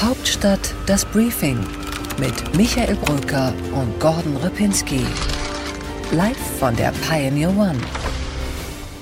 Hauptstadt 0.00 0.74
das 0.86 1.04
Briefing 1.04 1.58
mit 2.18 2.56
Michael 2.56 2.94
Brücker 2.96 3.54
und 3.72 3.98
Gordon 4.00 4.36
Ripinski. 4.36 5.00
Live 6.12 6.36
von 6.58 6.76
der 6.76 6.92
Pioneer 7.08 7.48
One. 7.50 7.78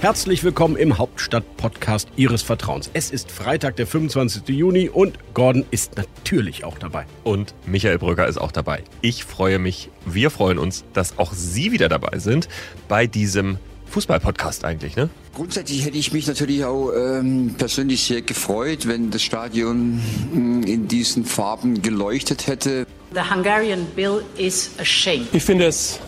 Herzlich 0.01 0.45
willkommen 0.45 0.77
im 0.77 0.99
Hauptstadt-Podcast 0.99 2.09
Ihres 2.17 2.43
Vertrauens. 2.43 2.91
Es 2.93 3.11
ist 3.11 3.31
Freitag, 3.33 3.77
der 3.77 3.87
25. 3.87 4.49
Juni 4.49 4.89
und 4.89 5.19
Gordon 5.35 5.65
ist 5.71 5.97
natürlich 5.97 6.65
auch 6.65 6.79
dabei. 6.79 7.07
Und 7.25 7.55
Michael 7.67 7.99
Brücker 7.99 8.27
ist 8.27 8.39
auch 8.39 8.53
dabei. 8.53 8.85
Ich 9.01 9.25
freue 9.25 9.59
mich, 9.59 9.91
wir 10.07 10.31
freuen 10.31 10.59
uns, 10.59 10.85
dass 10.93 11.19
auch 11.19 11.33
Sie 11.33 11.73
wieder 11.73 11.89
dabei 11.89 12.19
sind 12.19 12.49
bei 12.89 13.07
diesem 13.07 13.59
Fußball-Podcast 13.93 14.65
eigentlich, 14.65 14.97
ne? 14.97 15.11
Grundsätzlich 15.35 15.85
hätte 15.85 15.99
ich 15.99 16.13
mich 16.13 16.27
natürlich 16.27 16.65
auch 16.65 16.93
ähm, 16.93 17.55
persönlich 17.59 18.03
sehr 18.03 18.23
gefreut, 18.23 18.89
wenn 18.89 19.11
das 19.11 19.23
Stadion 19.23 20.01
mh, 20.33 20.67
in 20.67 20.89
diesen 20.89 21.25
Farben 21.25 21.83
geleuchtet 21.83 22.47
hätte. 22.47 22.87
The 23.15 23.21
Hungarian 23.35 23.87
bill 23.95 24.23
is 24.37 24.71
a 24.79 24.85
shame. 24.85 25.29
Ich 25.33 25.45
finde 25.45 25.67
es 25.67 26.01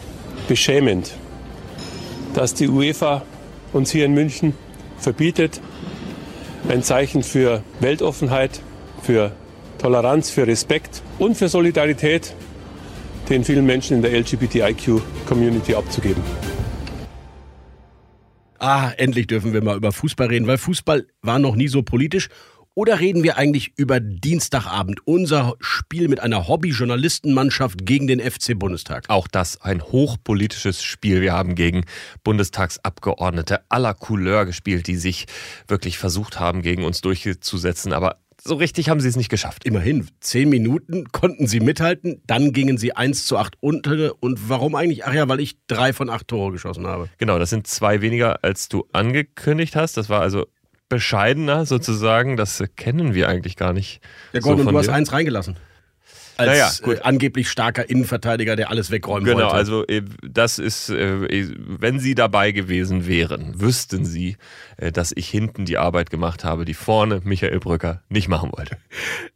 beschämend, 0.48 1.12
dass 2.32 2.54
die 2.54 2.68
UEFA 2.68 3.22
uns 3.72 3.90
hier 3.90 4.06
in 4.06 4.14
München 4.14 4.54
verbietet, 4.98 5.60
ein 6.68 6.82
Zeichen 6.82 7.22
für 7.22 7.62
Weltoffenheit, 7.80 8.60
für 9.02 9.32
Toleranz, 9.78 10.30
für 10.30 10.46
Respekt 10.46 11.02
und 11.18 11.36
für 11.36 11.48
Solidarität 11.48 12.32
den 13.28 13.44
vielen 13.44 13.66
Menschen 13.66 13.96
in 13.96 14.02
der 14.02 14.12
LGBTIQ-Community 14.12 15.74
abzugeben. 15.74 16.22
Ah, 18.58 18.92
endlich 18.96 19.26
dürfen 19.26 19.52
wir 19.52 19.62
mal 19.62 19.76
über 19.76 19.92
Fußball 19.92 20.28
reden, 20.28 20.46
weil 20.46 20.58
Fußball 20.58 21.06
war 21.22 21.38
noch 21.38 21.56
nie 21.56 21.68
so 21.68 21.82
politisch. 21.82 22.28
Oder 22.76 22.98
reden 22.98 23.22
wir 23.22 23.36
eigentlich 23.36 23.72
über 23.76 24.00
Dienstagabend, 24.00 25.06
unser 25.06 25.54
Spiel 25.60 26.08
mit 26.08 26.18
einer 26.18 26.48
Hobby-Journalistenmannschaft 26.48 27.86
gegen 27.86 28.08
den 28.08 28.18
FC 28.18 28.58
Bundestag? 28.58 29.04
Auch 29.08 29.28
das 29.28 29.60
ein 29.60 29.80
hochpolitisches 29.80 30.82
Spiel. 30.82 31.20
Wir 31.20 31.32
haben 31.34 31.54
gegen 31.54 31.84
Bundestagsabgeordnete 32.24 33.60
aller 33.68 33.94
Couleur 33.94 34.44
gespielt, 34.44 34.88
die 34.88 34.96
sich 34.96 35.26
wirklich 35.68 35.98
versucht 35.98 36.40
haben, 36.40 36.62
gegen 36.62 36.82
uns 36.82 37.00
durchzusetzen, 37.00 37.92
aber 37.92 38.23
so 38.46 38.56
richtig 38.56 38.90
haben 38.90 39.00
sie 39.00 39.08
es 39.08 39.16
nicht 39.16 39.30
geschafft. 39.30 39.64
Immerhin, 39.64 40.06
zehn 40.20 40.50
Minuten 40.50 41.10
konnten 41.12 41.46
sie 41.46 41.60
mithalten, 41.60 42.20
dann 42.26 42.52
gingen 42.52 42.76
sie 42.76 42.94
1 42.94 43.26
zu 43.26 43.38
8 43.38 43.56
unter. 43.60 44.12
Und 44.20 44.48
warum 44.48 44.74
eigentlich? 44.74 45.06
Ach 45.06 45.14
ja, 45.14 45.28
weil 45.28 45.40
ich 45.40 45.56
drei 45.66 45.92
von 45.92 46.10
acht 46.10 46.28
Tore 46.28 46.52
geschossen 46.52 46.86
habe. 46.86 47.08
Genau, 47.18 47.38
das 47.38 47.50
sind 47.50 47.66
zwei 47.66 48.02
weniger, 48.02 48.44
als 48.44 48.68
du 48.68 48.86
angekündigt 48.92 49.76
hast. 49.76 49.96
Das 49.96 50.10
war 50.10 50.20
also 50.20 50.46
bescheidener 50.90 51.64
sozusagen. 51.64 52.36
Das 52.36 52.62
kennen 52.76 53.14
wir 53.14 53.28
eigentlich 53.28 53.56
gar 53.56 53.72
nicht. 53.72 54.00
Ja, 54.32 54.40
Gordon, 54.40 54.64
so 54.64 54.68
und 54.68 54.74
du 54.74 54.78
hast 54.78 54.86
dir. 54.88 54.92
eins 54.92 55.12
reingelassen. 55.12 55.56
Als 56.36 56.48
Naja, 56.48 56.70
gut. 56.82 56.98
Äh, 56.98 57.02
angeblich 57.02 57.48
starker 57.48 57.88
Innenverteidiger, 57.88 58.56
der 58.56 58.70
alles 58.70 58.90
wegräumen 58.90 59.24
Genau, 59.24 59.38
wollte. 59.44 59.54
also 59.54 59.86
äh, 59.86 60.02
das 60.22 60.58
ist, 60.58 60.90
äh, 60.90 61.52
wenn 61.66 62.00
Sie 62.00 62.14
dabei 62.14 62.52
gewesen 62.52 63.06
wären, 63.06 63.60
wüssten 63.60 64.04
Sie, 64.04 64.36
dass 64.92 65.12
ich 65.14 65.28
hinten 65.28 65.64
die 65.64 65.78
Arbeit 65.78 66.10
gemacht 66.10 66.42
habe, 66.44 66.64
die 66.64 66.74
vorne 66.74 67.20
Michael 67.24 67.60
Brücker 67.60 68.02
nicht 68.08 68.28
machen 68.28 68.50
wollte. 68.56 68.76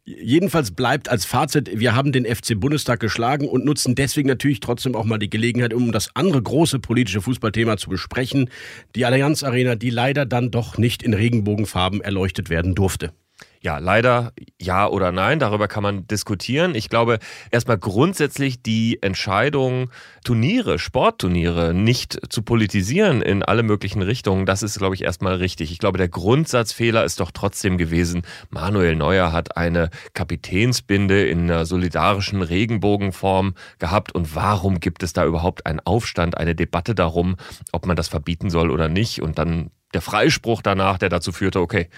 Jedenfalls 0.03 0.71
bleibt 0.71 1.09
als 1.09 1.25
Fazit, 1.25 1.79
wir 1.79 1.95
haben 1.95 2.11
den 2.11 2.25
FC 2.25 2.59
Bundestag 2.59 2.99
geschlagen 2.99 3.47
und 3.47 3.63
nutzen 3.63 3.95
deswegen 3.95 4.27
natürlich 4.27 4.59
trotzdem 4.59 4.95
auch 4.95 5.05
mal 5.05 5.17
die 5.17 5.29
Gelegenheit, 5.29 5.73
um 5.73 5.91
das 5.91 6.13
andere 6.15 6.41
große 6.41 6.79
politische 6.79 7.21
Fußballthema 7.21 7.77
zu 7.77 7.89
besprechen. 7.89 8.49
Die 8.95 9.05
Allianz 9.05 9.43
Arena, 9.43 9.75
die 9.75 9.89
leider 9.89 10.25
dann 10.25 10.51
doch 10.51 10.77
nicht 10.77 11.03
in 11.03 11.13
Regenbogenfarben 11.13 12.01
erleuchtet 12.01 12.49
werden 12.49 12.75
durfte. 12.75 13.13
Ja, 13.61 13.77
leider 13.79 14.31
ja 14.57 14.87
oder 14.87 15.11
nein, 15.11 15.37
darüber 15.37 15.67
kann 15.67 15.83
man 15.83 16.07
diskutieren. 16.07 16.75
Ich 16.75 16.87
glaube, 16.87 17.19
erstmal 17.51 17.77
grundsätzlich 17.77 18.63
die 18.63 19.03
Entscheidung, 19.03 19.91
Turniere, 20.23 20.79
Sportturniere 20.79 21.73
nicht 21.73 22.31
zu 22.31 22.41
politisieren 22.41 23.21
in 23.21 23.43
alle 23.43 23.63
möglichen 23.63 24.01
Richtungen, 24.01 24.45
das 24.45 24.63
ist, 24.63 24.77
glaube 24.77 24.95
ich, 24.95 25.03
erstmal 25.03 25.35
richtig. 25.35 25.73
Ich 25.73 25.79
glaube, 25.79 25.97
der 25.97 26.07
Grundsatzfehler 26.07 27.03
ist 27.03 27.19
doch 27.19 27.31
trotzdem 27.31 27.77
gewesen, 27.77 28.21
Manuel 28.49 28.95
Neuer 28.95 29.33
hat 29.33 29.57
eine 29.57 29.89
Kapitänsbinde 30.13 31.27
in 31.27 31.51
einer 31.51 31.65
solidarischen 31.65 32.41
Regenbogenform 32.41 33.55
gehabt 33.77 34.13
und 34.13 34.35
warum 34.35 34.79
gibt 34.79 35.03
es 35.03 35.11
da 35.11 35.25
überhaupt 35.25 35.65
einen 35.65 35.81
Aufstand, 35.81 36.37
eine 36.37 36.55
Debatte 36.55 36.95
darum, 36.95 37.35
ob 37.73 37.85
man 37.85 37.97
das 37.97 38.07
verbieten 38.07 38.49
soll 38.49 38.71
oder 38.71 38.87
nicht 38.87 39.21
und 39.21 39.37
dann 39.37 39.71
der 39.93 40.01
Freispruch 40.01 40.61
danach, 40.61 40.97
der 40.97 41.09
dazu 41.09 41.31
führte, 41.31 41.59
okay, 41.61 41.89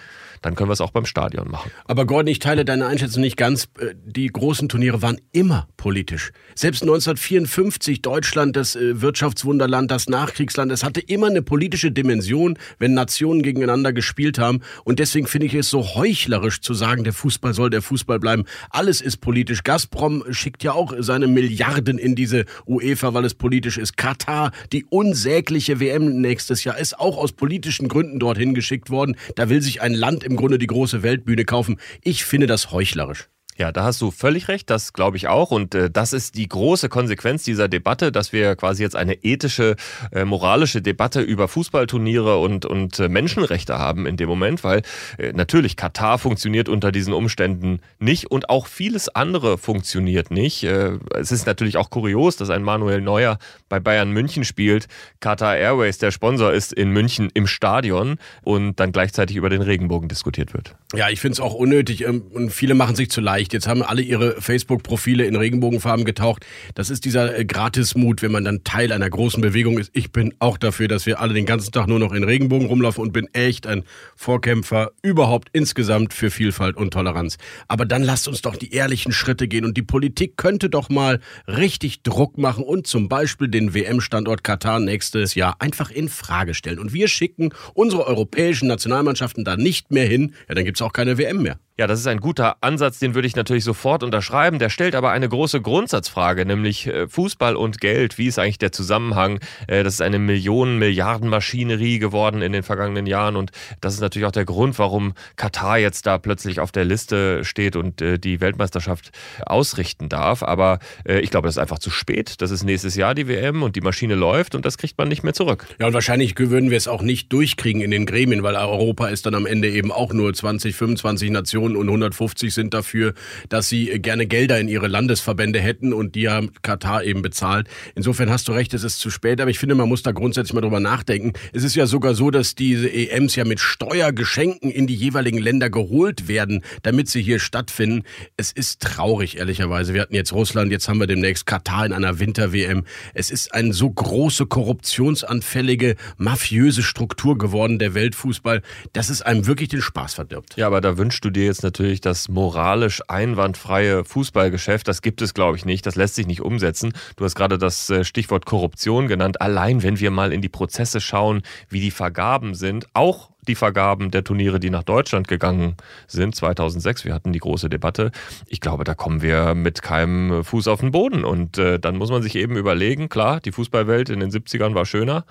dann 0.41 0.56
können 0.56 0.69
wir 0.69 0.74
es 0.74 0.81
auch 0.81 0.91
beim 0.91 1.06
Stadion 1.06 1.50
machen. 1.50 1.72
Aber 1.85 2.06
Gordon, 2.06 2.28
ich 2.28 2.40
teile 2.40 2.66
deine 2.66 2.88
Einschätzung 2.88 3.22
nicht 3.22 3.38
ganz. 3.38 3.66
Äh, 3.79 3.94
Die 4.06 4.28
großen 4.28 4.69
Turniere 4.69 5.02
waren 5.02 5.19
immer 5.31 5.68
politisch. 5.78 6.31
Selbst 6.56 6.81
1954 6.81 8.02
Deutschland, 8.02 8.56
das 8.56 8.75
äh, 8.75 9.01
Wirtschaftswunderland, 9.01 9.91
das 9.91 10.09
Nachkriegsland, 10.09 10.72
es 10.72 10.84
hatte 10.84 11.00
immer 11.00 11.28
eine 11.28 11.41
politische 11.41 11.91
Dimension, 11.91 12.57
wenn 12.80 12.94
Nationen 12.94 13.44
gegeneinander 13.44 13.94
gespielt 13.94 14.40
haben. 14.40 14.62
Und 14.84 15.00
deswegen 15.00 15.28
finde 15.28 15.47
ich 15.47 15.53
es 15.53 15.69
so 15.69 15.96
heuchlerisch 15.96 16.62
zu 16.62 16.74
sagen, 16.74 17.03
der 17.03 17.13
Fußball 17.13 17.53
soll 17.53 17.69
der 17.69 17.81
Fußball 17.81 18.19
bleiben. 18.19 18.46
Alles 18.72 19.01
ist 19.01 19.18
politisch. 19.18 19.63
Gazprom 19.63 20.24
schickt 20.31 20.63
ja 20.63 20.74
auch 20.74 20.94
seine 21.00 21.28
Milliarden 21.28 22.00
in 22.00 22.16
diese 22.16 22.46
UEFA, 22.66 23.13
weil 23.13 23.25
es 23.25 23.35
politisch 23.35 23.78
ist. 23.78 23.96
Katar, 23.96 24.51
die 24.72 24.85
unsägliche 24.85 25.80
WM 25.80 26.22
nächstes 26.22 26.63
Jahr, 26.63 26.78
ist 26.80 27.00
auch 27.00 27.18
aus 27.18 27.31
politischen 27.31 27.88
Gründen 27.88 28.19
dorthin 28.19 28.56
geschickt 28.56 28.90
worden. 28.90 29.16
Da 29.35 29.50
will 29.50 29.62
sich 29.62 29.81
ein 29.81 29.94
Land 29.94 30.24
im 30.24 30.31
Grunde 30.36 30.58
die 30.58 30.68
große 30.68 31.03
Weltbühne 31.03 31.46
kaufen. 31.46 31.80
Ich 32.03 32.25
finde 32.25 32.47
das 32.47 32.72
heuchlerisch. 32.72 33.30
Ja, 33.57 33.72
da 33.72 33.84
hast 33.84 34.01
du 34.01 34.12
völlig 34.12 34.47
recht, 34.47 34.69
das 34.69 34.94
glaube 34.94 35.17
ich 35.17 35.28
auch. 35.28 35.51
Und 35.51 35.75
äh, 35.75 35.89
das 35.89 36.13
ist 36.13 36.35
die 36.35 36.47
große 36.47 36.89
Konsequenz 36.89 37.44
dieser 37.44 37.67
Debatte, 37.67 38.12
dass 38.12 38.34
wir 38.34 38.56
quasi 38.56 38.81
jetzt 38.81 38.95
eine 38.95 39.16
ethische, 39.23 39.75
äh, 40.12 40.25
moralische 40.25 40.81
Debatte 40.81 41.22
über 41.22 41.47
Fußballturniere 41.47 42.38
und, 42.38 42.66
und 42.66 43.00
äh, 43.00 43.09
Menschenrechte 43.09 43.78
haben 43.78 44.06
in 44.06 44.17
dem 44.17 44.28
Moment, 44.28 44.63
weil 44.63 44.81
äh, 45.17 45.34
natürlich 45.34 45.75
Katar 45.75 46.17
funktioniert 46.17 46.69
unter 46.69 46.91
diesen 46.91 47.13
Umständen 47.13 47.81
nicht 48.00 48.31
und 48.31 48.50
auch 48.50 48.67
vieles 48.67 49.09
andere 49.09 49.57
funktioniert 49.57 50.31
nicht. 50.31 50.63
Äh, 50.63 50.97
es 51.16 51.31
ist 51.31 51.45
natürlich 51.45 51.78
auch 51.78 51.89
kurios, 51.89 52.38
dass 52.38 52.50
ein 52.50 52.63
Manuel 52.63 53.01
Neuer 53.01 53.38
bei 53.69 53.79
Bayern 53.79 54.12
München 54.12 54.44
spielt, 54.44 54.88
Qatar 55.19 55.57
Airways 55.57 55.97
der 55.97 56.12
Sponsor 56.12 56.51
ist 56.51 56.73
in 56.73 56.91
München 56.91 57.29
im 57.33 57.47
Stadion 57.47 58.18
und 58.41 58.79
dann 58.79 58.91
gleichzeitig 58.91 59.35
über 59.35 59.50
den 59.50 59.62
Regenbogen 59.62 60.09
diskutiert 60.09 60.53
wird. 60.53 60.75
Ja, 60.95 61.09
ich 61.09 61.19
finde 61.19 61.33
es 61.33 61.39
auch 61.39 61.53
unnötig 61.53 62.06
ähm, 62.06 62.23
und 62.33 62.51
viele 62.51 62.73
machen 62.73 62.95
sich 62.95 63.09
zu 63.09 63.22
leicht. 63.22 63.50
Jetzt 63.53 63.67
haben 63.67 63.81
alle 63.81 64.01
ihre 64.01 64.41
Facebook-Profile 64.41 65.25
in 65.25 65.35
Regenbogenfarben 65.35 66.06
getaucht. 66.06 66.45
Das 66.75 66.89
ist 66.89 67.06
dieser 67.06 67.38
äh, 67.38 67.45
Gratismut, 67.45 68.22
wenn 68.22 68.31
man 68.31 68.44
dann 68.44 68.63
Teil 68.63 68.91
einer 68.91 69.09
großen 69.09 69.41
Bewegung 69.41 69.78
ist. 69.78 69.91
Ich 69.94 70.12
bin 70.12 70.34
auch 70.39 70.57
dafür, 70.57 70.88
dass 70.88 71.06
wir 71.06 71.19
alle 71.19 71.34
den 71.34 71.45
ganzen 71.45 71.72
Tag 71.72 71.88
nur 71.88 72.00
noch 72.00 72.13
in 72.13 72.23
Regenbogen 72.23 72.67
rumlaufen 72.67 73.01
und 73.01 73.12
bin 73.12 73.28
echt 73.34 73.67
ein 73.67 73.84
Vorkämpfer 74.16 74.91
überhaupt 75.01 75.50
insgesamt 75.53 76.13
für 76.13 76.31
Vielfalt 76.31 76.78
und 76.78 76.91
Toleranz. 76.91 77.38
Aber 77.67 77.85
dann 77.85 78.03
lasst 78.03 78.28
uns 78.28 78.41
doch 78.41 78.56
die 78.56 78.73
ehrlichen 78.73 79.12
Schritte 79.12 79.47
gehen 79.47 79.66
und 79.66 79.78
die 79.78 79.81
Politik 79.81 80.38
könnte 80.38 80.69
doch 80.69 80.89
mal 80.89 81.19
richtig 81.47 82.03
Druck 82.03 82.38
machen 82.38 82.63
und 82.63 82.88
zum 82.88 83.09
Beispiel 83.09 83.47
den 83.47 83.73
WM-Standort 83.73 84.44
Katar 84.44 84.79
nächstes 84.79 85.35
Jahr 85.35 85.56
einfach 85.59 85.91
in 85.91 86.09
Frage 86.09 86.53
stellen. 86.53 86.79
Und 86.79 86.94
wir 86.94 87.07
schicken 87.07 87.53
unsere 87.73 88.07
europäischen 88.07 88.68
Nationalmannschaften 88.68 89.44
da 89.44 89.57
nicht 89.57 89.91
mehr 89.91 90.06
hin. 90.06 90.33
Ja, 90.47 90.56
dann 90.56 90.66
gibt's 90.66 90.81
auch 90.81 90.94
keine 90.94 91.18
WM 91.18 91.41
mehr. 91.41 91.59
Ja, 91.81 91.88
das 91.88 92.00
ist 92.00 92.06
ein 92.06 92.19
guter 92.19 92.58
Ansatz, 92.62 93.00
den 93.00 93.16
würde 93.16 93.28
ich 93.28 93.36
natürlich 93.36 93.64
sofort 93.64 94.03
unterschreiben. 94.03 94.59
Der 94.59 94.69
stellt 94.69 94.94
aber 94.94 95.09
eine 95.09 95.28
große 95.28 95.62
Grundsatzfrage, 95.62 96.46
nämlich 96.46 96.86
äh, 96.86 97.08
Fußball 97.08 97.56
und 97.56 97.81
Geld. 97.81 98.19
Wie 98.19 98.28
ist 98.28 98.38
eigentlich 98.38 98.59
der 98.59 98.72
Zusammenhang? 98.72 99.40
Äh, 99.66 99.81
Das 99.84 99.96
ist 99.96 100.02
eine 100.03 100.19
Millionen-Milliarden-Maschinerie 100.19 101.97
geworden 101.97 102.44
in 102.44 102.52
den 102.52 102.62
vergangenen 102.62 103.08
Jahren 103.08 103.36
und 103.36 103.50
das 103.80 103.96
ist 103.96 104.00
natürlich 104.00 104.28
auch 104.28 104.31
der 104.31 104.46
Grund, 104.46 104.78
warum 104.78 105.14
Katar 105.38 105.80
jetzt 105.80 106.06
da 106.06 106.19
plötzlich 106.19 106.59
auf 106.59 106.72
der 106.72 106.86
Liste 106.86 107.44
steht 107.44 107.75
und 107.75 108.00
äh, 108.00 108.19
die 108.19 108.42
Weltmeisterschaft 108.42 109.10
ausrichten 109.44 110.07
darf. 110.07 110.44
Aber 110.44 110.78
ich 111.06 111.31
glaube, 111.31 111.48
das 111.48 111.56
ist 111.56 111.60
einfach 111.60 111.80
zu 111.80 111.89
spät. 111.89 112.44
Das 112.44 112.51
ist 112.51 112.63
nächstes 112.63 112.95
Jahr 112.95 113.16
die 113.16 113.28
WM 113.28 113.63
und 113.63 113.75
die 113.75 113.81
Maschine 113.81 114.13
läuft 114.13 114.54
und 114.54 114.66
das 114.68 114.78
kriegt 114.78 115.00
man 115.00 115.07
nicht 115.07 115.24
mehr 115.24 115.33
zurück. 115.33 115.66
Ja, 115.80 115.88
und 115.88 115.94
wahrscheinlich 115.94 116.38
würden 116.38 116.69
wir 116.69 116.78
es 116.78 116.88
auch 116.88 117.01
nicht 117.01 117.33
durchkriegen 117.33 117.81
in 117.81 117.89
den 117.89 118.06
Gremien, 118.06 118.44
weil 118.44 118.56
Europa 118.56 119.07
ist 119.07 119.25
dann 119.25 119.33
am 119.33 119.48
Ende 119.48 119.72
eben 119.72 119.92
auch 119.92 120.13
nur 120.13 120.31
20, 120.31 120.75
25 120.75 121.31
Nationen 121.31 121.70
und 121.75 121.88
150 121.88 122.53
sind 122.53 122.73
dafür, 122.73 123.13
dass 123.50 123.69
sie 123.69 123.88
gerne 124.00 124.25
Gelder 124.25 124.59
in 124.59 124.68
ihre 124.68 124.88
Landesverbände 124.88 125.59
hätten 125.59 125.94
und 125.94 126.15
die 126.15 126.29
haben 126.29 126.51
Katar 126.62 127.03
eben 127.03 127.21
bezahlt. 127.21 127.68
Insofern 127.95 128.29
hast 128.29 128.47
du 128.47 128.51
recht, 128.51 128.73
es 128.73 128.83
ist 128.83 129.00
zu 129.00 129.09
spät, 129.09 129.41
aber 129.41 129.51
ich 129.51 129.59
finde, 129.59 129.75
man 129.75 129.89
muss 129.89 130.03
da 130.03 130.12
grundsätzlich 130.12 130.53
mal 130.53 130.62
drüber 130.62 130.79
nachdenken. 130.79 131.33
Es 131.53 131.63
ist 131.63 131.75
ja 131.75 131.85
sogar 131.85 132.15
so, 132.15 132.31
dass 132.31 132.56
diese 132.56 132.91
EMs 132.91 133.35
ja 133.35 133.45
mit 133.45 133.59
Steuergeschenken 133.59 134.71
in 134.71 134.88
die 134.88 134.95
jeweiligen 134.95 135.39
Länder 135.39 135.69
geholt 135.69 136.27
werden, 136.27 136.63
damit 136.83 137.09
sie 137.09 137.21
hier 137.21 137.39
stattfinden. 137.39 138.03
Es 138.38 138.51
ist 138.51 138.81
traurig, 138.81 139.38
ehrlicherweise. 139.38 139.94
Wir 139.94 140.01
hatten 140.01 140.15
jetzt 140.15 140.33
Russland, 140.33 140.71
jetzt 140.71 140.88
haben 140.88 141.00
wir 141.00 141.07
demnächst 141.07 141.45
Katar 141.45 141.85
in 141.85 141.94
einer 141.94 142.19
Winter-WM. 142.19 142.83
Es 143.13 143.31
ist 143.31 143.53
eine 143.53 143.73
so 143.73 143.89
große, 143.89 144.45
korruptionsanfällige, 144.45 145.95
mafiöse 146.18 146.83
Struktur 146.83 147.38
geworden, 147.38 147.79
der 147.79 147.94
Weltfußball, 147.94 148.62
dass 148.94 149.09
es 149.09 149.21
einem 149.21 149.47
wirklich 149.47 149.69
den 149.69 149.81
Spaß 149.81 150.13
verdirbt. 150.13 150.56
Ja, 150.57 150.68
aber 150.68 150.81
da 150.81 150.97
wünschst 150.97 151.23
du 151.25 151.29
dir 151.29 151.45
jetzt 151.51 151.63
natürlich 151.63 152.01
das 152.01 152.30
moralisch 152.30 153.01
einwandfreie 153.07 154.03
Fußballgeschäft. 154.06 154.88
Das 154.88 155.01
gibt 155.01 155.21
es, 155.21 155.33
glaube 155.33 155.57
ich, 155.57 155.65
nicht. 155.65 155.86
Das 155.86 155.95
lässt 155.95 156.15
sich 156.15 156.25
nicht 156.25 156.42
umsetzen. 156.42 156.94
Du 157.18 157.25
hast 157.25 157.36
gerade 157.36 157.57
das 157.57 157.89
äh, 157.89 158.03
Stichwort 158.03 158.45
Korruption 158.45 159.07
genannt. 159.07 159.42
Allein 159.42 159.83
wenn 159.83 160.00
wir 160.00 160.12
mal 160.12 160.33
in 160.33 160.42
die 160.42 160.50
Prozesse 160.50 161.01
schauen, 161.01 161.42
wie 161.69 161.81
die 161.81 161.92
Vergaben 161.92 162.56
sind, 162.56 162.88
auch 162.94 163.31
die 163.48 163.56
Vergaben 163.56 164.12
der 164.12 164.24
Turniere, 164.24 164.59
die 164.59 164.69
nach 164.69 164.83
Deutschland 164.83 165.27
gegangen 165.27 165.75
sind, 166.07 166.36
2006. 166.36 167.06
Wir 167.06 167.13
hatten 167.13 167.33
die 167.33 167.39
große 167.39 167.69
Debatte. 167.69 168.12
Ich 168.47 168.62
glaube, 168.62 168.83
da 168.83 168.94
kommen 168.94 169.21
wir 169.21 169.56
mit 169.56 169.81
keinem 169.81 170.44
Fuß 170.44 170.68
auf 170.68 170.80
den 170.80 170.92
Boden. 170.92 171.25
Und 171.25 171.57
äh, 171.57 171.80
dann 171.80 171.97
muss 171.97 172.12
man 172.12 172.21
sich 172.21 172.36
eben 172.36 172.56
überlegen, 172.56 173.09
klar, 173.09 173.39
die 173.39 173.51
Fußballwelt 173.51 174.09
in 174.09 174.19
den 174.19 174.31
70ern 174.31 174.74
war 174.75 174.86
schöner. 174.86 175.25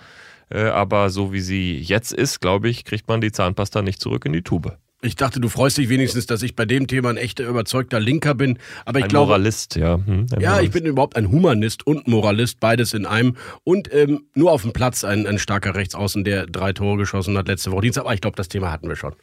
Äh, 0.50 0.64
aber 0.64 1.10
so 1.10 1.32
wie 1.32 1.40
sie 1.40 1.78
jetzt 1.78 2.12
ist, 2.12 2.40
glaube 2.40 2.68
ich, 2.68 2.84
kriegt 2.84 3.08
man 3.08 3.20
die 3.20 3.32
Zahnpasta 3.32 3.82
nicht 3.82 4.00
zurück 4.00 4.26
in 4.26 4.32
die 4.32 4.42
Tube. 4.42 4.76
Ich 5.02 5.16
dachte, 5.16 5.40
du 5.40 5.48
freust 5.48 5.78
dich 5.78 5.88
wenigstens, 5.88 6.26
dass 6.26 6.42
ich 6.42 6.54
bei 6.54 6.66
dem 6.66 6.86
Thema 6.86 7.08
ein 7.08 7.16
echter 7.16 7.46
überzeugter 7.46 7.98
Linker 7.98 8.34
bin. 8.34 8.58
Aber 8.84 8.98
ich 8.98 9.06
ein 9.06 9.08
glaube, 9.08 9.28
Moralist, 9.28 9.76
ja. 9.76 9.94
Hm, 9.94 10.26
ein 10.30 10.40
ja, 10.40 10.50
Moralist. 10.50 10.62
ich 10.62 10.70
bin 10.70 10.84
überhaupt 10.84 11.16
ein 11.16 11.30
Humanist 11.30 11.86
und 11.86 12.06
Moralist, 12.06 12.60
beides 12.60 12.92
in 12.92 13.06
einem. 13.06 13.36
Und 13.64 13.92
ähm, 13.94 14.24
nur 14.34 14.52
auf 14.52 14.60
dem 14.62 14.74
Platz 14.74 15.02
ein, 15.04 15.26
ein 15.26 15.38
starker 15.38 15.74
Rechtsaußen, 15.74 16.22
der 16.22 16.46
drei 16.46 16.74
Tore 16.74 16.98
geschossen 16.98 17.38
hat 17.38 17.48
letzte 17.48 17.72
Woche 17.72 17.82
Dienstag. 17.82 18.04
Aber 18.04 18.12
ich 18.12 18.20
glaube, 18.20 18.36
das 18.36 18.48
Thema 18.48 18.70
hatten 18.70 18.88
wir 18.88 18.96
schon. 18.96 19.14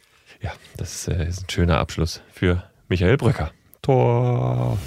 Ja, 0.42 0.52
das 0.76 1.06
äh, 1.06 1.28
ist 1.28 1.42
ein 1.42 1.50
schöner 1.50 1.78
Abschluss 1.78 2.22
für 2.32 2.64
Michael 2.88 3.16
Brücker. 3.16 3.52
Tor. 3.82 4.78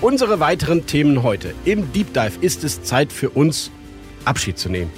Unsere 0.00 0.40
weiteren 0.40 0.86
Themen 0.86 1.22
heute. 1.22 1.54
Im 1.66 1.92
Deep 1.92 2.14
Dive 2.14 2.38
ist 2.40 2.64
es 2.64 2.82
Zeit 2.82 3.12
für 3.12 3.30
uns, 3.30 3.70
Abschied 4.24 4.58
zu 4.58 4.70
nehmen. 4.70 4.90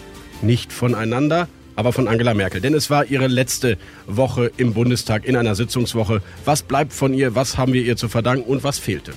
Nicht 0.42 0.72
voneinander, 0.72 1.48
aber 1.78 1.92
von 1.92 2.08
Angela 2.08 2.34
Merkel. 2.34 2.60
Denn 2.60 2.74
es 2.74 2.90
war 2.90 3.06
ihre 3.06 3.28
letzte 3.28 3.78
Woche 4.08 4.50
im 4.56 4.74
Bundestag 4.74 5.24
in 5.24 5.36
einer 5.36 5.54
Sitzungswoche. 5.54 6.22
Was 6.44 6.62
bleibt 6.62 6.92
von 6.92 7.14
ihr? 7.14 7.36
Was 7.36 7.56
haben 7.56 7.72
wir 7.72 7.82
ihr 7.82 7.96
zu 7.96 8.08
verdanken 8.08 8.50
und 8.50 8.64
was 8.64 8.80
fehlte? 8.80 9.12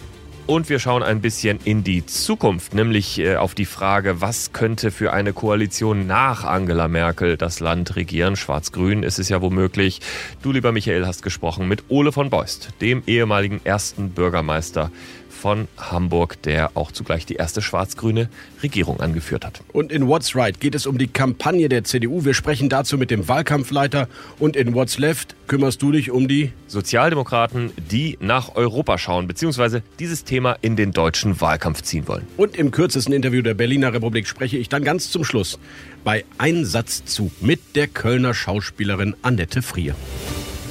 Und 0.45 0.69
wir 0.69 0.79
schauen 0.79 1.01
ein 1.01 1.21
bisschen 1.21 1.59
in 1.63 1.83
die 1.83 2.05
Zukunft, 2.05 2.73
nämlich 2.73 3.17
äh, 3.17 3.37
auf 3.37 3.55
die 3.55 3.65
Frage, 3.65 4.21
was 4.21 4.53
könnte 4.53 4.91
für 4.91 5.13
eine 5.13 5.33
Koalition 5.33 6.05
nach 6.05 6.43
Angela 6.43 6.87
Merkel 6.87 7.37
das 7.37 7.61
Land 7.61 7.95
regieren? 7.95 8.35
Schwarz-Grün 8.35 9.01
ist 9.01 9.17
es 9.17 9.29
ja 9.29 9.41
womöglich. 9.41 10.01
Du, 10.43 10.51
lieber 10.51 10.71
Michael, 10.71 11.07
hast 11.07 11.23
gesprochen 11.23 11.67
mit 11.67 11.85
Ole 11.87 12.11
von 12.11 12.29
Beust, 12.29 12.69
dem 12.81 13.01
ehemaligen 13.07 13.61
ersten 13.63 14.11
Bürgermeister 14.11 14.91
von 15.41 15.67
Hamburg, 15.75 16.39
der 16.43 16.71
auch 16.75 16.91
zugleich 16.91 17.25
die 17.25 17.33
erste 17.33 17.63
schwarz-grüne 17.63 18.29
Regierung 18.61 18.99
angeführt 18.99 19.43
hat. 19.43 19.61
Und 19.73 19.91
in 19.91 20.07
What's 20.07 20.35
Right 20.35 20.59
geht 20.59 20.75
es 20.75 20.85
um 20.85 20.99
die 20.99 21.07
Kampagne 21.07 21.67
der 21.67 21.83
CDU. 21.83 22.23
Wir 22.25 22.35
sprechen 22.35 22.69
dazu 22.69 22.95
mit 22.97 23.09
dem 23.09 23.27
Wahlkampfleiter. 23.27 24.07
Und 24.37 24.55
in 24.55 24.75
What's 24.75 24.99
Left 24.99 25.35
kümmerst 25.47 25.81
du 25.81 25.91
dich 25.91 26.11
um 26.11 26.27
die 26.27 26.51
Sozialdemokraten, 26.67 27.71
die 27.89 28.19
nach 28.21 28.55
Europa 28.55 28.99
schauen, 28.99 29.27
beziehungsweise 29.27 29.81
dieses 29.97 30.25
Thema 30.25 30.57
in 30.61 30.75
den 30.75 30.91
deutschen 30.91 31.41
Wahlkampf 31.41 31.81
ziehen 31.81 32.07
wollen. 32.07 32.27
Und 32.37 32.55
im 32.55 32.69
kürzesten 32.69 33.13
Interview 33.13 33.41
der 33.41 33.55
Berliner 33.55 33.93
Republik 33.93 34.27
spreche 34.27 34.57
ich 34.57 34.69
dann 34.69 34.83
ganz 34.83 35.09
zum 35.09 35.23
Schluss 35.23 35.57
bei 36.03 36.23
Einsatz 36.37 37.03
zu 37.05 37.31
mit 37.41 37.75
der 37.75 37.87
Kölner 37.87 38.35
Schauspielerin 38.35 39.15
Annette 39.23 39.63
Frier. 39.63 39.95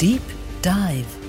Deep 0.00 0.22
Dive. 0.64 1.19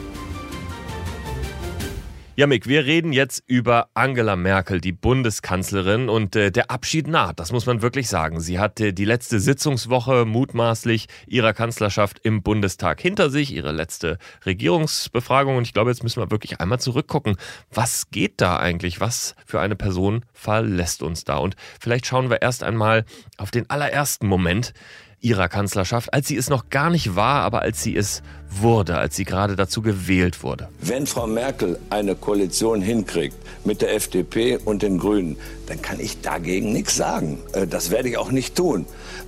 Ja, 2.37 2.47
Mick, 2.47 2.65
wir 2.65 2.85
reden 2.85 3.11
jetzt 3.11 3.43
über 3.45 3.89
Angela 3.93 4.37
Merkel, 4.37 4.79
die 4.79 4.93
Bundeskanzlerin, 4.93 6.07
und 6.07 6.33
äh, 6.37 6.49
der 6.49 6.71
Abschied 6.71 7.07
naht, 7.07 7.41
das 7.41 7.51
muss 7.51 7.65
man 7.65 7.81
wirklich 7.81 8.07
sagen. 8.07 8.39
Sie 8.39 8.57
hatte 8.57 8.93
die 8.93 9.03
letzte 9.03 9.41
Sitzungswoche 9.41 10.23
mutmaßlich 10.23 11.07
ihrer 11.27 11.51
Kanzlerschaft 11.51 12.19
im 12.23 12.41
Bundestag 12.41 13.01
hinter 13.01 13.29
sich, 13.29 13.53
ihre 13.53 13.73
letzte 13.73 14.17
Regierungsbefragung. 14.45 15.57
Und 15.57 15.63
ich 15.63 15.73
glaube, 15.73 15.91
jetzt 15.91 16.03
müssen 16.03 16.21
wir 16.21 16.31
wirklich 16.31 16.61
einmal 16.61 16.79
zurückgucken. 16.79 17.35
Was 17.69 18.09
geht 18.11 18.39
da 18.39 18.57
eigentlich? 18.57 19.01
Was 19.01 19.35
für 19.45 19.59
eine 19.59 19.75
Person 19.75 20.23
verlässt 20.31 21.03
uns 21.03 21.25
da? 21.25 21.35
Und 21.35 21.57
vielleicht 21.81 22.05
schauen 22.05 22.29
wir 22.29 22.41
erst 22.41 22.63
einmal 22.63 23.03
auf 23.35 23.51
den 23.51 23.69
allerersten 23.69 24.27
Moment 24.27 24.73
ihrer 25.21 25.47
Kanzlerschaft, 25.49 26.13
als 26.13 26.27
sie 26.27 26.35
es 26.35 26.49
noch 26.49 26.69
gar 26.69 26.89
nicht 26.89 27.15
war, 27.15 27.43
aber 27.43 27.61
als 27.61 27.81
sie 27.83 27.95
es 27.95 28.21
wurde, 28.49 28.97
als 28.97 29.15
sie 29.15 29.23
gerade 29.23 29.55
dazu 29.55 29.81
gewählt 29.81 30.43
wurde. 30.43 30.67
Wenn 30.81 31.07
Frau 31.07 31.25
Merkel 31.27 31.79
eine 31.89 32.15
Koalition 32.15 32.81
hinkriegt 32.81 33.37
mit 33.63 33.81
der 33.81 33.93
FDP 33.95 34.57
und 34.57 34.81
den 34.81 34.97
Grünen, 34.97 35.37
dann 35.67 35.81
kann 35.81 35.99
ich 35.99 36.21
dagegen 36.21 36.73
nichts 36.73 36.95
sagen. 36.95 37.37
Äh, 37.53 37.67
Das 37.67 37.91
werde 37.91 38.09
ich 38.09 38.17
auch 38.17 38.31
nicht 38.31 38.55
tun. 38.55 38.85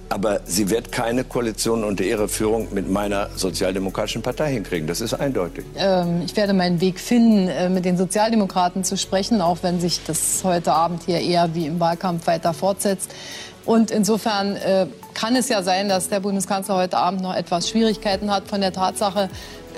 Aber 0.09 0.41
sie 0.45 0.69
wird 0.69 0.91
keine 0.91 1.23
Koalition 1.23 1.83
unter 1.83 2.03
ihrer 2.03 2.27
Führung 2.27 2.67
mit 2.73 2.91
meiner 2.91 3.29
sozialdemokratischen 3.35 4.21
Partei 4.21 4.51
hinkriegen. 4.51 4.85
Das 4.87 4.99
ist 4.99 5.13
eindeutig. 5.13 5.63
Ähm, 5.77 6.21
Ich 6.25 6.35
werde 6.35 6.53
meinen 6.53 6.81
Weg 6.81 6.99
finden, 6.99 7.47
äh, 7.47 7.69
mit 7.69 7.85
den 7.85 7.97
Sozialdemokraten 7.97 8.83
zu 8.83 8.97
sprechen, 8.97 9.41
auch 9.41 9.59
wenn 9.61 9.79
sich 9.79 10.01
das 10.05 10.41
heute 10.43 10.73
Abend 10.73 11.03
hier 11.05 11.21
eher 11.21 11.55
wie 11.55 11.67
im 11.67 11.79
Wahlkampf 11.79 12.27
weiter 12.27 12.53
fortsetzt. 12.53 13.11
Und 13.65 13.91
insofern 13.91 14.55
äh, 14.55 14.87
kann 15.13 15.35
es 15.35 15.47
ja 15.47 15.63
sein, 15.63 15.87
dass 15.87 16.09
der 16.09 16.19
Bundeskanzler 16.19 16.75
heute 16.75 16.97
Abend 16.97 17.21
noch 17.21 17.35
etwas 17.35 17.69
Schwierigkeiten 17.69 18.29
hat, 18.29 18.47
von 18.47 18.59
der 18.59 18.73
Tatsache 18.73 19.29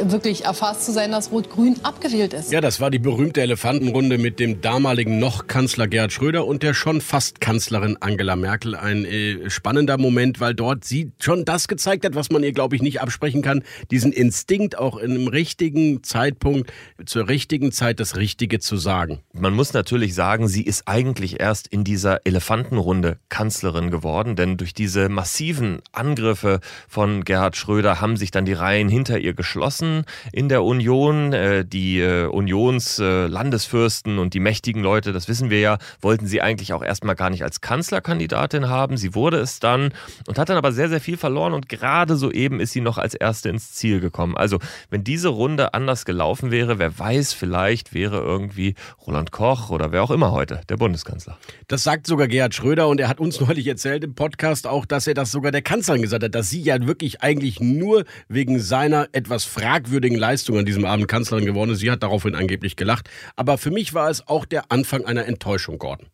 wirklich 0.03 0.45
erfasst 0.45 0.85
zu 0.85 0.91
sein, 0.91 1.11
dass 1.11 1.31
Rot-Grün 1.31 1.77
abgewählt 1.83 2.33
ist. 2.33 2.51
Ja, 2.51 2.61
das 2.61 2.79
war 2.79 2.91
die 2.91 2.99
berühmte 2.99 3.41
Elefantenrunde 3.41 4.17
mit 4.17 4.39
dem 4.39 4.61
damaligen 4.61 5.19
noch 5.19 5.47
Kanzler 5.47 5.87
Gerhard 5.87 6.11
Schröder 6.11 6.45
und 6.45 6.63
der 6.63 6.73
schon 6.73 7.01
fast 7.01 7.41
Kanzlerin 7.41 7.97
Angela 7.99 8.35
Merkel. 8.35 8.75
Ein 8.75 9.05
äh, 9.05 9.49
spannender 9.49 9.97
Moment, 9.97 10.39
weil 10.39 10.53
dort 10.53 10.83
sie 10.83 11.11
schon 11.19 11.45
das 11.45 11.67
gezeigt 11.67 12.05
hat, 12.05 12.15
was 12.15 12.29
man 12.29 12.43
ihr, 12.43 12.51
glaube 12.51 12.75
ich, 12.75 12.81
nicht 12.81 13.01
absprechen 13.01 13.41
kann. 13.41 13.63
Diesen 13.91 14.11
Instinkt, 14.11 14.77
auch 14.77 14.97
in 14.97 15.11
einem 15.11 15.27
richtigen 15.27 16.03
Zeitpunkt, 16.03 16.71
zur 17.05 17.27
richtigen 17.29 17.71
Zeit 17.71 17.99
das 17.99 18.15
Richtige 18.17 18.59
zu 18.59 18.77
sagen. 18.77 19.19
Man 19.33 19.53
muss 19.53 19.73
natürlich 19.73 20.13
sagen, 20.13 20.47
sie 20.47 20.63
ist 20.63 20.87
eigentlich 20.87 21.39
erst 21.39 21.67
in 21.67 21.83
dieser 21.83 22.25
Elefantenrunde 22.25 23.17
Kanzlerin 23.29 23.91
geworden, 23.91 24.35
denn 24.35 24.57
durch 24.57 24.73
diese 24.73 25.09
massiven 25.09 25.79
Angriffe 25.91 26.59
von 26.87 27.23
Gerhard 27.23 27.55
Schröder 27.55 28.01
haben 28.01 28.17
sich 28.17 28.31
dann 28.31 28.45
die 28.45 28.53
Reihen 28.53 28.89
hinter 28.89 29.19
ihr 29.19 29.33
geschlossen 29.33 29.84
in 30.31 30.49
der 30.49 30.63
Union. 30.63 31.33
Äh, 31.33 31.65
Die 31.65 31.99
äh, 31.99 32.25
Unionslandesfürsten 32.27 34.19
und 34.19 34.33
die 34.33 34.39
mächtigen 34.39 34.81
Leute, 34.81 35.11
das 35.13 35.27
wissen 35.27 35.49
wir 35.49 35.59
ja, 35.59 35.77
wollten 36.01 36.27
sie 36.27 36.41
eigentlich 36.41 36.73
auch 36.73 36.83
erstmal 36.83 37.15
gar 37.15 37.29
nicht 37.29 37.43
als 37.43 37.61
Kanzlerkandidatin 37.61 38.69
haben. 38.69 38.97
Sie 38.97 39.15
wurde 39.15 39.37
es 39.37 39.59
dann 39.59 39.93
und 40.27 40.37
hat 40.37 40.49
dann 40.49 40.57
aber 40.57 40.71
sehr, 40.71 40.89
sehr 40.89 41.01
viel 41.01 41.17
verloren 41.17 41.53
und 41.53 41.69
gerade 41.69 42.15
soeben 42.15 42.59
ist 42.59 42.71
sie 42.73 42.81
noch 42.81 42.97
als 42.97 43.13
Erste 43.13 43.49
ins 43.49 43.73
Ziel 43.73 43.99
gekommen. 43.99 44.37
Also, 44.37 44.59
wenn 44.89 45.03
diese 45.03 45.29
Runde 45.29 45.73
anders 45.73 46.05
gelaufen 46.05 46.51
wäre, 46.51 46.79
wer 46.79 46.97
weiß, 46.97 47.33
vielleicht 47.33 47.93
wäre 47.93 48.17
irgendwie 48.17 48.75
Roland 49.05 49.31
Koch 49.31 49.69
oder 49.69 49.91
wer 49.91 50.03
auch 50.03 50.11
immer 50.11 50.31
heute 50.31 50.61
der 50.69 50.77
Bundeskanzler. 50.77 51.37
Das 51.67 51.83
sagt 51.83 52.07
sogar 52.07 52.27
Gerhard 52.27 52.53
Schröder 52.53 52.87
und 52.87 52.99
er 52.99 53.07
hat 53.07 53.19
uns 53.19 53.39
neulich 53.39 53.67
erzählt 53.67 54.03
im 54.03 54.15
Podcast 54.15 54.67
auch, 54.67 54.85
dass 54.85 55.07
er 55.07 55.13
das 55.13 55.31
sogar 55.31 55.51
der 55.51 55.61
Kanzlerin 55.61 56.01
gesagt 56.01 56.23
hat, 56.23 56.35
dass 56.35 56.49
sie 56.49 56.61
ja 56.61 56.85
wirklich 56.85 57.21
eigentlich 57.21 57.59
nur 57.59 58.05
wegen 58.27 58.59
seiner 58.59 59.07
etwas 59.11 59.45
fragwürdigen 59.45 59.74
Leistung 60.15 60.57
an 60.57 60.65
diesem 60.65 60.85
Abend 60.85 61.07
Kanzlerin 61.07 61.45
geworden 61.45 61.71
ist. 61.71 61.79
Sie 61.79 61.91
hat 61.91 62.03
daraufhin 62.03 62.35
angeblich 62.35 62.75
gelacht. 62.75 63.09
Aber 63.35 63.57
für 63.57 63.71
mich 63.71 63.93
war 63.93 64.09
es 64.09 64.27
auch 64.27 64.45
der 64.45 64.71
Anfang 64.71 65.05
einer 65.05 65.25
Enttäuschung, 65.25 65.77
Gordon. 65.77 66.07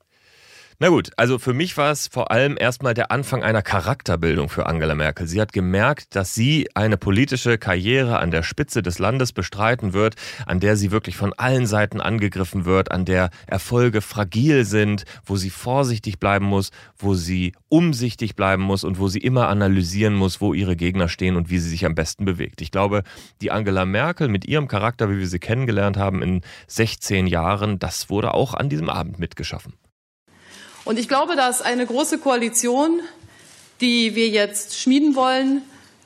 Na 0.83 0.89
gut, 0.89 1.11
also 1.15 1.37
für 1.37 1.53
mich 1.53 1.77
war 1.77 1.91
es 1.91 2.07
vor 2.07 2.31
allem 2.31 2.57
erstmal 2.59 2.95
der 2.95 3.11
Anfang 3.11 3.43
einer 3.43 3.61
Charakterbildung 3.61 4.49
für 4.49 4.65
Angela 4.65 4.95
Merkel. 4.95 5.27
Sie 5.27 5.39
hat 5.39 5.53
gemerkt, 5.53 6.15
dass 6.15 6.33
sie 6.33 6.71
eine 6.73 6.97
politische 6.97 7.59
Karriere 7.59 8.17
an 8.17 8.31
der 8.31 8.41
Spitze 8.41 8.81
des 8.81 8.97
Landes 8.97 9.31
bestreiten 9.31 9.93
wird, 9.93 10.15
an 10.47 10.59
der 10.59 10.75
sie 10.77 10.89
wirklich 10.89 11.17
von 11.17 11.33
allen 11.33 11.67
Seiten 11.67 12.01
angegriffen 12.01 12.65
wird, 12.65 12.89
an 12.89 13.05
der 13.05 13.29
Erfolge 13.45 14.01
fragil 14.01 14.65
sind, 14.65 15.03
wo 15.23 15.35
sie 15.35 15.51
vorsichtig 15.51 16.19
bleiben 16.19 16.45
muss, 16.45 16.71
wo 16.97 17.13
sie 17.13 17.53
umsichtig 17.69 18.35
bleiben 18.35 18.63
muss 18.63 18.83
und 18.83 18.97
wo 18.97 19.07
sie 19.07 19.19
immer 19.19 19.49
analysieren 19.49 20.15
muss, 20.15 20.41
wo 20.41 20.55
ihre 20.55 20.75
Gegner 20.75 21.09
stehen 21.09 21.35
und 21.35 21.51
wie 21.51 21.59
sie 21.59 21.69
sich 21.69 21.85
am 21.85 21.93
besten 21.93 22.25
bewegt. 22.25 22.59
Ich 22.59 22.71
glaube, 22.71 23.03
die 23.41 23.51
Angela 23.51 23.85
Merkel 23.85 24.29
mit 24.29 24.45
ihrem 24.45 24.67
Charakter, 24.67 25.11
wie 25.11 25.19
wir 25.19 25.27
sie 25.27 25.37
kennengelernt 25.37 25.97
haben 25.97 26.23
in 26.23 26.41
16 26.65 27.27
Jahren, 27.27 27.77
das 27.77 28.09
wurde 28.09 28.33
auch 28.33 28.55
an 28.55 28.67
diesem 28.67 28.89
Abend 28.89 29.19
mitgeschaffen. 29.19 29.73
Und 30.83 30.97
ich 30.97 31.07
glaube, 31.07 31.35
dass 31.35 31.61
eine 31.61 31.85
große 31.85 32.17
Koalition, 32.17 33.01
die 33.81 34.15
wir 34.15 34.29
jetzt 34.29 34.79
schmieden 34.79 35.15
wollen, 35.15 35.61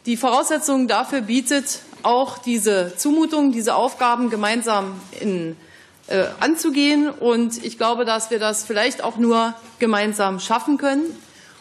die 0.06 0.18
Voraussetzungen 0.18 0.88
dafür 0.88 1.22
bietet, 1.22 1.80
auch 2.04 2.38
diese 2.38 2.94
Zumutung, 2.98 3.52
diese 3.52 3.76
Aufgaben 3.76 4.30
gemeinsam 4.30 5.00
in, 5.20 5.58
äh, 6.08 6.26
anzugehen. 6.40 7.10
Und 7.10 7.64
ich 7.64 7.78
glaube, 7.78 8.06
dass 8.06 8.30
wir 8.30 8.40
das 8.40 8.64
vielleicht 8.64 9.04
auch 9.04 9.18
nur 9.18 9.54
gemeinsam 9.80 10.40
schaffen 10.40 10.78
können. 10.78 11.06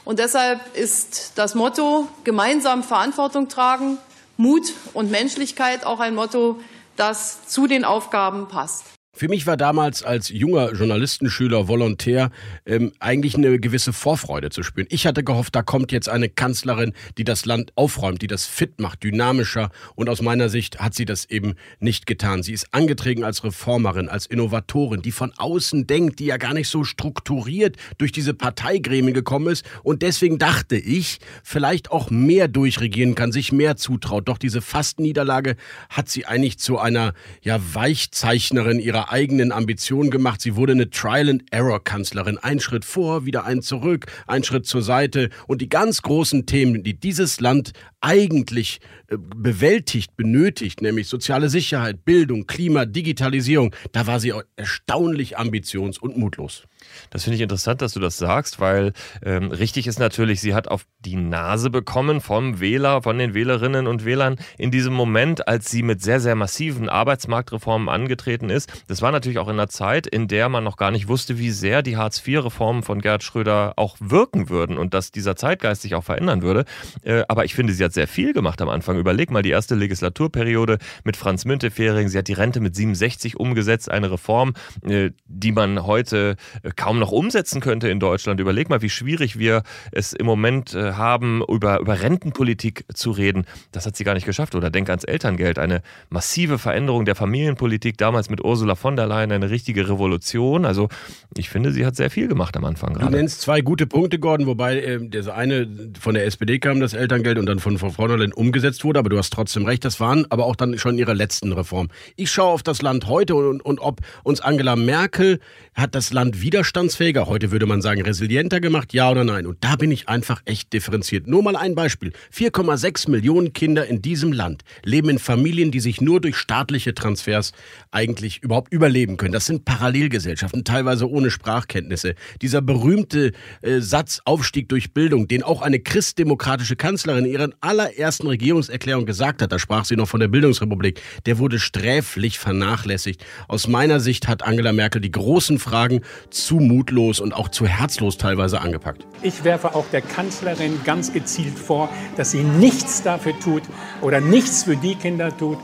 Und 0.04 0.18
deshalb 0.18 0.60
ist 0.76 1.32
das 1.36 1.54
Motto 1.54 2.08
gemeinsam 2.24 2.82
Verantwortung 2.82 3.48
tragen, 3.48 3.96
Mut 4.36 4.72
und 4.92 5.10
Menschlichkeit 5.10 5.86
auch 5.86 6.00
ein 6.00 6.14
Motto, 6.14 6.60
das 6.96 7.46
zu 7.46 7.66
den 7.66 7.84
Aufgaben 7.84 8.48
passt. 8.48 8.84
Für 9.16 9.28
mich 9.28 9.46
war 9.46 9.56
damals 9.56 10.02
als 10.02 10.28
junger 10.28 10.72
Journalistenschüler, 10.72 11.68
Volontär, 11.68 12.32
ähm, 12.66 12.90
eigentlich 12.98 13.36
eine 13.36 13.60
gewisse 13.60 13.92
Vorfreude 13.92 14.50
zu 14.50 14.64
spüren. 14.64 14.88
Ich 14.90 15.06
hatte 15.06 15.22
gehofft, 15.22 15.54
da 15.54 15.62
kommt 15.62 15.92
jetzt 15.92 16.08
eine 16.08 16.28
Kanzlerin, 16.28 16.92
die 17.16 17.22
das 17.22 17.46
Land 17.46 17.70
aufräumt, 17.76 18.22
die 18.22 18.26
das 18.26 18.44
fit 18.46 18.80
macht, 18.80 19.04
dynamischer. 19.04 19.70
Und 19.94 20.08
aus 20.08 20.20
meiner 20.20 20.48
Sicht 20.48 20.80
hat 20.80 20.94
sie 20.94 21.04
das 21.04 21.26
eben 21.26 21.54
nicht 21.78 22.06
getan. 22.06 22.42
Sie 22.42 22.52
ist 22.52 22.74
angetreten 22.74 23.22
als 23.22 23.44
Reformerin, 23.44 24.08
als 24.08 24.26
Innovatorin, 24.26 25.00
die 25.00 25.12
von 25.12 25.32
außen 25.36 25.86
denkt, 25.86 26.18
die 26.18 26.26
ja 26.26 26.36
gar 26.36 26.52
nicht 26.52 26.68
so 26.68 26.82
strukturiert 26.82 27.76
durch 27.98 28.10
diese 28.10 28.34
Parteigremien 28.34 29.14
gekommen 29.14 29.46
ist. 29.46 29.64
Und 29.84 30.02
deswegen 30.02 30.38
dachte 30.38 30.74
ich, 30.74 31.20
vielleicht 31.44 31.92
auch 31.92 32.10
mehr 32.10 32.48
durchregieren 32.48 33.14
kann, 33.14 33.30
sich 33.30 33.52
mehr 33.52 33.76
zutraut. 33.76 34.28
Doch 34.28 34.38
diese 34.38 34.60
Fastniederlage 34.60 35.54
hat 35.88 36.08
sie 36.08 36.26
eigentlich 36.26 36.58
zu 36.58 36.80
einer 36.80 37.14
ja, 37.42 37.60
Weichzeichnerin 37.74 38.80
ihrer 38.80 39.03
eigenen 39.10 39.52
Ambitionen 39.52 40.10
gemacht. 40.10 40.40
Sie 40.40 40.56
wurde 40.56 40.72
eine 40.72 40.90
Trial-and-Error-Kanzlerin. 40.90 42.38
Ein 42.38 42.60
Schritt 42.60 42.84
vor, 42.84 43.24
wieder 43.26 43.44
ein 43.44 43.62
zurück, 43.62 44.06
ein 44.26 44.44
Schritt 44.44 44.66
zur 44.66 44.82
Seite. 44.82 45.30
Und 45.46 45.60
die 45.60 45.68
ganz 45.68 46.02
großen 46.02 46.46
Themen, 46.46 46.82
die 46.82 46.98
dieses 46.98 47.40
Land 47.40 47.72
eigentlich 48.00 48.80
äh, 49.08 49.16
bewältigt, 49.18 50.16
benötigt, 50.16 50.82
nämlich 50.82 51.08
soziale 51.08 51.48
Sicherheit, 51.48 52.04
Bildung, 52.04 52.46
Klima, 52.46 52.84
Digitalisierung, 52.84 53.74
da 53.92 54.06
war 54.06 54.20
sie 54.20 54.32
erstaunlich 54.56 55.38
ambitions- 55.38 55.98
und 55.98 56.16
mutlos. 56.16 56.64
Das 57.10 57.24
finde 57.24 57.36
ich 57.36 57.42
interessant, 57.42 57.82
dass 57.82 57.92
du 57.92 58.00
das 58.00 58.16
sagst, 58.18 58.60
weil 58.60 58.92
ähm, 59.24 59.50
richtig 59.50 59.86
ist 59.86 59.98
natürlich, 59.98 60.40
sie 60.40 60.54
hat 60.54 60.68
auf 60.68 60.86
die 61.00 61.16
Nase 61.16 61.70
bekommen 61.70 62.20
vom 62.20 62.60
Wähler, 62.60 63.02
von 63.02 63.18
den 63.18 63.34
Wählerinnen 63.34 63.86
und 63.86 64.04
Wählern 64.04 64.36
in 64.58 64.70
diesem 64.70 64.94
Moment, 64.94 65.46
als 65.48 65.70
sie 65.70 65.82
mit 65.82 66.02
sehr, 66.02 66.20
sehr 66.20 66.34
massiven 66.34 66.88
Arbeitsmarktreformen 66.88 67.88
angetreten 67.88 68.50
ist. 68.50 68.72
Das 68.86 69.02
war 69.02 69.12
natürlich 69.12 69.38
auch 69.38 69.48
in 69.48 69.54
einer 69.54 69.68
Zeit, 69.68 70.06
in 70.06 70.28
der 70.28 70.48
man 70.48 70.64
noch 70.64 70.76
gar 70.76 70.90
nicht 70.90 71.08
wusste, 71.08 71.38
wie 71.38 71.50
sehr 71.50 71.82
die 71.82 71.96
Hartz-IV-Reformen 71.96 72.82
von 72.82 73.00
Gerd 73.00 73.22
Schröder 73.22 73.74
auch 73.76 73.96
wirken 74.00 74.48
würden 74.48 74.78
und 74.78 74.94
dass 74.94 75.10
dieser 75.10 75.36
Zeitgeist 75.36 75.82
sich 75.82 75.94
auch 75.94 76.04
verändern 76.04 76.42
würde. 76.42 76.64
Äh, 77.02 77.24
aber 77.28 77.44
ich 77.44 77.54
finde, 77.54 77.72
sie 77.72 77.84
hat 77.84 77.92
sehr 77.92 78.08
viel 78.08 78.32
gemacht 78.32 78.60
am 78.62 78.68
Anfang. 78.68 78.98
Überleg 78.98 79.30
mal 79.30 79.42
die 79.42 79.50
erste 79.50 79.74
Legislaturperiode 79.74 80.78
mit 81.04 81.16
Franz 81.16 81.44
Müntefering. 81.44 82.08
Sie 82.08 82.18
hat 82.18 82.28
die 82.28 82.32
Rente 82.32 82.60
mit 82.60 82.74
67 82.74 83.38
umgesetzt, 83.38 83.90
eine 83.90 84.10
Reform, 84.10 84.54
äh, 84.86 85.10
die 85.26 85.52
man 85.52 85.84
heute 85.86 86.36
äh, 86.62 86.70
kaum 86.84 86.98
noch 86.98 87.12
umsetzen 87.12 87.62
könnte 87.62 87.88
in 87.88 87.98
Deutschland. 87.98 88.40
Überleg 88.40 88.68
mal, 88.68 88.82
wie 88.82 88.90
schwierig 88.90 89.38
wir 89.38 89.62
es 89.90 90.12
im 90.12 90.26
Moment 90.26 90.74
äh, 90.74 90.92
haben, 90.92 91.42
über, 91.48 91.80
über 91.80 92.02
Rentenpolitik 92.02 92.84
zu 92.92 93.10
reden. 93.10 93.46
Das 93.72 93.86
hat 93.86 93.96
sie 93.96 94.04
gar 94.04 94.12
nicht 94.12 94.26
geschafft. 94.26 94.54
Oder 94.54 94.68
denk 94.68 94.90
ans 94.90 95.04
Elterngeld. 95.04 95.58
Eine 95.58 95.80
massive 96.10 96.58
Veränderung 96.58 97.06
der 97.06 97.14
Familienpolitik, 97.14 97.96
damals 97.96 98.28
mit 98.28 98.44
Ursula 98.44 98.74
von 98.74 98.96
der 98.96 99.06
Leyen, 99.06 99.32
eine 99.32 99.48
richtige 99.48 99.88
Revolution. 99.88 100.66
Also 100.66 100.90
ich 101.38 101.48
finde, 101.48 101.72
sie 101.72 101.86
hat 101.86 101.96
sehr 101.96 102.10
viel 102.10 102.28
gemacht 102.28 102.54
am 102.54 102.66
Anfang 102.66 102.92
gerade. 102.92 103.10
Du 103.10 103.16
nennst 103.16 103.40
zwei 103.40 103.62
gute 103.62 103.86
Punkte, 103.86 104.18
Gordon, 104.18 104.46
wobei 104.46 104.78
äh, 104.78 104.98
der 105.00 105.34
eine 105.34 105.66
von 105.98 106.12
der 106.12 106.26
SPD 106.26 106.58
kam, 106.58 106.80
das 106.80 106.92
Elterngeld, 106.92 107.38
und 107.38 107.46
dann 107.46 107.60
von 107.60 107.78
Frau 107.78 107.88
von 107.88 108.08
der 108.08 108.18
Leyen 108.18 108.34
umgesetzt 108.34 108.84
wurde. 108.84 108.98
Aber 108.98 109.08
du 109.08 109.16
hast 109.16 109.32
trotzdem 109.32 109.64
recht, 109.64 109.86
das 109.86 110.00
waren 110.00 110.26
aber 110.28 110.44
auch 110.44 110.54
dann 110.54 110.76
schon 110.76 110.98
ihre 110.98 111.14
letzten 111.14 111.50
Reformen. 111.54 111.88
Ich 112.16 112.30
schaue 112.30 112.52
auf 112.52 112.62
das 112.62 112.82
Land 112.82 113.06
heute 113.06 113.36
und, 113.36 113.64
und 113.64 113.80
ob 113.80 114.02
uns 114.22 114.42
Angela 114.42 114.76
Merkel 114.76 115.40
hat 115.74 115.94
das 115.94 116.12
Land 116.12 116.42
widerstandsfähiger, 116.74 117.26
heute 117.26 117.52
würde 117.52 117.66
man 117.66 117.82
sagen 117.82 118.02
resilienter 118.02 118.58
gemacht, 118.58 118.92
ja 118.92 119.08
oder 119.08 119.22
nein? 119.22 119.46
Und 119.46 119.62
da 119.62 119.76
bin 119.76 119.92
ich 119.92 120.08
einfach 120.08 120.42
echt 120.44 120.72
differenziert. 120.72 121.28
Nur 121.28 121.40
mal 121.44 121.54
ein 121.54 121.76
Beispiel. 121.76 122.12
4,6 122.34 123.10
Millionen 123.10 123.52
Kinder 123.52 123.86
in 123.86 124.02
diesem 124.02 124.32
Land 124.32 124.64
leben 124.82 125.08
in 125.08 125.20
Familien, 125.20 125.70
die 125.70 125.78
sich 125.78 126.00
nur 126.00 126.20
durch 126.20 126.34
staatliche 126.36 126.92
Transfers 126.92 127.52
eigentlich 127.92 128.42
überhaupt 128.42 128.72
überleben 128.72 129.16
können. 129.16 129.32
Das 129.32 129.46
sind 129.46 129.64
Parallelgesellschaften, 129.64 130.64
teilweise 130.64 131.08
ohne 131.08 131.30
Sprachkenntnisse. 131.30 132.16
Dieser 132.42 132.60
berühmte 132.60 133.30
äh, 133.62 133.78
Satz 133.78 134.20
Aufstieg 134.24 134.68
durch 134.68 134.92
Bildung, 134.92 135.28
den 135.28 135.44
auch 135.44 135.62
eine 135.62 135.78
christdemokratische 135.78 136.74
Kanzlerin 136.74 137.24
in 137.24 137.32
ihrer 137.32 137.50
allerersten 137.60 138.26
Regierungserklärung 138.26 139.06
gesagt 139.06 139.42
hat, 139.42 139.52
da 139.52 139.60
sprach 139.60 139.84
sie 139.84 139.94
noch 139.94 140.08
von 140.08 140.18
der 140.18 140.28
Bildungsrepublik, 140.28 141.00
der 141.26 141.38
wurde 141.38 141.60
sträflich 141.60 142.40
vernachlässigt. 142.40 143.24
Aus 143.46 143.68
meiner 143.68 144.00
Sicht 144.00 144.26
hat 144.26 144.42
Angela 144.42 144.72
Merkel 144.72 145.00
die 145.00 145.12
großen 145.12 145.60
Fragen 145.60 146.00
zu 146.30 146.63
mutlos 146.66 147.20
und 147.20 147.32
auch 147.32 147.48
zu 147.48 147.66
herzlos 147.66 148.18
teilweise 148.18 148.60
angepackt. 148.60 149.06
Ich 149.22 149.44
werfe 149.44 149.74
auch 149.74 149.86
der 149.92 150.02
Kanzlerin 150.02 150.80
ganz 150.84 151.12
gezielt 151.12 151.58
vor, 151.58 151.88
dass 152.16 152.30
sie 152.30 152.42
nichts 152.42 153.02
dafür 153.02 153.38
tut 153.38 153.62
oder 154.00 154.20
nichts 154.20 154.64
für 154.64 154.76
die 154.76 154.94
Kinder 154.94 155.36
tut, 155.36 155.58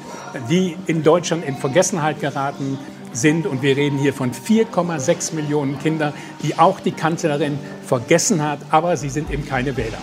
die 0.48 0.76
in 0.86 1.02
Deutschland 1.02 1.44
in 1.44 1.56
Vergessenheit 1.56 2.20
geraten 2.20 2.78
sind. 3.12 3.46
Und 3.46 3.62
wir 3.62 3.76
reden 3.76 3.98
hier 3.98 4.14
von 4.14 4.32
4,6 4.32 5.34
Millionen 5.34 5.78
Kindern, 5.78 6.12
die 6.42 6.58
auch 6.58 6.80
die 6.80 6.92
Kanzlerin 6.92 7.58
vergessen 7.84 8.42
hat, 8.42 8.60
aber 8.70 8.96
sie 8.96 9.08
sind 9.10 9.30
eben 9.30 9.44
keine 9.46 9.76
Wähler. 9.76 9.98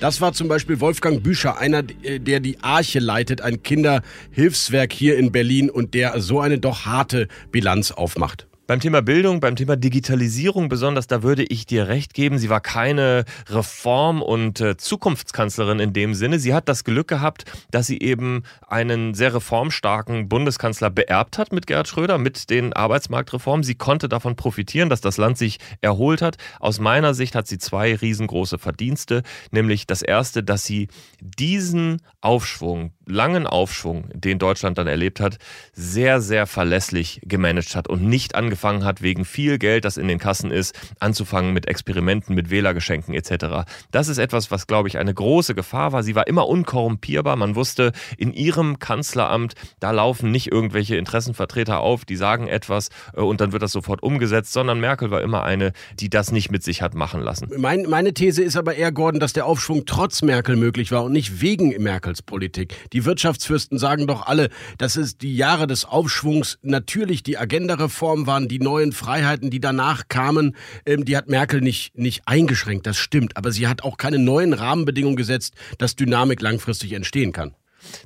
Das 0.00 0.20
war 0.20 0.34
zum 0.34 0.48
Beispiel 0.48 0.80
Wolfgang 0.80 1.22
Büscher, 1.22 1.56
einer, 1.58 1.82
der 1.82 2.40
die 2.40 2.58
Arche 2.60 2.98
leitet, 2.98 3.40
ein 3.40 3.62
Kinderhilfswerk 3.62 4.92
hier 4.92 5.16
in 5.16 5.32
Berlin 5.32 5.70
und 5.70 5.94
der 5.94 6.20
so 6.20 6.40
eine 6.40 6.58
doch 6.58 6.84
harte 6.84 7.28
Bilanz 7.50 7.90
aufmacht. 7.90 8.46
Beim 8.66 8.80
Thema 8.80 9.02
Bildung, 9.02 9.40
beim 9.40 9.56
Thema 9.56 9.76
Digitalisierung 9.76 10.70
besonders, 10.70 11.06
da 11.06 11.22
würde 11.22 11.44
ich 11.44 11.66
dir 11.66 11.86
recht 11.86 12.14
geben. 12.14 12.38
Sie 12.38 12.48
war 12.48 12.62
keine 12.62 13.26
Reform- 13.50 14.22
und 14.22 14.58
äh, 14.62 14.78
Zukunftskanzlerin 14.78 15.80
in 15.80 15.92
dem 15.92 16.14
Sinne. 16.14 16.38
Sie 16.38 16.54
hat 16.54 16.66
das 16.66 16.82
Glück 16.82 17.06
gehabt, 17.06 17.44
dass 17.70 17.86
sie 17.86 18.00
eben 18.00 18.42
einen 18.66 19.12
sehr 19.12 19.34
reformstarken 19.34 20.30
Bundeskanzler 20.30 20.88
beerbt 20.88 21.36
hat 21.36 21.52
mit 21.52 21.66
Gerhard 21.66 21.88
Schröder, 21.88 22.16
mit 22.16 22.48
den 22.48 22.72
Arbeitsmarktreformen. 22.72 23.64
Sie 23.64 23.74
konnte 23.74 24.08
davon 24.08 24.34
profitieren, 24.34 24.88
dass 24.88 25.02
das 25.02 25.18
Land 25.18 25.36
sich 25.36 25.58
erholt 25.82 26.22
hat. 26.22 26.38
Aus 26.58 26.80
meiner 26.80 27.12
Sicht 27.12 27.34
hat 27.34 27.46
sie 27.46 27.58
zwei 27.58 27.94
riesengroße 27.94 28.58
Verdienste. 28.58 29.24
Nämlich 29.50 29.86
das 29.86 30.00
erste, 30.00 30.42
dass 30.42 30.64
sie 30.64 30.88
diesen 31.20 32.00
Aufschwung, 32.22 32.92
langen 33.04 33.46
Aufschwung, 33.46 34.08
den 34.14 34.38
Deutschland 34.38 34.78
dann 34.78 34.86
erlebt 34.86 35.20
hat, 35.20 35.36
sehr, 35.74 36.22
sehr 36.22 36.46
verlässlich 36.46 37.20
gemanagt 37.24 37.76
hat 37.76 37.88
und 37.88 38.02
nicht 38.04 38.34
angefangen 38.34 38.53
angefangen 38.54 38.84
hat, 38.84 39.02
wegen 39.02 39.24
viel 39.24 39.58
Geld, 39.58 39.84
das 39.84 39.96
in 39.96 40.06
den 40.06 40.20
Kassen 40.20 40.52
ist, 40.52 40.78
anzufangen 41.00 41.52
mit 41.52 41.66
Experimenten, 41.66 42.36
mit 42.36 42.50
Wählergeschenken 42.50 43.12
etc. 43.12 43.68
Das 43.90 44.06
ist 44.06 44.18
etwas, 44.18 44.52
was, 44.52 44.68
glaube 44.68 44.86
ich, 44.86 44.96
eine 44.96 45.12
große 45.12 45.56
Gefahr 45.56 45.90
war. 45.90 46.04
Sie 46.04 46.14
war 46.14 46.28
immer 46.28 46.46
unkorrumpierbar. 46.48 47.34
Man 47.34 47.56
wusste, 47.56 47.90
in 48.16 48.32
ihrem 48.32 48.78
Kanzleramt, 48.78 49.54
da 49.80 49.90
laufen 49.90 50.30
nicht 50.30 50.52
irgendwelche 50.52 50.94
Interessenvertreter 50.96 51.80
auf, 51.80 52.04
die 52.04 52.14
sagen 52.14 52.46
etwas 52.46 52.90
äh, 53.16 53.22
und 53.22 53.40
dann 53.40 53.50
wird 53.50 53.62
das 53.62 53.72
sofort 53.72 54.04
umgesetzt, 54.04 54.52
sondern 54.52 54.78
Merkel 54.78 55.10
war 55.10 55.20
immer 55.20 55.42
eine, 55.42 55.72
die 55.98 56.08
das 56.08 56.30
nicht 56.30 56.52
mit 56.52 56.62
sich 56.62 56.80
hat 56.80 56.94
machen 56.94 57.20
lassen. 57.20 57.48
Mein, 57.56 57.82
meine 57.88 58.14
These 58.14 58.44
ist 58.44 58.56
aber 58.56 58.76
eher, 58.76 58.92
Gordon, 58.92 59.18
dass 59.18 59.32
der 59.32 59.46
Aufschwung 59.46 59.84
trotz 59.84 60.22
Merkel 60.22 60.54
möglich 60.54 60.92
war 60.92 61.02
und 61.02 61.12
nicht 61.12 61.40
wegen 61.40 61.70
Merkels 61.82 62.22
Politik. 62.22 62.74
Die 62.92 63.04
Wirtschaftsfürsten 63.04 63.78
sagen 63.78 64.06
doch 64.06 64.26
alle, 64.26 64.50
dass 64.78 64.94
es 64.94 65.18
die 65.18 65.34
Jahre 65.34 65.66
des 65.66 65.84
Aufschwungs 65.84 66.58
natürlich 66.62 67.24
die 67.24 67.36
Agenda-Reform 67.36 68.28
waren, 68.28 68.43
die 68.48 68.58
neuen 68.58 68.92
Freiheiten, 68.92 69.50
die 69.50 69.60
danach 69.60 70.08
kamen, 70.08 70.56
ähm, 70.86 71.04
die 71.04 71.16
hat 71.16 71.28
Merkel 71.28 71.60
nicht, 71.60 71.96
nicht 71.98 72.22
eingeschränkt, 72.26 72.86
das 72.86 72.96
stimmt. 72.96 73.36
Aber 73.36 73.52
sie 73.52 73.66
hat 73.66 73.82
auch 73.82 73.96
keine 73.96 74.18
neuen 74.18 74.52
Rahmenbedingungen 74.52 75.16
gesetzt, 75.16 75.54
dass 75.78 75.96
Dynamik 75.96 76.40
langfristig 76.40 76.92
entstehen 76.92 77.32
kann. 77.32 77.54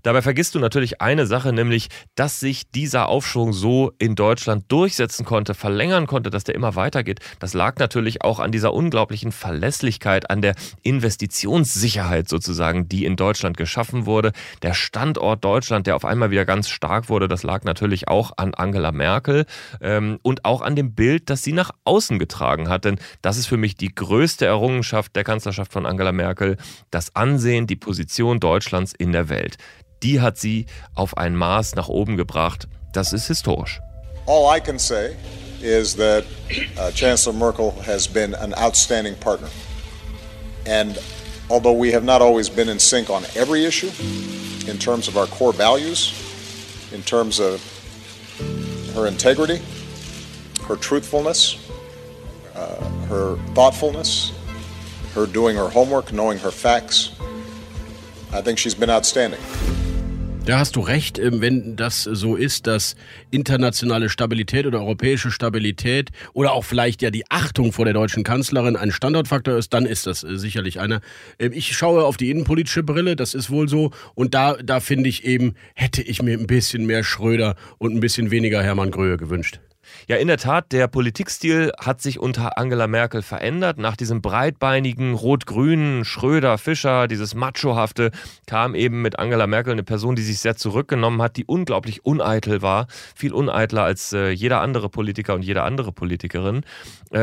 Dabei 0.02 0.22
vergisst 0.22 0.54
du 0.54 0.58
natürlich 0.58 1.00
eine 1.00 1.26
Sache, 1.26 1.52
nämlich, 1.52 1.88
dass 2.14 2.40
sich 2.40 2.70
dieser 2.70 3.08
Aufschwung 3.08 3.52
so 3.52 3.92
in 3.98 4.14
Deutschland 4.14 4.64
durchsetzen 4.68 5.24
konnte, 5.24 5.54
verlängern 5.54 6.06
konnte, 6.06 6.30
dass 6.30 6.44
der 6.44 6.54
immer 6.54 6.76
weitergeht. 6.76 7.20
Das 7.40 7.54
lag 7.54 7.78
natürlich 7.78 8.22
auch 8.22 8.38
an 8.38 8.52
dieser 8.52 8.74
unglaublichen 8.74 9.32
Verlässlichkeit, 9.32 10.30
an 10.30 10.42
der 10.42 10.54
Investitionssicherheit 10.82 12.28
sozusagen, 12.28 12.88
die 12.88 13.04
in 13.04 13.16
Deutschland 13.16 13.56
geschaffen 13.56 14.06
wurde. 14.06 14.32
Der 14.62 14.74
Standort 14.74 15.44
Deutschland, 15.44 15.86
der 15.86 15.96
auf 15.96 16.04
einmal 16.04 16.30
wieder 16.30 16.44
ganz 16.44 16.68
stark 16.68 17.08
wurde, 17.08 17.28
das 17.28 17.42
lag 17.42 17.64
natürlich 17.64 18.08
auch 18.08 18.32
an 18.36 18.54
Angela 18.54 18.92
Merkel 18.92 19.46
ähm, 19.80 20.18
und 20.22 20.44
auch 20.44 20.62
an 20.62 20.76
dem 20.76 20.94
Bild, 20.94 21.30
das 21.30 21.42
sie 21.42 21.52
nach 21.52 21.70
außen 21.84 22.18
getragen 22.18 22.68
hat. 22.68 22.84
Denn 22.84 22.98
das 23.22 23.36
ist 23.36 23.46
für 23.46 23.56
mich 23.56 23.76
die 23.76 23.94
größte 23.94 24.46
Errungenschaft 24.46 25.14
der 25.16 25.24
Kanzlerschaft 25.24 25.72
von 25.72 25.86
Angela 25.86 26.12
Merkel, 26.12 26.56
das 26.90 27.14
Ansehen, 27.14 27.66
die 27.66 27.76
Position 27.76 28.40
Deutschlands 28.40 28.92
in 28.96 29.12
der 29.12 29.28
Welt 29.28 29.56
die 30.02 30.20
hat 30.20 30.38
sie 30.38 30.66
auf 30.94 31.16
ein 31.16 31.34
Maß 31.36 31.74
nach 31.74 31.88
oben 31.88 32.16
gebracht. 32.16 32.68
Das 32.92 33.12
ist 33.12 33.26
historisch. 33.26 33.80
All 34.26 34.54
I 34.54 34.60
can 34.60 34.78
say 34.78 35.16
is 35.62 35.96
that 35.96 36.24
uh, 36.78 36.90
Chancellor 36.92 37.32
Merkel 37.32 37.72
has 37.84 38.06
been 38.06 38.34
an 38.34 38.54
outstanding 38.54 39.14
partner. 39.16 39.48
And 40.66 40.98
although 41.48 41.72
we 41.72 41.92
have 41.92 42.04
not 42.04 42.20
always 42.20 42.48
been 42.48 42.68
in 42.68 42.78
sync 42.78 43.10
on 43.10 43.24
every 43.34 43.64
issue, 43.64 43.90
in 44.68 44.78
terms 44.78 45.08
of 45.08 45.16
our 45.16 45.26
core 45.26 45.52
values, 45.52 46.12
in 46.92 47.02
terms 47.02 47.40
of 47.40 47.62
her 48.94 49.06
integrity, 49.06 49.60
her 50.66 50.76
truthfulness, 50.76 51.56
uh, 52.54 52.84
her 53.08 53.36
thoughtfulness, 53.54 54.32
her 55.14 55.26
doing 55.26 55.56
her 55.56 55.68
homework, 55.68 56.12
knowing 56.12 56.38
her 56.38 56.50
facts, 56.50 57.12
I 58.32 58.42
think 58.42 58.58
she's 58.58 58.74
been 58.74 58.90
outstanding. 58.90 59.40
Da 60.48 60.60
hast 60.60 60.76
du 60.76 60.80
recht, 60.80 61.18
ähm, 61.18 61.42
wenn 61.42 61.76
das 61.76 62.04
so 62.04 62.34
ist, 62.34 62.66
dass 62.66 62.96
internationale 63.30 64.08
Stabilität 64.08 64.64
oder 64.64 64.78
europäische 64.78 65.30
Stabilität 65.30 66.08
oder 66.32 66.52
auch 66.52 66.64
vielleicht 66.64 67.02
ja 67.02 67.10
die 67.10 67.30
Achtung 67.30 67.70
vor 67.70 67.84
der 67.84 67.92
deutschen 67.92 68.24
Kanzlerin 68.24 68.74
ein 68.74 68.90
Standortfaktor 68.90 69.58
ist, 69.58 69.74
dann 69.74 69.84
ist 69.84 70.06
das 70.06 70.24
äh, 70.24 70.38
sicherlich 70.38 70.80
einer. 70.80 71.02
Ähm, 71.38 71.52
ich 71.52 71.76
schaue 71.76 72.02
auf 72.04 72.16
die 72.16 72.30
innenpolitische 72.30 72.82
Brille, 72.82 73.14
das 73.14 73.34
ist 73.34 73.50
wohl 73.50 73.68
so. 73.68 73.90
Und 74.14 74.32
da, 74.32 74.54
da 74.54 74.80
finde 74.80 75.10
ich 75.10 75.26
eben, 75.26 75.52
hätte 75.74 76.00
ich 76.00 76.22
mir 76.22 76.38
ein 76.38 76.46
bisschen 76.46 76.86
mehr 76.86 77.04
Schröder 77.04 77.54
und 77.76 77.94
ein 77.94 78.00
bisschen 78.00 78.30
weniger 78.30 78.62
Hermann 78.62 78.90
Gröhe 78.90 79.18
gewünscht. 79.18 79.60
Ja, 80.06 80.16
in 80.16 80.28
der 80.28 80.38
Tat, 80.38 80.72
der 80.72 80.88
Politikstil 80.88 81.72
hat 81.78 82.00
sich 82.00 82.18
unter 82.18 82.56
Angela 82.58 82.86
Merkel 82.86 83.22
verändert. 83.22 83.78
Nach 83.78 83.96
diesem 83.96 84.22
breitbeinigen, 84.22 85.14
rot-grünen 85.14 86.04
Schröder, 86.04 86.58
Fischer, 86.58 87.08
dieses 87.08 87.34
Machohafte, 87.34 88.10
kam 88.46 88.74
eben 88.74 89.02
mit 89.02 89.18
Angela 89.18 89.46
Merkel 89.46 89.72
eine 89.72 89.82
Person, 89.82 90.14
die 90.14 90.22
sich 90.22 90.38
sehr 90.38 90.56
zurückgenommen 90.56 91.20
hat, 91.20 91.36
die 91.36 91.44
unglaublich 91.44 92.04
uneitel 92.04 92.62
war, 92.62 92.86
viel 93.14 93.32
uneitler 93.32 93.82
als 93.82 94.12
äh, 94.12 94.30
jeder 94.30 94.60
andere 94.60 94.88
Politiker 94.88 95.34
und 95.34 95.42
jede 95.42 95.62
andere 95.62 95.92
Politikerin 95.92 96.62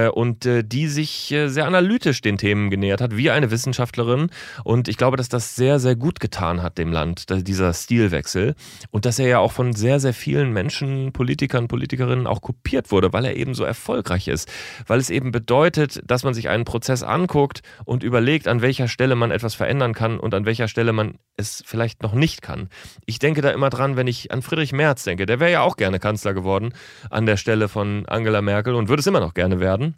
und 0.08 0.46
äh, 0.46 0.64
die 0.64 0.88
sich 0.88 1.32
äh, 1.32 1.48
sehr 1.48 1.66
analytisch 1.68 2.22
den 2.22 2.38
Themen 2.38 2.70
genähert 2.70 3.02
hat, 3.02 3.16
wie 3.16 3.32
eine 3.32 3.52
Wissenschaftlerin. 3.52 4.30
Und 4.64 4.88
ich 4.88 4.98
glaube, 4.98 5.18
dass 5.18 5.30
das 5.30 5.56
sehr, 5.56 5.80
sehr 5.80 5.96
gut 5.96 6.20
getan 6.20 6.64
hat 6.64 6.78
dem 6.78 6.92
Land, 6.92 7.26
dieser 7.48 7.74
Stilwechsel. 7.74 8.56
Und 8.92 9.06
dass 9.06 9.20
er 9.20 9.28
ja 9.28 9.40
auch 9.40 9.52
von 9.52 9.74
sehr, 9.74 10.00
sehr 10.00 10.14
vielen 10.14 10.52
Menschen, 10.54 11.12
Politikern, 11.14 11.68
Politikerinnen 11.68 12.28
auch 12.28 12.42
kopiert 12.42 12.92
wurde, 12.92 13.14
weil 13.14 13.26
er 13.26 13.36
eben 13.36 13.54
so 13.54 13.64
erfolgreich 13.64 14.28
ist. 14.28 14.52
Weil 14.88 15.00
es 15.00 15.10
eben 15.10 15.32
bedeutet, 15.32 16.02
dass 16.06 16.24
man 16.24 16.34
sich 16.34 16.50
einen 16.50 16.66
Prozess 16.66 17.04
anguckt 17.04 17.62
und 17.86 18.04
überlegt, 18.04 18.48
an 18.48 18.62
welcher 18.62 18.88
Stelle 18.88 19.16
man 19.16 19.32
etwas 19.32 19.56
verändern 19.56 19.94
kann 19.94 20.20
und 20.20 20.34
an 20.34 20.46
welcher 20.46 20.68
Stelle 20.68 20.94
man 20.94 21.16
es 21.38 21.64
vielleicht 21.66 22.02
noch 22.02 22.14
nicht 22.14 22.42
kann. 22.42 22.70
Ich 23.06 23.20
denke 23.20 23.42
da 23.42 23.52
immer 23.52 23.70
dran, 23.70 23.98
wenn 23.98 24.08
ich 24.08 24.32
an 24.32 24.42
Friedrich 24.42 24.72
Merz 24.72 25.04
denke. 25.04 25.26
Der 25.26 25.40
wäre 25.40 25.52
ja 25.52 25.62
auch 25.62 25.78
gerne 25.78 26.00
Kanzler 26.00 26.34
geworden 26.34 26.74
an 27.10 27.26
der 27.26 27.38
Stelle 27.38 27.68
von 27.68 28.06
Angela 28.08 28.42
Merkel 28.42 28.76
und 28.76 28.90
würde 28.90 29.02
es 29.02 29.08
immer 29.08 29.20
noch 29.20 29.34
gerne 29.34 29.60
werden 29.60 29.75
werden. 29.80 29.96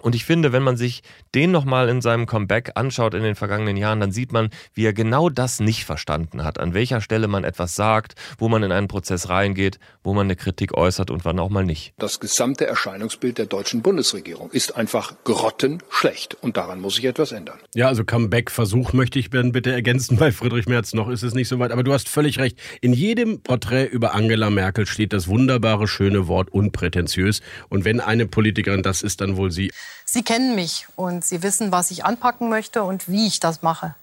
Und 0.00 0.14
ich 0.14 0.24
finde, 0.24 0.52
wenn 0.52 0.62
man 0.62 0.76
sich 0.76 1.02
den 1.34 1.50
nochmal 1.50 1.88
in 1.88 2.00
seinem 2.00 2.26
Comeback 2.26 2.72
anschaut 2.74 3.14
in 3.14 3.22
den 3.22 3.34
vergangenen 3.34 3.76
Jahren, 3.76 4.00
dann 4.00 4.12
sieht 4.12 4.32
man, 4.32 4.50
wie 4.74 4.84
er 4.84 4.92
genau 4.92 5.30
das 5.30 5.60
nicht 5.60 5.84
verstanden 5.84 6.44
hat. 6.44 6.58
An 6.58 6.74
welcher 6.74 7.00
Stelle 7.00 7.28
man 7.28 7.44
etwas 7.44 7.74
sagt, 7.74 8.14
wo 8.38 8.48
man 8.48 8.62
in 8.62 8.72
einen 8.72 8.88
Prozess 8.88 9.28
reingeht, 9.28 9.78
wo 10.02 10.14
man 10.14 10.26
eine 10.26 10.36
Kritik 10.36 10.74
äußert 10.74 11.10
und 11.10 11.24
wann 11.24 11.38
auch 11.38 11.48
mal 11.48 11.64
nicht. 11.64 11.94
Das 11.98 12.20
gesamte 12.20 12.66
Erscheinungsbild 12.66 13.38
der 13.38 13.46
deutschen 13.46 13.82
Bundesregierung 13.82 14.50
ist 14.50 14.76
einfach 14.76 15.14
grottenschlecht. 15.24 16.34
Und 16.40 16.56
daran 16.56 16.80
muss 16.80 16.96
sich 16.96 17.04
etwas 17.04 17.32
ändern. 17.32 17.58
Ja, 17.74 17.88
also 17.88 18.04
Comeback-Versuch 18.04 18.92
möchte 18.92 19.18
ich 19.18 19.30
bitte 19.30 19.72
ergänzen 19.72 20.16
bei 20.16 20.32
Friedrich 20.32 20.66
Merz. 20.66 20.94
Noch 20.94 21.08
ist 21.08 21.22
es 21.22 21.34
nicht 21.34 21.48
so 21.48 21.58
weit. 21.58 21.72
Aber 21.72 21.82
du 21.82 21.92
hast 21.92 22.08
völlig 22.08 22.38
recht. 22.38 22.58
In 22.80 22.92
jedem 22.92 23.40
Porträt 23.42 23.86
über 23.86 24.14
Angela 24.14 24.50
Merkel 24.50 24.86
steht 24.86 25.12
das 25.12 25.28
wunderbare, 25.28 25.88
schöne 25.88 26.28
Wort 26.28 26.50
unprätentiös. 26.50 27.40
Und 27.68 27.84
wenn 27.84 28.00
eine 28.00 28.26
Politikerin 28.26 28.82
das 28.82 29.02
ist, 29.02 29.20
dann 29.20 29.36
wohl 29.36 29.50
sie. 29.50 29.70
Sie 30.04 30.22
kennen 30.22 30.54
mich 30.54 30.86
und 30.96 31.24
Sie 31.24 31.42
wissen, 31.42 31.72
was 31.72 31.90
ich 31.90 32.04
anpacken 32.04 32.48
möchte 32.48 32.82
und 32.82 33.08
wie 33.08 33.26
ich 33.26 33.40
das 33.40 33.62
mache. 33.62 33.94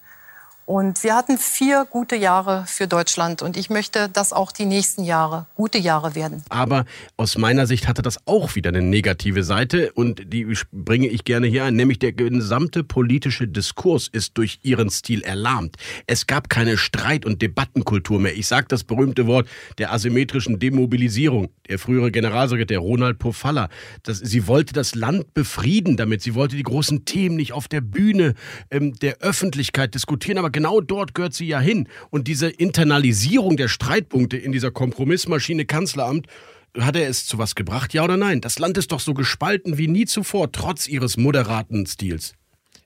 Und 0.65 1.03
wir 1.03 1.15
hatten 1.15 1.38
vier 1.38 1.86
gute 1.89 2.15
Jahre 2.15 2.63
für 2.67 2.88
Deutschland. 2.88 3.41
Und 3.41 3.58
ich 3.58 3.70
möchte, 3.70 4.08
dass 4.08 4.32
auch 4.32 4.51
die 4.51 4.65
nächsten 4.65 5.03
Jahre 5.03 5.46
gute 5.55 5.77
Jahre 5.77 6.15
werden. 6.15 6.41
Aber 6.50 6.86
aus 7.17 7.38
meiner 7.38 7.67
Sicht 7.67 7.88
hatte 7.88 8.01
das 8.01 8.20
auch 8.25 8.55
wieder 8.55 8.70
eine 8.70 8.82
negative 8.82 9.43
Seite. 9.43 9.91
Und 9.93 10.34
die 10.34 10.48
bringe 10.72 11.08
ich 11.08 11.25
gerne 11.25 11.48
hier 11.48 11.65
ein. 11.65 11.75
Nämlich 11.75 12.00
der 12.00 12.13
gesamte 12.13 12.84
politische 12.84 13.48
Diskurs 13.48 14.08
ist 14.08 14.38
durch 14.38 14.60
ihren 14.63 14.89
Stil 14.89 15.22
erlahmt. 15.24 15.75
Es 16.08 16.27
gab 16.27 16.50
keine 16.50 16.77
Streit- 16.77 17.25
und 17.25 17.41
Debattenkultur 17.41 18.20
mehr. 18.20 18.36
Ich 18.36 18.48
sage 18.48 18.67
das 18.70 18.86
berühmte 18.86 19.27
Wort 19.27 19.48
der 19.77 19.91
asymmetrischen 19.91 20.60
Demobilisierung. 20.60 21.50
Der 21.67 21.77
frühere 21.79 22.12
Generalsekretär 22.12 22.79
Ronald 22.79 23.20
Pofalla. 23.20 23.70
Das, 24.03 24.20
sie 24.20 24.48
wollte 24.48 24.74
das 24.74 24.96
Land 24.96 25.34
befrieden 25.34 25.98
damit. 25.98 26.22
Sie 26.22 26.36
wollte 26.36 26.55
die 26.55 26.63
großen 26.63 27.03
Themen 27.03 27.36
nicht 27.36 27.51
auf 27.51 27.67
der 27.67 27.82
Bühne 27.82 28.34
ähm, 28.72 28.93
der 28.93 29.17
Öffentlichkeit 29.20 29.93
diskutieren. 29.93 30.38
Aber 30.38 30.52
genau 30.53 30.79
dort 30.79 31.13
gehört 31.13 31.33
sie 31.33 31.48
ja 31.48 31.60
hin. 31.60 31.89
Und 32.10 32.29
diese 32.29 32.48
Internalisierung 32.48 33.57
der 33.57 33.67
Streitpunkte 33.67 34.38
in 34.38 34.53
dieser 34.53 34.72
Kompromissmaschine 34.72 35.65
Kanzleramt, 35.65 36.27
hat 36.79 36.95
er 36.95 37.07
es 37.07 37.25
zu 37.27 37.38
was 37.38 37.55
gebracht, 37.55 37.93
ja 37.93 38.03
oder 38.03 38.17
nein? 38.17 38.41
Das 38.41 38.57
Land 38.57 38.77
ist 38.77 38.91
doch 38.91 39.00
so 39.00 39.13
gespalten 39.13 39.77
wie 39.77 39.87
nie 39.87 40.05
zuvor, 40.05 40.51
trotz 40.51 40.87
ihres 40.87 41.18
moderaten 41.18 41.85
Stils. 41.85 42.33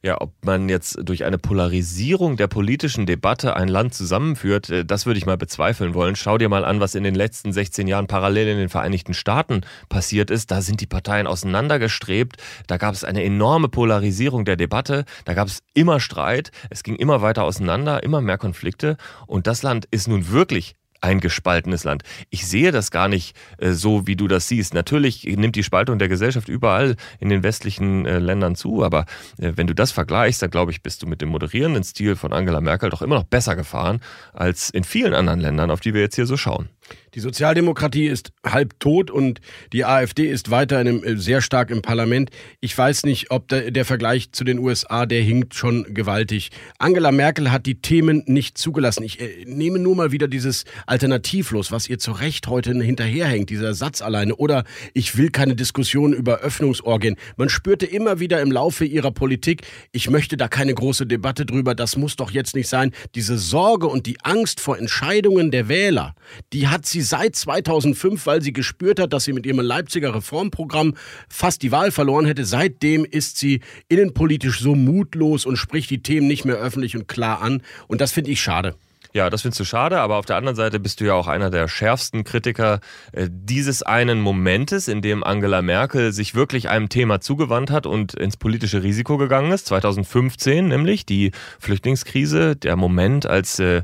Ja, 0.04 0.22
ob 0.22 0.34
man 0.46 0.70
jetzt 0.70 1.00
durch 1.04 1.26
eine 1.26 1.38
Polarisierung 1.38 2.38
der 2.38 2.48
politischen 2.48 3.06
Debatte 3.06 3.56
ein 3.56 3.68
Land 3.68 3.94
zusammenführt, 3.94 4.70
äh, 4.70 4.86
das 4.86 5.06
würde 5.06 5.18
ich 5.18 5.26
mal 5.26 5.38
bezweifeln 5.38 5.94
wollen. 5.94 6.16
Schau 6.16 6.38
dir 6.38 6.50
mal 6.50 6.66
an, 6.66 6.80
was 6.80 6.96
in 6.96 7.04
den 7.04 7.16
letzten 7.16 7.52
16 7.52 7.88
Jahren 7.88 8.08
parallel 8.08 8.48
in 8.50 8.58
den 8.58 8.70
Vereinigten 8.70 9.14
Staaten 9.14 9.62
passiert 9.90 10.30
ist. 10.30 10.52
Da 10.52 10.62
sind 10.62 10.82
die 10.82 10.88
Parteien 10.88 11.28
auseinandergestrebt. 11.28 12.38
Da 12.68 12.78
gab 12.78 12.94
es 12.94 13.04
eine 13.04 13.24
enorme 13.24 13.70
Polarisierung 13.70 14.46
der 14.46 14.56
Debatte. 14.56 15.06
Da 15.26 15.34
gab 15.34 15.48
es 15.48 15.64
immer 15.74 16.00
Streit. 16.00 16.52
Es 16.70 16.84
ging 16.84 16.96
immer 16.96 17.22
weiter 17.22 17.44
auseinander, 17.44 18.04
immer 18.04 18.22
mehr 18.22 18.38
Konflikte. 18.38 18.98
Und 19.26 19.48
das 19.48 19.64
Land 19.64 19.88
ist 19.92 20.08
nun 20.08 20.30
wirklich 20.30 20.76
ein 21.02 21.20
gespaltenes 21.20 21.84
Land. 21.84 22.04
Ich 22.30 22.48
sehe 22.48 22.72
das 22.72 22.92
gar 22.92 23.08
nicht 23.08 23.36
äh, 23.58 23.72
so, 23.72 24.08
wie 24.08 24.16
du 24.16 24.28
das 24.28 24.48
siehst. 24.48 24.74
Natürlich 24.74 25.24
nimmt 25.24 25.56
die 25.56 25.64
Spaltung 25.64 26.00
der 26.00 26.08
Gesellschaft 26.08 26.50
überall 26.50 26.96
in 27.20 27.30
den 27.30 27.44
westlichen 27.44 28.06
äh, 28.06 28.20
Ländern 28.20 28.56
zu, 28.56 28.84
aber 28.84 29.06
äh, 29.38 29.54
wenn 29.56 29.68
du 29.68 29.76
das 29.76 29.92
vergleichst, 29.92 30.42
dann 30.42 30.52
glaube 30.52 30.72
ich, 30.72 30.82
bist 30.82 31.04
du 31.04 31.08
mit 31.08 31.22
dem 31.22 31.30
moderierenden 31.30 31.84
Stil 31.84 32.16
von 32.16 32.34
Angela 32.34 32.62
Merkel 32.62 32.90
doch 32.90 33.02
immer 33.02 33.16
noch 33.16 33.24
besser 33.24 33.56
gefahren 33.56 34.00
als 34.34 34.70
in 34.70 34.84
vielen 34.84 35.14
anderen 35.14 35.40
Ländern, 35.40 35.72
auf 35.72 35.80
die 35.80 35.94
wir 35.94 36.02
jetzt 36.02 36.16
hier 36.16 36.26
so 36.26 36.38
schauen. 36.38 36.70
Die 37.18 37.22
Sozialdemokratie 37.22 38.06
ist 38.06 38.32
halb 38.46 38.80
tot 38.80 39.10
und 39.10 39.42
die 39.74 39.86
AfD 39.86 40.30
ist 40.30 40.52
weiterhin 40.52 41.04
äh, 41.04 41.18
sehr 41.18 41.42
stark 41.42 41.72
im 41.72 41.82
Parlament. 41.82 42.30
Ich 42.60 42.78
weiß 42.78 43.06
nicht, 43.06 43.32
ob 43.32 43.48
der, 43.48 43.72
der, 43.72 43.86
Vergleich 43.86 44.32
zu 44.34 44.44
den 44.44 44.60
USA, 44.60 45.06
der 45.06 45.22
hinkt 45.22 45.56
schon 45.56 45.94
gewaltig. 45.94 46.52
Angela 46.78 47.12
Merkel 47.12 47.52
hat 47.52 47.66
die 47.66 47.82
Themen 47.82 48.22
nicht 48.28 48.58
zugelassen. 48.58 49.04
Ich 49.04 49.20
äh, 49.20 49.46
nehme 49.46 49.80
nur 49.80 49.96
mal 49.96 50.12
wieder 50.12 50.28
dieses 50.28 50.66
Alternativlos, 50.86 51.72
was 51.72 51.90
ihr 51.90 51.98
zu 51.98 52.12
Recht 52.12 52.48
heute 52.48 52.72
hinterherhängt, 52.74 53.50
dieser 53.50 53.74
Satz 53.74 54.02
alleine. 54.02 54.36
Oder 54.36 54.64
ich 54.94 55.18
will 55.18 55.32
keine 55.32 55.56
Diskussion 55.56 56.14
über 56.14 56.40
Öffnungsorgien. 56.40 57.16
Man 57.36 57.50
spürte 57.50 57.86
immer 57.86 58.20
wieder 58.20 58.42
im 58.42 58.52
Laufe 58.52 58.86
ihrer 58.86 59.12
Politik, 59.12 59.64
ich 59.92 60.10
möchte 60.10 60.38
da 60.38 60.48
keine 60.48 60.74
große 60.74 61.08
Debatte 61.08 61.46
drüber, 61.46 61.74
das 61.74 61.98
muss 61.98 62.16
doch 62.16 62.32
jetzt 62.32 62.56
nicht 62.56 62.68
sein. 62.68 62.92
Diese 63.16 63.38
Sorge 63.38 63.88
und 63.88 64.06
die 64.06 64.20
Angst 64.22 64.60
vor 64.60 64.78
Entscheidungen 64.78 65.50
der 65.50 65.68
Wähler, 65.68 66.14
die 66.54 66.68
hat 66.78 66.86
sie 66.86 67.02
seit 67.02 67.36
2005, 67.36 68.28
weil 68.28 68.44
sie 68.44 68.54
gespürt 68.54 69.00
hat, 69.00 69.12
dass 69.12 69.24
sie 69.24 69.34
mit 69.34 69.48
ihrem 69.48 69.60
Leipziger 69.62 70.14
Reformprogramm 70.14 70.94
fast 71.28 71.64
die 71.64 71.72
Wahl 71.72 71.90
verloren 71.90 72.28
hätte. 72.28 72.46
Seitdem 72.46 73.04
ist 73.04 73.40
sie 73.40 73.62
innenpolitisch 73.90 74.60
so 74.60 74.76
mutlos 74.76 75.48
und 75.48 75.58
spricht 75.58 75.90
die 75.90 76.04
Themen 76.04 76.28
nicht 76.28 76.46
mehr 76.46 76.58
öffentlich 76.58 76.96
und 76.96 77.08
klar 77.08 77.42
an. 77.42 77.64
Und 77.88 78.00
das 78.00 78.12
finde 78.12 78.30
ich 78.30 78.42
schade. 78.42 78.76
Ja, 79.14 79.30
das 79.30 79.42
findest 79.42 79.60
du 79.60 79.66
schade, 79.66 80.00
aber 80.00 80.18
auf 80.18 80.26
der 80.26 80.36
anderen 80.36 80.56
Seite 80.56 80.80
bist 80.80 81.00
du 81.00 81.06
ja 81.06 81.14
auch 81.14 81.28
einer 81.28 81.50
der 81.50 81.68
schärfsten 81.68 82.24
Kritiker 82.24 82.80
äh, 83.12 83.28
dieses 83.32 83.84
einen 83.84 84.20
Momentes, 84.20 84.88
in 84.88 85.02
dem 85.02 85.24
Angela 85.24 85.62
Merkel 85.62 86.12
sich 86.12 86.36
wirklich 86.36 86.70
einem 86.70 86.90
Thema 86.90 87.22
zugewandt 87.22 87.72
hat 87.72 87.86
und 87.86 88.14
ins 88.14 88.38
politische 88.38 88.84
Risiko 88.84 89.18
gegangen 89.18 89.52
ist. 89.52 89.68
2015 89.68 90.68
nämlich 90.68 91.06
die 91.06 91.32
Flüchtlingskrise, 91.60 92.56
der 92.56 92.76
Moment, 92.76 93.26
als 93.26 93.60
äh, 93.60 93.84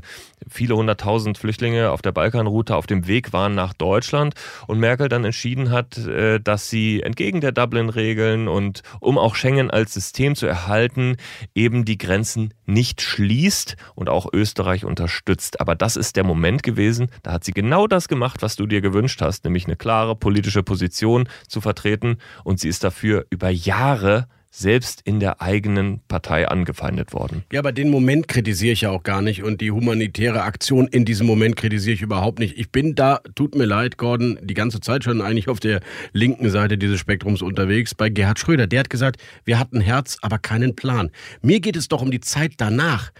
viele 0.50 0.76
hunderttausend 0.76 1.38
Flüchtlinge 1.38 1.90
auf 1.90 2.02
der 2.02 2.12
Balkanroute 2.12 2.76
auf 2.76 2.86
dem 2.86 3.06
Weg 3.06 3.32
waren 3.32 3.54
nach 3.54 3.72
Deutschland 3.72 4.34
und 4.66 4.78
Merkel 4.78 5.08
dann 5.08 5.24
entschieden 5.24 5.70
hat, 5.70 5.96
äh, 5.98 6.40
dass 6.40 6.68
sie 6.68 7.02
entgegen 7.02 7.40
der 7.40 7.52
Dublin-Regeln 7.52 8.48
und 8.48 8.82
um 9.00 9.18
auch 9.18 9.34
Schengen 9.34 9.70
als 9.70 9.94
System 9.94 10.34
zu 10.34 10.46
erhalten, 10.46 11.16
eben 11.54 11.84
die 11.84 11.98
Grenzen 11.98 12.54
nicht 12.66 13.00
schließt 13.00 13.76
und 13.94 14.08
auch 14.08 14.26
Österreich 14.32 14.84
unterstützt. 14.84 15.60
Aber 15.60 15.74
das 15.74 15.96
ist 15.96 16.16
der 16.16 16.24
Moment 16.24 16.62
gewesen, 16.62 17.08
da 17.22 17.32
hat 17.32 17.44
sie 17.44 17.52
genau 17.52 17.86
das 17.86 18.08
gemacht, 18.08 18.42
was 18.42 18.56
du 18.56 18.66
dir 18.66 18.80
gewünscht 18.80 19.20
hast, 19.20 19.44
nämlich 19.44 19.66
eine 19.66 19.76
klare 19.76 20.16
politische 20.16 20.62
Position 20.62 21.28
zu 21.48 21.60
vertreten 21.60 22.18
und 22.44 22.60
sie 22.60 22.68
ist 22.68 22.84
dafür 22.84 23.26
über 23.30 23.50
Jahre 23.50 24.28
selbst 24.56 25.00
in 25.04 25.18
der 25.18 25.42
eigenen 25.42 26.00
Partei 26.06 26.46
angefeindet 26.46 27.12
worden. 27.12 27.42
Ja, 27.52 27.58
aber 27.58 27.72
den 27.72 27.90
Moment 27.90 28.28
kritisiere 28.28 28.72
ich 28.72 28.82
ja 28.82 28.90
auch 28.90 29.02
gar 29.02 29.20
nicht 29.20 29.42
und 29.42 29.60
die 29.60 29.72
humanitäre 29.72 30.42
Aktion 30.42 30.86
in 30.86 31.04
diesem 31.04 31.26
Moment 31.26 31.56
kritisiere 31.56 31.94
ich 31.94 32.02
überhaupt 32.02 32.38
nicht. 32.38 32.56
Ich 32.56 32.70
bin 32.70 32.94
da, 32.94 33.20
tut 33.34 33.56
mir 33.56 33.64
leid, 33.64 33.98
Gordon, 33.98 34.38
die 34.40 34.54
ganze 34.54 34.80
Zeit 34.80 35.02
schon 35.02 35.20
eigentlich 35.20 35.48
auf 35.48 35.58
der 35.58 35.80
linken 36.12 36.50
Seite 36.50 36.78
dieses 36.78 37.00
Spektrums 37.00 37.42
unterwegs 37.42 37.96
bei 37.96 38.08
Gerhard 38.08 38.38
Schröder. 38.38 38.68
Der 38.68 38.78
hat 38.78 38.90
gesagt, 38.90 39.20
wir 39.44 39.58
hatten 39.58 39.80
Herz, 39.80 40.18
aber 40.22 40.38
keinen 40.38 40.76
Plan. 40.76 41.10
Mir 41.42 41.58
geht 41.58 41.74
es 41.74 41.88
doch 41.88 42.00
um 42.00 42.12
die 42.12 42.20
Zeit 42.20 42.52
danach. 42.58 43.10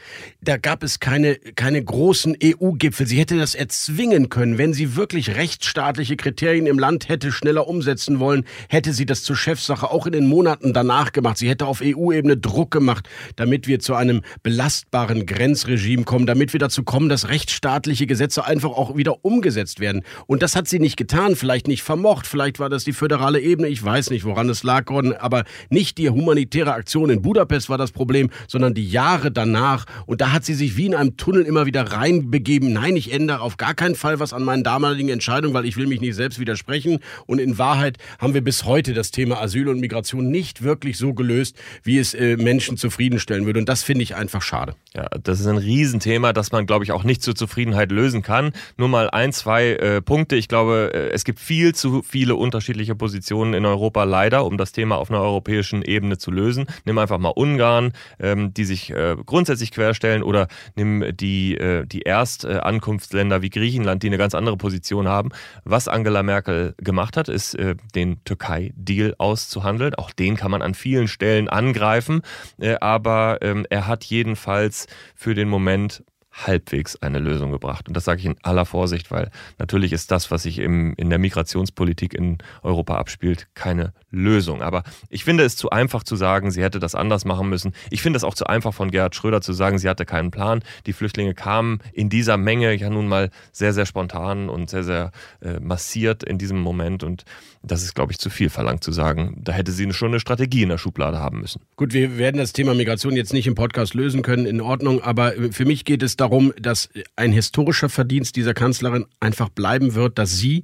Da 0.41 0.57
gab 0.57 0.85
es 0.85 1.01
keine, 1.01 1.35
keine 1.35 1.83
großen 1.83 2.37
EU-Gipfel. 2.43 3.09
Sie 3.09 3.19
hätte 3.19 3.37
das 3.37 3.57
erzwingen 3.57 4.29
können. 4.29 4.57
Wenn 4.57 4.73
sie 4.73 4.95
wirklich 4.95 5.35
rechtsstaatliche 5.35 6.17
Kriterien 6.17 6.67
im 6.67 6.79
Land 6.79 7.09
hätte 7.09 7.33
schneller 7.33 7.67
umsetzen 7.67 8.21
wollen, 8.21 8.45
hätte 8.69 8.93
sie 8.93 9.05
das 9.05 9.25
zur 9.25 9.35
Chefsache 9.35 9.91
auch 9.91 10.07
in 10.07 10.13
den 10.13 10.29
Monaten 10.29 10.73
danach 10.73 11.11
gemacht 11.11 11.24
gemacht. 11.25 11.39
Sie 11.39 11.49
hätte 11.49 11.67
auf 11.67 11.81
EU-Ebene 11.83 12.37
Druck 12.37 12.71
gemacht, 12.71 13.09
damit 13.37 13.67
wir 13.67 13.81
zu 13.81 13.95
einem 13.95 14.21
belastbaren 14.43 15.25
Grenzregime 15.25 16.05
kommen, 16.05 16.27
damit 16.27 16.53
wir 16.53 16.61
dazu 16.61 16.83
kommen, 16.83 17.09
dass 17.09 17.29
rechtsstaatliche 17.29 18.07
Gesetze 18.07 18.45
einfach 18.45 18.71
auch 18.71 18.95
wieder 18.95 19.25
umgesetzt 19.25 19.81
werden. 19.81 20.03
Und 20.27 20.43
das 20.43 20.55
hat 20.55 20.69
sie 20.69 20.79
nicht 20.79 20.99
getan, 20.99 21.35
vielleicht 21.35 21.67
nicht 21.67 21.83
vermocht, 21.83 22.27
vielleicht 22.27 22.59
war 22.59 22.69
das 22.69 22.85
die 22.85 22.93
föderale 22.93 23.41
Ebene, 23.41 23.69
ich 23.69 23.83
weiß 23.83 24.11
nicht, 24.11 24.25
woran 24.25 24.51
es 24.51 24.65
lag, 24.65 24.85
Gordon, 24.85 25.15
aber 25.15 25.45
nicht 25.71 25.97
die 25.97 26.11
humanitäre 26.11 26.75
Aktion 26.75 27.09
in 27.09 27.23
Budapest 27.23 27.71
war 27.71 27.79
das 27.79 27.91
Problem, 27.91 28.29
sondern 28.47 28.75
die 28.75 28.87
Jahre 28.87 29.33
danach. 29.33 29.87
Und 30.05 30.21
da 30.21 30.33
hat 30.33 30.45
sie 30.45 30.55
sich 30.55 30.77
wie 30.77 30.87
in 30.87 30.95
einem 30.95 31.17
Tunnel 31.17 31.45
immer 31.45 31.65
wieder 31.65 31.91
reinbegeben. 31.91 32.75
Nein, 32.75 32.97
ich 32.97 33.13
ändere 33.13 33.41
auf 33.41 33.57
gar 33.57 33.73
keinen 33.73 33.95
Fall 33.95 34.21
was 34.21 34.35
an 34.35 34.43
meinen 34.43 34.63
damaligen 34.63 35.09
Entscheidungen, 35.09 35.55
weil 35.55 35.65
ich 35.65 35.79
will 35.79 35.87
mich 35.87 36.03
nicht 36.03 36.17
selbst 36.17 36.39
widersprechen. 36.39 36.99
Und 37.25 37.39
in 37.39 37.57
Wahrheit 37.57 37.97
haben 38.19 38.35
wir 38.35 38.45
bis 38.45 38.67
heute 38.67 38.93
das 38.93 39.11
Thema 39.11 39.41
Asyl 39.41 39.69
und 39.69 39.81
Migration 39.81 40.31
nicht 40.31 40.63
wirklich 40.63 40.99
so 40.99 41.14
gelöst, 41.15 41.57
wie 41.83 41.99
es 41.99 42.15
äh, 42.15 42.37
Menschen 42.37 42.77
zufriedenstellen 42.77 43.47
würde. 43.47 43.61
Und 43.61 43.69
das 43.69 43.83
finde 43.83 44.03
ich 44.03 44.15
einfach 44.15 44.43
schade. 44.43 44.75
Ja, 44.95 45.09
das 45.23 45.41
ist 45.41 45.47
ein 45.47 45.59
Riesenthema, 45.59 46.33
das 46.33 46.53
man, 46.53 46.67
glaube 46.67 46.85
ich, 46.85 46.93
auch 46.93 47.05
nicht 47.05 47.23
zur 47.23 47.35
Zufriedenheit 47.35 47.91
lösen 47.91 48.23
kann. 48.23 48.53
Nur 48.77 48.89
mal 48.89 49.11
ein, 49.11 49.33
zwei 49.33 49.71
äh, 49.71 50.01
Punkte. 50.01 50.37
Ich 50.37 50.49
glaube, 50.49 50.91
äh, 50.95 51.11
es 51.11 51.25
gibt 51.25 51.41
viel 51.41 51.75
zu 51.75 52.03
viele 52.03 52.37
unterschiedliche 52.37 52.95
Positionen 52.95 53.55
in 53.55 53.67
Europa 53.67 54.05
leider, 54.05 54.45
um 54.45 54.57
das 54.59 54.73
Thema 54.73 54.97
auf 54.97 55.11
einer 55.11 55.21
europäischen 55.21 55.83
Ebene 55.83 56.19
zu 56.19 56.31
lösen. 56.31 56.67
Nimm 56.85 56.99
einfach 56.99 57.19
mal 57.19 57.31
Ungarn, 57.31 57.93
ähm, 58.21 58.55
die 58.55 58.65
sich 58.65 58.91
äh, 58.91 59.17
grundsätzlich 59.25 59.71
querstellen, 59.71 60.23
oder 60.23 60.49
nimm 60.77 61.05
die, 61.17 61.57
äh, 61.57 61.87
die 61.87 62.03
Erstankunftsländer 62.03 63.43
wie 63.43 63.51
Griechenland, 63.51 64.03
die 64.03 64.09
eine 64.09 64.19
ganz 64.19 64.35
andere 64.35 64.57
Position 64.57 65.09
haben. 65.09 65.31
Was 65.65 65.89
Angela 65.89 66.23
Merkel 66.23 66.75
gemacht 66.79 67.17
hat, 67.17 67.29
ist 67.29 67.55
äh, 67.55 67.77
den 67.95 68.23
Türkei-Deal 68.25 69.15
auszuhandeln. 69.19 69.95
Auch 69.95 70.11
den 70.11 70.37
kann 70.37 70.51
man 70.51 70.63
an 70.63 70.75
vielen 70.75 71.04
Stellen 71.09 71.49
angreifen, 71.49 72.23
äh, 72.59 72.77
aber 72.81 73.39
ähm, 73.43 73.67
er 73.71 73.87
hat 73.87 74.05
jedenfalls 74.05 74.87
für 75.15 75.35
den 75.35 75.49
Moment 75.49 76.03
halbwegs 76.35 76.97
eine 76.97 77.21
Lösung 77.21 77.53
gebracht. 77.53 77.87
Und 77.89 77.97
das 77.97 78.05
sage 78.05 78.21
ich 78.21 78.27
in 78.27 78.37
aller 78.43 78.65
Vorsicht, 78.65 79.11
weil 79.11 79.31
natürlich 79.59 79.93
ist 79.93 80.11
das, 80.11 80.31
was 80.31 80.43
sich 80.43 80.59
im, 80.59 80.95
in 80.97 81.09
der 81.09 81.19
Migrationspolitik 81.19 82.13
in 82.13 82.39
Europa 82.63 82.97
abspielt, 82.97 83.47
keine 83.55 83.93
Lösung. 84.11 84.61
Aber 84.63 84.83
ich 85.09 85.25
finde 85.25 85.45
es 85.45 85.57
zu 85.57 85.71
einfach 85.71 86.03
zu 86.03 86.17
sagen, 86.17 86.51
sie 86.51 86.63
hätte 86.63 86.81
das 86.81 86.95
anders 86.95 87.25
machen 87.25 87.49
müssen. 87.49 87.73
Ich 87.91 88.03
finde 88.03 88.17
es 88.17 88.25
auch 88.25 88.35
zu 88.35 88.47
einfach 88.47 88.75
von 88.75 88.91
Gerhard 88.91 89.15
Schröder 89.15 89.41
zu 89.41 89.53
sagen, 89.53 89.79
sie 89.79 89.89
hatte 89.89 90.05
keinen 90.05 90.31
Plan. 90.31 90.63
Die 90.87 90.93
Flüchtlinge 90.93 91.35
kamen 91.35 91.79
in 91.93 92.09
dieser 92.09 92.37
Menge 92.37 92.75
ja 92.75 92.91
nun 92.91 93.07
mal 93.07 93.31
sehr, 93.53 93.73
sehr 93.73 93.87
spontan 93.87 94.49
und 94.49 94.71
sehr, 94.71 94.85
sehr 94.85 95.13
äh, 95.41 95.61
massiert 95.61 96.25
in 96.25 96.39
diesem 96.39 96.59
Moment. 96.59 97.05
Und 97.05 97.25
das 97.67 97.83
ist, 97.83 97.95
glaube 97.95 98.13
ich, 98.13 98.19
zu 98.19 98.31
viel 98.31 98.51
verlangt 98.51 98.85
zu 98.85 98.93
sagen. 98.93 99.41
Da 99.43 99.53
hätte 99.53 99.73
sie 99.73 99.91
schon 99.93 100.09
eine 100.09 100.21
Strategie 100.21 100.63
in 100.63 100.69
der 100.69 100.79
Schublade 100.79 101.19
haben 101.19 101.41
müssen. 101.41 101.63
Gut, 101.77 101.93
wir 101.93 102.19
werden 102.19 102.39
das 102.39 102.53
Thema 102.53 102.75
Migration 102.75 103.17
jetzt 103.17 103.33
nicht 103.33 103.47
im 103.47 103.55
Podcast 103.55 103.95
lösen 103.95 104.23
können, 104.23 104.47
in 104.47 104.61
Ordnung. 104.61 105.03
Aber 105.03 105.33
für 105.51 105.65
mich 105.65 105.85
geht 105.85 106.03
es 106.03 106.17
darum, 106.17 106.53
dass 106.61 106.89
ein 107.17 107.33
historischer 107.33 107.89
Verdienst 107.89 108.37
dieser 108.37 108.55
Kanzlerin 108.55 109.07
einfach 109.21 109.49
bleiben 109.49 109.95
wird, 109.95 110.19
dass 110.19 110.37
sie 110.37 110.63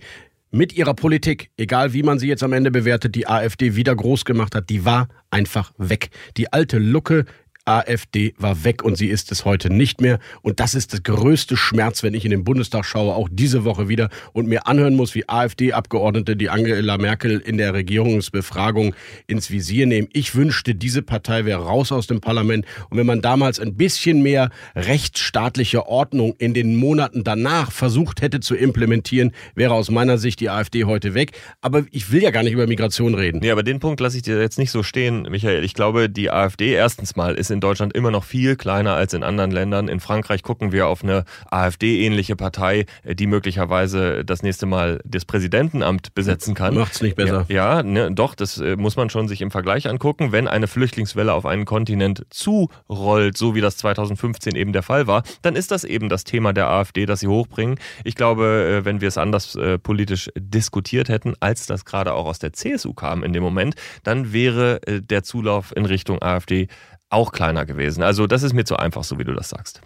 mit 0.50 0.72
ihrer 0.72 0.94
Politik, 0.94 1.50
egal 1.56 1.92
wie 1.92 2.02
man 2.02 2.18
sie 2.18 2.28
jetzt 2.28 2.42
am 2.42 2.52
Ende 2.52 2.70
bewertet, 2.70 3.14
die 3.14 3.28
AfD 3.28 3.76
wieder 3.76 3.94
groß 3.94 4.24
gemacht 4.24 4.54
hat, 4.54 4.68
die 4.68 4.84
war 4.84 5.08
einfach 5.30 5.72
weg. 5.78 6.10
Die 6.36 6.52
alte 6.52 6.78
Lucke 6.78 7.24
AfD 7.70 8.34
war 8.38 8.64
weg 8.64 8.82
und 8.82 8.96
sie 8.96 9.06
ist 9.08 9.30
es 9.30 9.44
heute 9.44 9.70
nicht 9.70 10.00
mehr. 10.00 10.18
Und 10.42 10.60
das 10.60 10.74
ist 10.74 10.92
der 10.92 11.00
größte 11.00 11.56
Schmerz, 11.56 12.02
wenn 12.02 12.14
ich 12.14 12.24
in 12.24 12.30
den 12.30 12.44
Bundestag 12.44 12.84
schaue, 12.84 13.14
auch 13.14 13.28
diese 13.30 13.64
Woche 13.64 13.88
wieder 13.88 14.08
und 14.32 14.48
mir 14.48 14.66
anhören 14.66 14.96
muss, 14.96 15.14
wie 15.14 15.28
AfD-Abgeordnete 15.28 16.36
die 16.36 16.50
Angela 16.50 16.98
Merkel 16.98 17.38
in 17.38 17.58
der 17.58 17.74
Regierungsbefragung 17.74 18.94
ins 19.26 19.50
Visier 19.50 19.86
nehmen. 19.86 20.08
Ich 20.12 20.34
wünschte, 20.34 20.74
diese 20.74 21.02
Partei 21.02 21.44
wäre 21.44 21.62
raus 21.62 21.92
aus 21.92 22.06
dem 22.06 22.20
Parlament. 22.20 22.66
Und 22.88 22.98
wenn 22.98 23.06
man 23.06 23.20
damals 23.20 23.60
ein 23.60 23.76
bisschen 23.76 24.22
mehr 24.22 24.50
rechtsstaatliche 24.74 25.86
Ordnung 25.86 26.34
in 26.38 26.54
den 26.54 26.76
Monaten 26.76 27.24
danach 27.24 27.70
versucht 27.70 28.22
hätte 28.22 28.40
zu 28.40 28.54
implementieren, 28.54 29.32
wäre 29.54 29.74
aus 29.74 29.90
meiner 29.90 30.18
Sicht 30.18 30.40
die 30.40 30.50
AfD 30.50 30.84
heute 30.84 31.14
weg. 31.14 31.32
Aber 31.60 31.84
ich 31.92 32.10
will 32.10 32.22
ja 32.22 32.30
gar 32.30 32.42
nicht 32.42 32.52
über 32.52 32.66
Migration 32.66 33.14
reden. 33.14 33.38
Nee, 33.40 33.50
aber 33.50 33.62
den 33.62 33.78
Punkt 33.80 34.00
lasse 34.00 34.16
ich 34.16 34.22
dir 34.22 34.40
jetzt 34.40 34.58
nicht 34.58 34.70
so 34.70 34.82
stehen, 34.82 35.22
Michael. 35.30 35.64
Ich 35.64 35.74
glaube, 35.74 36.08
die 36.08 36.30
AfD 36.30 36.72
erstens 36.72 37.16
mal 37.16 37.34
ist 37.34 37.50
in 37.50 37.59
Deutschland 37.60 37.94
immer 37.94 38.10
noch 38.10 38.24
viel 38.24 38.56
kleiner 38.56 38.94
als 38.94 39.14
in 39.14 39.22
anderen 39.22 39.50
Ländern. 39.50 39.88
In 39.88 40.00
Frankreich 40.00 40.42
gucken 40.42 40.72
wir 40.72 40.88
auf 40.88 41.02
eine 41.02 41.24
AfD-ähnliche 41.50 42.36
Partei, 42.36 42.86
die 43.04 43.26
möglicherweise 43.26 44.24
das 44.24 44.42
nächste 44.42 44.66
Mal 44.66 45.00
das 45.04 45.24
Präsidentenamt 45.24 46.14
besetzen 46.14 46.54
kann. 46.54 46.74
Macht's 46.74 47.00
nicht 47.00 47.16
besser. 47.16 47.46
Ja, 47.48 47.78
ja 47.78 47.82
ne, 47.82 48.12
doch, 48.12 48.34
das 48.34 48.58
äh, 48.58 48.76
muss 48.76 48.96
man 48.96 49.10
schon 49.10 49.28
sich 49.28 49.40
im 49.40 49.50
Vergleich 49.50 49.88
angucken. 49.88 50.32
Wenn 50.32 50.48
eine 50.48 50.66
Flüchtlingswelle 50.66 51.32
auf 51.32 51.46
einen 51.46 51.64
Kontinent 51.64 52.26
zurollt, 52.30 53.36
so 53.36 53.54
wie 53.54 53.60
das 53.60 53.76
2015 53.78 54.54
eben 54.54 54.72
der 54.72 54.82
Fall 54.82 55.06
war, 55.06 55.22
dann 55.42 55.56
ist 55.56 55.70
das 55.70 55.84
eben 55.84 56.08
das 56.08 56.24
Thema 56.24 56.52
der 56.52 56.68
AfD, 56.68 57.06
das 57.06 57.20
sie 57.20 57.28
hochbringen. 57.28 57.78
Ich 58.04 58.14
glaube, 58.14 58.80
äh, 58.80 58.84
wenn 58.84 59.00
wir 59.00 59.08
es 59.08 59.18
anders 59.18 59.54
äh, 59.56 59.78
politisch 59.78 60.30
diskutiert 60.36 61.08
hätten, 61.08 61.34
als 61.40 61.66
das 61.66 61.84
gerade 61.84 62.14
auch 62.14 62.26
aus 62.26 62.38
der 62.38 62.52
CSU 62.52 62.94
kam 62.94 63.22
in 63.22 63.32
dem 63.32 63.42
Moment, 63.42 63.74
dann 64.02 64.32
wäre 64.32 64.80
der 64.86 65.22
Zulauf 65.22 65.74
in 65.76 65.84
Richtung 65.86 66.22
AfD 66.22 66.68
auch 67.10 67.32
kleiner 67.32 67.66
gewesen. 67.66 68.02
Also 68.02 68.26
das 68.26 68.42
ist 68.42 68.54
mir 68.54 68.64
zu 68.64 68.76
einfach, 68.76 69.04
so 69.04 69.18
wie 69.18 69.24
du 69.24 69.34
das 69.34 69.50
sagst. 69.50 69.82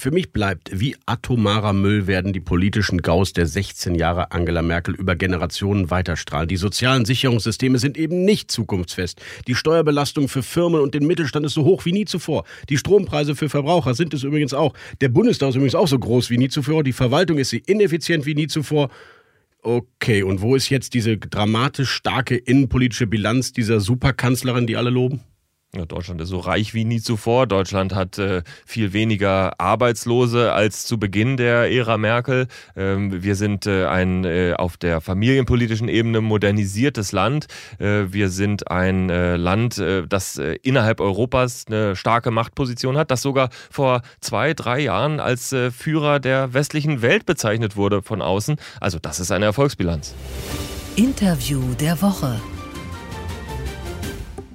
Für 0.00 0.10
mich 0.10 0.32
bleibt, 0.32 0.70
wie 0.72 0.96
atomarer 1.04 1.74
Müll 1.74 2.06
werden 2.06 2.32
die 2.32 2.40
politischen 2.40 3.02
Gaus 3.02 3.34
der 3.34 3.44
16 3.44 3.94
Jahre 3.94 4.32
Angela 4.32 4.62
Merkel 4.62 4.94
über 4.94 5.14
Generationen 5.14 5.90
weiterstrahlen. 5.90 6.48
Die 6.48 6.56
sozialen 6.56 7.04
Sicherungssysteme 7.04 7.78
sind 7.78 7.98
eben 7.98 8.24
nicht 8.24 8.50
zukunftsfest. 8.50 9.20
Die 9.46 9.54
Steuerbelastung 9.54 10.28
für 10.28 10.42
Firmen 10.42 10.80
und 10.80 10.94
den 10.94 11.06
Mittelstand 11.06 11.44
ist 11.44 11.52
so 11.52 11.64
hoch 11.64 11.84
wie 11.84 11.92
nie 11.92 12.06
zuvor. 12.06 12.44
Die 12.70 12.78
Strompreise 12.78 13.36
für 13.36 13.50
Verbraucher 13.50 13.92
sind 13.92 14.14
es 14.14 14.22
übrigens 14.22 14.54
auch. 14.54 14.72
Der 15.02 15.10
Bundestag 15.10 15.50
ist 15.50 15.56
übrigens 15.56 15.74
auch 15.74 15.88
so 15.88 15.98
groß 15.98 16.30
wie 16.30 16.38
nie 16.38 16.48
zuvor. 16.48 16.82
Die 16.82 16.94
Verwaltung 16.94 17.36
ist 17.36 17.50
sie 17.50 17.62
ineffizient 17.66 18.24
wie 18.24 18.34
nie 18.34 18.46
zuvor. 18.46 18.88
Okay, 19.62 20.22
und 20.22 20.40
wo 20.40 20.56
ist 20.56 20.70
jetzt 20.70 20.94
diese 20.94 21.18
dramatisch 21.18 21.90
starke 21.90 22.36
innenpolitische 22.36 23.06
Bilanz 23.06 23.52
dieser 23.52 23.80
Superkanzlerin, 23.80 24.66
die 24.66 24.78
alle 24.78 24.88
loben? 24.88 25.20
Ja, 25.76 25.84
Deutschland 25.84 26.20
ist 26.20 26.30
so 26.30 26.40
reich 26.40 26.74
wie 26.74 26.84
nie 26.84 27.00
zuvor. 27.00 27.46
Deutschland 27.46 27.94
hat 27.94 28.18
äh, 28.18 28.42
viel 28.66 28.92
weniger 28.92 29.60
Arbeitslose 29.60 30.52
als 30.52 30.84
zu 30.84 30.98
Beginn 30.98 31.36
der 31.36 31.70
Ära 31.70 31.96
Merkel. 31.96 32.48
Ähm, 32.74 33.22
wir 33.22 33.36
sind 33.36 33.66
äh, 33.66 33.86
ein 33.86 34.24
äh, 34.24 34.54
auf 34.56 34.76
der 34.76 35.00
familienpolitischen 35.00 35.88
Ebene 35.88 36.22
modernisiertes 36.22 37.12
Land. 37.12 37.46
Äh, 37.78 38.06
wir 38.12 38.30
sind 38.30 38.68
ein 38.68 39.10
äh, 39.10 39.36
Land, 39.36 39.78
äh, 39.78 40.08
das 40.08 40.38
innerhalb 40.62 41.00
Europas 41.00 41.66
eine 41.68 41.94
starke 41.94 42.32
Machtposition 42.32 42.96
hat, 42.96 43.12
das 43.12 43.22
sogar 43.22 43.50
vor 43.70 44.02
zwei, 44.20 44.54
drei 44.54 44.80
Jahren 44.80 45.20
als 45.20 45.54
Führer 45.76 46.18
der 46.18 46.52
westlichen 46.52 47.00
Welt 47.00 47.26
bezeichnet 47.26 47.76
wurde 47.76 48.02
von 48.02 48.22
außen. 48.22 48.56
Also 48.80 48.98
das 48.98 49.20
ist 49.20 49.30
eine 49.30 49.44
Erfolgsbilanz. 49.44 50.14
Interview 50.96 51.62
der 51.78 52.02
Woche. 52.02 52.40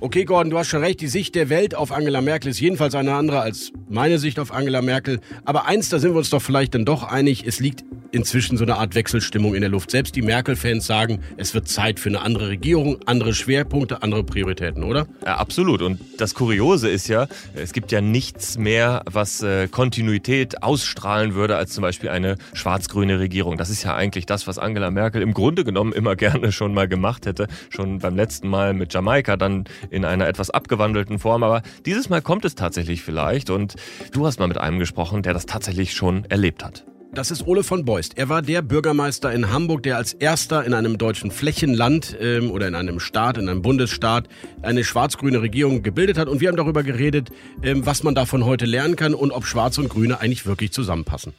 Okay, 0.01 0.25
Gordon, 0.25 0.49
du 0.49 0.57
hast 0.57 0.67
schon 0.67 0.83
recht. 0.83 0.99
Die 0.99 1.07
Sicht 1.07 1.35
der 1.35 1.49
Welt 1.49 1.73
auf 1.73 1.93
Angela 1.93 2.19
Merkel 2.19 2.51
ist 2.51 2.59
jedenfalls 2.59 2.95
eine 2.95 3.13
andere 3.13 3.39
als 3.39 3.71
meine 3.87 4.19
Sicht 4.19 4.39
auf 4.39 4.51
Angela 4.53 4.81
Merkel. 4.81 5.21
Aber 5.45 5.67
eins, 5.67 5.87
da 5.87 5.99
sind 5.99 6.11
wir 6.11 6.17
uns 6.17 6.29
doch 6.29 6.41
vielleicht 6.41 6.75
dann 6.75 6.83
doch 6.83 7.03
einig. 7.03 7.45
Es 7.47 7.61
liegt 7.61 7.85
inzwischen 8.11 8.57
so 8.57 8.63
eine 8.63 8.77
Art 8.77 8.95
Wechselstimmung 8.95 9.55
in 9.55 9.61
der 9.61 9.69
Luft. 9.69 9.91
Selbst 9.91 10.15
die 10.15 10.21
Merkel-Fans 10.21 10.85
sagen, 10.85 11.19
es 11.37 11.53
wird 11.53 11.67
Zeit 11.67 11.99
für 11.99 12.09
eine 12.09 12.21
andere 12.21 12.49
Regierung, 12.49 12.97
andere 13.05 13.33
Schwerpunkte, 13.33 14.03
andere 14.03 14.23
Prioritäten, 14.23 14.83
oder? 14.83 15.05
Ja, 15.25 15.35
absolut. 15.37 15.81
Und 15.81 15.99
das 16.17 16.33
Kuriose 16.33 16.89
ist 16.89 17.07
ja, 17.07 17.27
es 17.55 17.73
gibt 17.73 17.91
ja 17.91 18.01
nichts 18.01 18.57
mehr, 18.57 19.01
was 19.05 19.41
äh, 19.43 19.67
Kontinuität 19.67 20.63
ausstrahlen 20.63 21.35
würde, 21.35 21.57
als 21.57 21.71
zum 21.71 21.81
Beispiel 21.81 22.09
eine 22.09 22.37
schwarz-grüne 22.53 23.19
Regierung. 23.19 23.57
Das 23.57 23.69
ist 23.69 23.83
ja 23.83 23.95
eigentlich 23.95 24.25
das, 24.25 24.47
was 24.47 24.59
Angela 24.59 24.91
Merkel 24.91 25.21
im 25.21 25.33
Grunde 25.33 25.63
genommen 25.63 25.91
immer 25.91 26.15
gerne 26.15 26.51
schon 26.51 26.73
mal 26.73 26.87
gemacht 26.87 27.25
hätte. 27.25 27.47
Schon 27.69 27.99
beim 27.99 28.15
letzten 28.15 28.47
Mal 28.47 28.73
mit 28.73 28.93
Jamaika, 28.93 29.35
dann 29.35 29.65
in 29.89 30.05
einer 30.05 30.27
etwas 30.27 30.49
abgewandelten 30.49 31.19
Form. 31.19 31.43
Aber 31.43 31.61
dieses 31.85 32.09
Mal 32.09 32.21
kommt 32.21 32.45
es 32.45 32.55
tatsächlich 32.55 33.01
vielleicht. 33.01 33.49
Und 33.49 33.75
du 34.11 34.25
hast 34.25 34.39
mal 34.39 34.47
mit 34.47 34.57
einem 34.57 34.79
gesprochen, 34.79 35.21
der 35.21 35.33
das 35.33 35.45
tatsächlich 35.45 35.93
schon 35.93 36.25
erlebt 36.25 36.63
hat. 36.63 36.85
Das 37.15 37.31
ist 37.31 37.47
Ole 37.47 37.63
von 37.63 37.85
Beust. 37.85 38.17
Er 38.17 38.27
war 38.27 38.41
der 38.41 38.61
Bürgermeister 38.61 39.31
in 39.31 39.49
Hamburg, 39.49 39.83
der 39.83 39.95
als 39.95 40.11
erster 40.11 40.65
in 40.65 40.73
einem 40.73 40.97
deutschen 40.97 41.31
Flächenland 41.31 42.17
ähm, 42.19 42.51
oder 42.51 42.67
in 42.67 42.75
einem 42.75 42.99
Staat, 42.99 43.37
in 43.37 43.47
einem 43.47 43.61
Bundesstaat, 43.61 44.27
eine 44.61 44.83
schwarz-grüne 44.83 45.41
Regierung 45.41 45.81
gebildet 45.81 46.17
hat. 46.17 46.27
Und 46.27 46.41
wir 46.41 46.49
haben 46.49 46.57
darüber 46.57 46.83
geredet, 46.83 47.29
ähm, 47.63 47.85
was 47.85 48.03
man 48.03 48.15
davon 48.15 48.43
heute 48.43 48.65
lernen 48.65 48.97
kann 48.97 49.13
und 49.13 49.31
ob 49.31 49.45
Schwarz 49.45 49.77
und 49.77 49.87
Grüne 49.87 50.19
eigentlich 50.19 50.45
wirklich 50.45 50.73
zusammenpassen. 50.73 51.33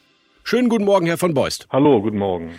Schönen 0.45 0.71
guten 0.71 0.87
Morgen, 0.87 1.07
Herr 1.07 1.19
von 1.19 1.35
Beust. 1.35 1.67
Hallo, 1.71 2.01
guten 2.01 2.19
Morgen. 2.19 2.53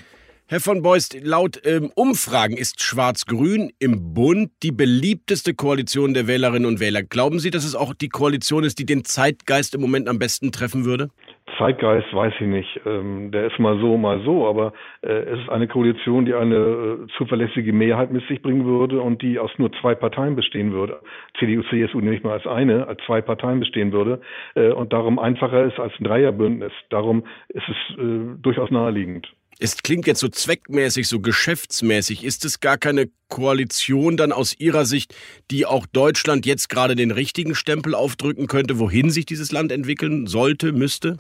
Herr 0.49 0.61
von 0.61 0.81
Beust, 0.81 1.19
laut 1.25 1.59
ähm, 1.65 1.91
Umfragen 1.93 2.55
ist 2.55 2.81
Schwarz-Grün 2.81 3.69
im 3.79 4.13
Bund 4.13 4.49
die 4.63 4.71
beliebteste 4.71 5.53
Koalition 5.53 6.13
der 6.13 6.25
Wählerinnen 6.25 6.65
und 6.65 6.79
Wähler. 6.79 7.03
Glauben 7.03 7.39
Sie, 7.39 7.49
dass 7.49 7.65
es 7.65 7.75
auch 7.75 7.93
die 7.93 8.07
Koalition 8.07 8.63
ist, 8.63 8.79
die 8.79 8.85
den 8.85 9.03
Zeitgeist 9.03 9.75
im 9.75 9.81
Moment 9.81 10.07
am 10.07 10.19
besten 10.19 10.53
treffen 10.53 10.85
würde? 10.85 11.09
Zeitgeist 11.57 12.13
weiß 12.13 12.33
ich 12.39 12.47
nicht, 12.47 12.79
ähm, 12.85 13.29
der 13.31 13.47
ist 13.47 13.59
mal 13.59 13.77
so, 13.81 13.97
mal 13.97 14.21
so, 14.23 14.47
aber 14.47 14.71
äh, 15.01 15.11
es 15.11 15.39
ist 15.41 15.49
eine 15.49 15.67
Koalition, 15.67 16.23
die 16.25 16.33
eine 16.33 16.55
äh, 16.55 17.07
zuverlässige 17.17 17.73
Mehrheit 17.73 18.13
mit 18.13 18.25
sich 18.29 18.41
bringen 18.41 18.63
würde 18.63 19.01
und 19.01 19.21
die 19.21 19.39
aus 19.39 19.51
nur 19.57 19.73
zwei 19.81 19.95
Parteien 19.95 20.37
bestehen 20.37 20.71
würde. 20.71 21.01
CDU, 21.39 21.61
CSU 21.63 21.99
nicht 21.99 22.23
mal 22.23 22.31
als 22.31 22.47
eine, 22.47 22.87
als 22.87 23.01
zwei 23.05 23.19
Parteien 23.19 23.59
bestehen 23.59 23.91
würde 23.91 24.21
äh, 24.55 24.71
und 24.71 24.93
darum 24.93 25.19
einfacher 25.19 25.65
ist 25.65 25.77
als 25.77 25.91
ein 25.99 26.05
Dreierbündnis. 26.05 26.71
Darum 26.89 27.25
ist 27.49 27.67
es 27.67 27.99
äh, 27.99 28.37
durchaus 28.41 28.71
naheliegend. 28.71 29.27
Es 29.59 29.77
klingt 29.77 30.05
jetzt 30.05 30.19
so 30.19 30.27
zweckmäßig, 30.27 31.07
so 31.07 31.19
geschäftsmäßig. 31.19 32.23
Ist 32.23 32.45
es 32.45 32.59
gar 32.59 32.77
keine 32.77 33.09
Koalition 33.27 34.15
dann 34.15 34.31
aus 34.31 34.53
Ihrer 34.59 34.85
Sicht, 34.85 35.15
die 35.49 35.65
auch 35.65 35.87
Deutschland 35.87 36.45
jetzt 36.45 36.69
gerade 36.69 36.95
den 36.95 37.09
richtigen 37.09 37.55
Stempel 37.55 37.95
aufdrücken 37.95 38.45
könnte, 38.45 38.77
wohin 38.77 39.09
sich 39.09 39.25
dieses 39.25 39.51
Land 39.51 39.71
entwickeln 39.71 40.27
sollte, 40.27 40.73
müsste? 40.73 41.17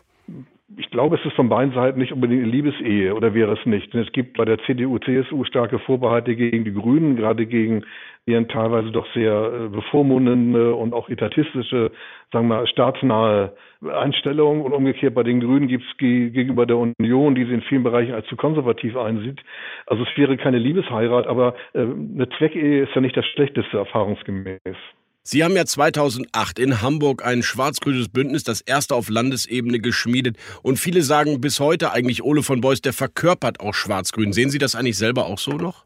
Ich 0.75 0.89
glaube, 0.89 1.15
es 1.15 1.25
ist 1.25 1.35
von 1.35 1.47
beiden 1.47 1.73
Seiten 1.73 1.99
nicht 1.99 2.11
unbedingt 2.11 2.43
eine 2.43 2.51
Liebesehe 2.51 3.15
oder 3.15 3.33
wäre 3.33 3.53
es 3.53 3.65
nicht. 3.65 3.93
Denn 3.93 4.01
es 4.01 4.11
gibt 4.11 4.35
bei 4.35 4.43
der 4.43 4.59
CDU, 4.59 4.99
CSU 4.99 5.45
starke 5.45 5.79
Vorbehalte 5.79 6.35
gegen 6.35 6.65
die 6.65 6.73
Grünen, 6.73 7.15
gerade 7.15 7.45
gegen 7.45 7.85
ihren 8.25 8.49
teilweise 8.49 8.91
doch 8.91 9.07
sehr 9.13 9.31
äh, 9.31 9.69
bevormundende 9.69 10.75
und 10.75 10.93
auch 10.93 11.07
etatistische, 11.07 11.91
sagen 12.33 12.49
wir 12.49 12.57
mal, 12.57 12.67
staatsnahe 12.67 13.55
Einstellungen. 13.81 14.61
Und 14.61 14.73
umgekehrt 14.73 15.15
bei 15.15 15.23
den 15.23 15.39
Grünen 15.39 15.69
gibt 15.69 15.85
es 15.89 15.97
gegenüber 15.97 16.65
der 16.65 16.77
Union, 16.77 17.35
die 17.35 17.45
sie 17.45 17.53
in 17.53 17.61
vielen 17.61 17.83
Bereichen 17.83 18.13
als 18.13 18.27
zu 18.27 18.35
konservativ 18.35 18.97
einsieht. 18.97 19.39
Also 19.85 20.03
es 20.03 20.17
wäre 20.17 20.35
keine 20.35 20.57
Liebesheirat, 20.57 21.27
aber 21.27 21.55
äh, 21.73 21.79
eine 21.79 22.27
Zweckehe 22.37 22.83
ist 22.83 22.93
ja 22.93 22.99
nicht 22.99 23.15
das 23.15 23.25
Schlechteste 23.27 23.77
erfahrungsgemäß. 23.77 24.59
Sie 25.29 25.43
haben 25.43 25.57
ja 25.57 25.65
2008 25.65 26.57
in 26.57 26.81
Hamburg 26.81 27.25
ein 27.25 27.43
schwarz-grünes 27.43 28.07
Bündnis, 28.07 28.45
das 28.45 28.61
erste 28.61 28.95
auf 28.95 29.09
Landesebene, 29.09 29.81
geschmiedet. 29.81 30.37
Und 30.61 30.79
viele 30.79 31.03
sagen 31.03 31.41
bis 31.41 31.59
heute 31.59 31.91
eigentlich, 31.91 32.23
Ole 32.23 32.43
von 32.43 32.61
Beuys, 32.61 32.79
der 32.79 32.93
verkörpert 32.93 33.59
auch 33.59 33.73
schwarz-grün. 33.73 34.31
Sehen 34.31 34.49
Sie 34.49 34.57
das 34.57 34.73
eigentlich 34.73 34.97
selber 34.97 35.25
auch 35.25 35.37
so 35.37 35.51
noch? 35.51 35.83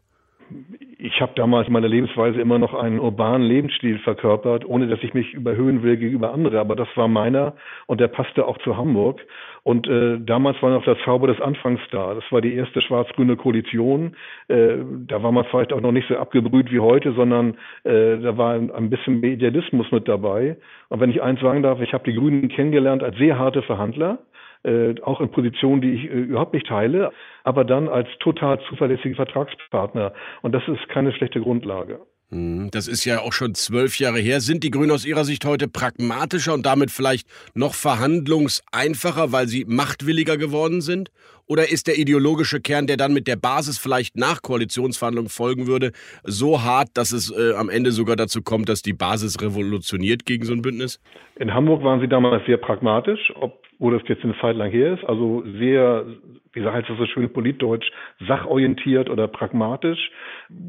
Ich 1.04 1.20
habe 1.20 1.32
damals 1.34 1.66
in 1.66 1.72
meiner 1.72 1.88
Lebensweise 1.88 2.40
immer 2.40 2.60
noch 2.60 2.74
einen 2.74 3.00
urbanen 3.00 3.42
Lebensstil 3.42 3.98
verkörpert, 3.98 4.64
ohne 4.64 4.86
dass 4.86 5.02
ich 5.02 5.14
mich 5.14 5.34
überhöhen 5.34 5.82
will 5.82 5.96
gegenüber 5.96 6.32
anderen. 6.32 6.58
Aber 6.58 6.76
das 6.76 6.86
war 6.94 7.08
meiner 7.08 7.54
und 7.88 8.00
der 8.00 8.06
passte 8.06 8.46
auch 8.46 8.56
zu 8.58 8.76
Hamburg. 8.76 9.20
Und 9.64 9.88
äh, 9.88 10.20
damals 10.20 10.62
war 10.62 10.70
noch 10.70 10.84
der 10.84 10.96
Zauber 11.04 11.26
des 11.26 11.40
Anfangs 11.40 11.80
da. 11.90 12.14
Das 12.14 12.22
war 12.30 12.40
die 12.40 12.54
erste 12.54 12.80
schwarz-grüne 12.80 13.34
Koalition. 13.34 14.14
Äh, 14.46 14.76
da 15.08 15.24
war 15.24 15.32
man 15.32 15.44
vielleicht 15.46 15.72
auch 15.72 15.80
noch 15.80 15.90
nicht 15.90 16.06
so 16.06 16.16
abgebrüht 16.16 16.70
wie 16.70 16.80
heute, 16.80 17.12
sondern 17.14 17.54
äh, 17.82 18.18
da 18.18 18.38
war 18.38 18.54
ein, 18.54 18.70
ein 18.70 18.88
bisschen 18.88 19.24
Idealismus 19.24 19.90
mit 19.90 20.06
dabei. 20.06 20.56
Und 20.88 21.00
wenn 21.00 21.10
ich 21.10 21.20
eins 21.20 21.40
sagen 21.40 21.64
darf, 21.64 21.80
ich 21.80 21.94
habe 21.94 22.04
die 22.04 22.16
Grünen 22.16 22.48
kennengelernt 22.48 23.02
als 23.02 23.16
sehr 23.18 23.40
harte 23.40 23.62
Verhandler 23.62 24.20
äh, 24.64 24.94
auch 25.02 25.20
in 25.20 25.30
Positionen, 25.30 25.80
die 25.80 25.92
ich 25.92 26.04
äh, 26.04 26.14
überhaupt 26.14 26.54
nicht 26.54 26.66
teile, 26.66 27.12
aber 27.44 27.64
dann 27.64 27.88
als 27.88 28.08
total 28.20 28.60
zuverlässige 28.68 29.14
Vertragspartner. 29.14 30.12
Und 30.42 30.52
das 30.52 30.62
ist 30.68 30.88
keine 30.88 31.12
schlechte 31.12 31.40
Grundlage. 31.40 32.00
Hm, 32.32 32.70
das 32.70 32.88
ist 32.88 33.04
ja 33.04 33.20
auch 33.20 33.34
schon 33.34 33.54
zwölf 33.54 33.98
Jahre 33.98 34.18
her. 34.18 34.40
Sind 34.40 34.64
die 34.64 34.70
Grünen 34.70 34.90
aus 34.90 35.04
Ihrer 35.04 35.24
Sicht 35.24 35.44
heute 35.44 35.68
pragmatischer 35.68 36.54
und 36.54 36.64
damit 36.64 36.90
vielleicht 36.90 37.28
noch 37.54 37.74
verhandlungseinfacher, 37.74 39.32
weil 39.32 39.48
sie 39.48 39.66
machtwilliger 39.66 40.38
geworden 40.38 40.80
sind? 40.80 41.10
Oder 41.46 41.70
ist 41.70 41.88
der 41.88 41.98
ideologische 41.98 42.60
Kern, 42.60 42.86
der 42.86 42.96
dann 42.96 43.12
mit 43.12 43.28
der 43.28 43.36
Basis 43.36 43.76
vielleicht 43.76 44.16
nach 44.16 44.40
Koalitionsverhandlungen 44.40 45.28
folgen 45.28 45.66
würde, 45.66 45.92
so 46.22 46.62
hart, 46.62 46.88
dass 46.94 47.12
es 47.12 47.30
äh, 47.30 47.52
am 47.54 47.68
Ende 47.68 47.92
sogar 47.92 48.16
dazu 48.16 48.40
kommt, 48.40 48.70
dass 48.70 48.80
die 48.80 48.94
Basis 48.94 49.42
revolutioniert 49.42 50.24
gegen 50.24 50.46
so 50.46 50.54
ein 50.54 50.62
Bündnis? 50.62 51.00
In 51.36 51.52
Hamburg 51.52 51.84
waren 51.84 52.00
Sie 52.00 52.08
damals 52.08 52.46
sehr 52.46 52.56
pragmatisch, 52.56 53.30
ob 53.34 53.62
wo 53.82 53.90
das 53.90 54.02
jetzt 54.06 54.22
eine 54.22 54.38
Zeit 54.38 54.56
lang 54.56 54.70
her 54.70 54.94
ist, 54.94 55.04
also 55.04 55.42
sehr, 55.58 56.04
wie 56.52 56.64
heißt 56.64 56.88
das 56.88 56.96
so 56.96 57.06
schön 57.06 57.32
politdeutsch, 57.32 57.90
sachorientiert 58.28 59.10
oder 59.10 59.26
pragmatisch. 59.26 59.98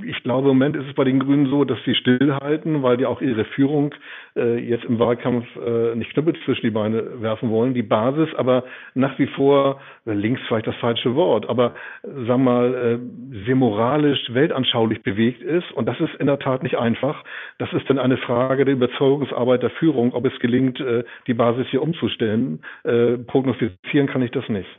Ich 0.03 0.23
glaube, 0.23 0.49
im 0.49 0.57
Moment 0.57 0.75
ist 0.75 0.87
es 0.87 0.95
bei 0.95 1.03
den 1.03 1.19
Grünen 1.19 1.45
so, 1.45 1.63
dass 1.63 1.77
sie 1.85 1.93
stillhalten, 1.93 2.81
weil 2.81 2.97
die 2.97 3.05
auch 3.05 3.21
ihre 3.21 3.45
Führung 3.45 3.93
äh, 4.35 4.57
jetzt 4.57 4.85
im 4.85 4.97
Wahlkampf 4.97 5.45
äh, 5.57 5.93
nicht 5.93 6.11
Knüppel 6.13 6.33
zwischen 6.43 6.65
die 6.65 6.71
Beine 6.71 7.21
werfen 7.21 7.51
wollen. 7.51 7.75
Die 7.75 7.83
Basis 7.83 8.33
aber 8.35 8.63
nach 8.95 9.19
wie 9.19 9.27
vor, 9.27 9.79
links 10.05 10.41
vielleicht 10.47 10.65
das 10.65 10.75
falsche 10.77 11.13
Wort, 11.13 11.47
aber 11.47 11.75
sagen 12.01 12.25
wir 12.25 12.37
mal, 12.37 12.73
äh, 12.73 13.45
sehr 13.45 13.55
moralisch, 13.55 14.33
weltanschaulich 14.33 15.03
bewegt 15.03 15.43
ist. 15.43 15.71
Und 15.73 15.85
das 15.85 15.99
ist 15.99 16.15
in 16.15 16.25
der 16.25 16.39
Tat 16.39 16.63
nicht 16.63 16.79
einfach. 16.79 17.23
Das 17.59 17.71
ist 17.73 17.87
dann 17.91 17.99
eine 17.99 18.17
Frage 18.17 18.65
der 18.65 18.73
Überzeugungsarbeit 18.73 19.61
der 19.61 19.69
Führung, 19.69 20.13
ob 20.13 20.25
es 20.25 20.39
gelingt, 20.39 20.79
äh, 20.79 21.03
die 21.27 21.35
Basis 21.35 21.67
hier 21.69 21.83
umzustellen. 21.83 22.63
Äh, 22.83 23.02
prognostizieren 23.27 24.07
kann 24.07 24.21
ich 24.21 24.31
das 24.31 24.47
nicht. 24.49 24.69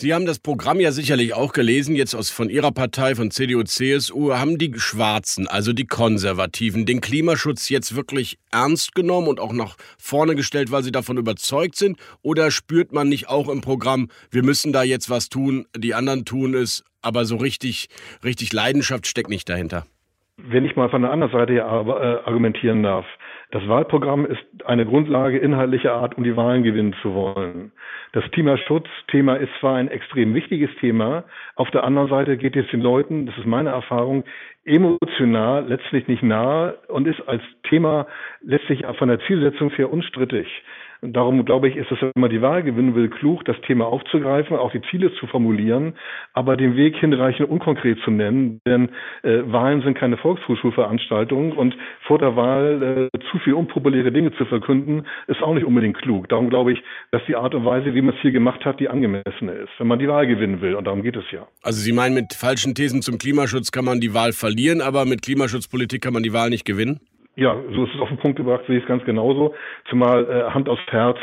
Sie 0.00 0.14
haben 0.14 0.26
das 0.26 0.38
Programm 0.38 0.78
ja 0.78 0.92
sicherlich 0.92 1.34
auch 1.34 1.52
gelesen, 1.52 1.96
jetzt 1.96 2.14
aus, 2.14 2.30
von 2.30 2.50
Ihrer 2.50 2.70
Partei, 2.70 3.16
von 3.16 3.32
CDU, 3.32 3.64
CSU. 3.64 4.32
Haben 4.32 4.56
die 4.56 4.72
Schwarzen, 4.76 5.48
also 5.48 5.72
die 5.72 5.88
Konservativen, 5.88 6.86
den 6.86 7.00
Klimaschutz 7.00 7.68
jetzt 7.68 7.96
wirklich 7.96 8.38
ernst 8.52 8.94
genommen 8.94 9.26
und 9.26 9.40
auch 9.40 9.52
nach 9.52 9.74
vorne 9.98 10.36
gestellt, 10.36 10.70
weil 10.70 10.84
sie 10.84 10.92
davon 10.92 11.16
überzeugt 11.16 11.74
sind? 11.74 11.98
Oder 12.22 12.52
spürt 12.52 12.92
man 12.92 13.08
nicht 13.08 13.28
auch 13.28 13.48
im 13.48 13.60
Programm, 13.60 14.06
wir 14.30 14.44
müssen 14.44 14.72
da 14.72 14.84
jetzt 14.84 15.10
was 15.10 15.30
tun, 15.30 15.66
die 15.76 15.94
anderen 15.94 16.24
tun 16.24 16.54
es, 16.54 16.84
aber 17.02 17.24
so 17.24 17.34
richtig, 17.34 17.88
richtig 18.22 18.52
Leidenschaft 18.52 19.08
steckt 19.08 19.30
nicht 19.30 19.48
dahinter? 19.48 19.84
Wenn 20.36 20.64
ich 20.64 20.76
mal 20.76 20.90
von 20.90 21.02
der 21.02 21.10
anderen 21.10 21.32
Seite 21.32 21.54
äh, 21.54 21.60
argumentieren 21.60 22.84
darf. 22.84 23.04
Das 23.50 23.66
Wahlprogramm 23.66 24.26
ist 24.26 24.44
eine 24.66 24.84
Grundlage 24.84 25.38
inhaltlicher 25.38 25.94
Art, 25.94 26.18
um 26.18 26.24
die 26.24 26.36
Wahlen 26.36 26.64
gewinnen 26.64 26.94
zu 27.00 27.14
wollen. 27.14 27.72
Das 28.12 28.24
Klimaschutzthema 28.30 29.36
ist 29.36 29.50
zwar 29.58 29.76
ein 29.76 29.88
extrem 29.88 30.34
wichtiges 30.34 30.70
Thema, 30.80 31.24
auf 31.56 31.70
der 31.70 31.84
anderen 31.84 32.08
Seite 32.10 32.36
geht 32.36 32.56
es 32.56 32.68
den 32.70 32.82
Leuten, 32.82 33.24
das 33.24 33.38
ist 33.38 33.46
meine 33.46 33.70
Erfahrung, 33.70 34.24
emotional 34.66 35.66
letztlich 35.66 36.08
nicht 36.08 36.22
nahe 36.22 36.78
und 36.88 37.08
ist 37.08 37.26
als 37.26 37.42
Thema 37.62 38.06
letztlich 38.42 38.84
von 38.98 39.08
der 39.08 39.20
Zielsetzung 39.20 39.70
sehr 39.76 39.90
unstrittig. 39.90 40.46
Darum 41.00 41.44
glaube 41.44 41.68
ich, 41.68 41.76
ist 41.76 41.90
es, 41.92 42.02
wenn 42.02 42.10
man 42.16 42.30
die 42.30 42.42
Wahl 42.42 42.64
gewinnen 42.64 42.94
will, 42.94 43.08
klug, 43.08 43.44
das 43.44 43.56
Thema 43.66 43.86
aufzugreifen, 43.86 44.56
auch 44.56 44.72
die 44.72 44.82
Ziele 44.90 45.12
zu 45.14 45.26
formulieren, 45.28 45.94
aber 46.32 46.56
den 46.56 46.74
Weg 46.74 46.96
hinreichend 46.96 47.48
unkonkret 47.48 47.98
zu 48.04 48.10
nennen. 48.10 48.60
Denn 48.66 48.88
äh, 49.22 49.42
Wahlen 49.46 49.82
sind 49.82 49.96
keine 49.96 50.16
Volkshochschulveranstaltungen 50.16 51.52
und 51.52 51.76
vor 52.06 52.18
der 52.18 52.34
Wahl 52.34 53.10
äh, 53.12 53.18
zu 53.30 53.38
viel 53.38 53.54
unpopuläre 53.54 54.10
Dinge 54.10 54.32
zu 54.32 54.44
verkünden, 54.44 55.06
ist 55.28 55.40
auch 55.42 55.54
nicht 55.54 55.64
unbedingt 55.64 55.98
klug. 55.98 56.28
Darum 56.28 56.50
glaube 56.50 56.72
ich, 56.72 56.82
dass 57.12 57.22
die 57.28 57.36
Art 57.36 57.54
und 57.54 57.64
Weise, 57.64 57.94
wie 57.94 58.02
man 58.02 58.16
es 58.16 58.20
hier 58.20 58.32
gemacht 58.32 58.64
hat, 58.64 58.80
die 58.80 58.88
angemessene 58.88 59.52
ist, 59.52 59.70
wenn 59.78 59.86
man 59.86 60.00
die 60.00 60.08
Wahl 60.08 60.26
gewinnen 60.26 60.60
will. 60.60 60.74
Und 60.74 60.86
darum 60.86 61.02
geht 61.02 61.16
es 61.16 61.24
ja. 61.30 61.46
Also 61.62 61.80
Sie 61.80 61.92
meinen, 61.92 62.14
mit 62.14 62.34
falschen 62.34 62.74
Thesen 62.74 63.02
zum 63.02 63.18
Klimaschutz 63.18 63.70
kann 63.70 63.84
man 63.84 64.00
die 64.00 64.14
Wahl 64.14 64.32
verlieren, 64.32 64.80
aber 64.80 65.04
mit 65.04 65.22
Klimaschutzpolitik 65.22 66.02
kann 66.02 66.12
man 66.12 66.24
die 66.24 66.32
Wahl 66.32 66.50
nicht 66.50 66.64
gewinnen? 66.64 67.00
Ja, 67.38 67.54
so 67.72 67.84
ist 67.84 67.94
es 67.94 68.00
auf 68.00 68.08
den 68.08 68.18
Punkt 68.18 68.36
gebracht, 68.36 68.64
sehe 68.66 68.78
ich 68.78 68.82
es 68.82 68.88
ganz 68.88 69.04
genauso. 69.04 69.54
Zumal 69.88 70.24
äh, 70.28 70.50
Hand 70.50 70.68
aufs 70.68 70.84
Herz, 70.88 71.18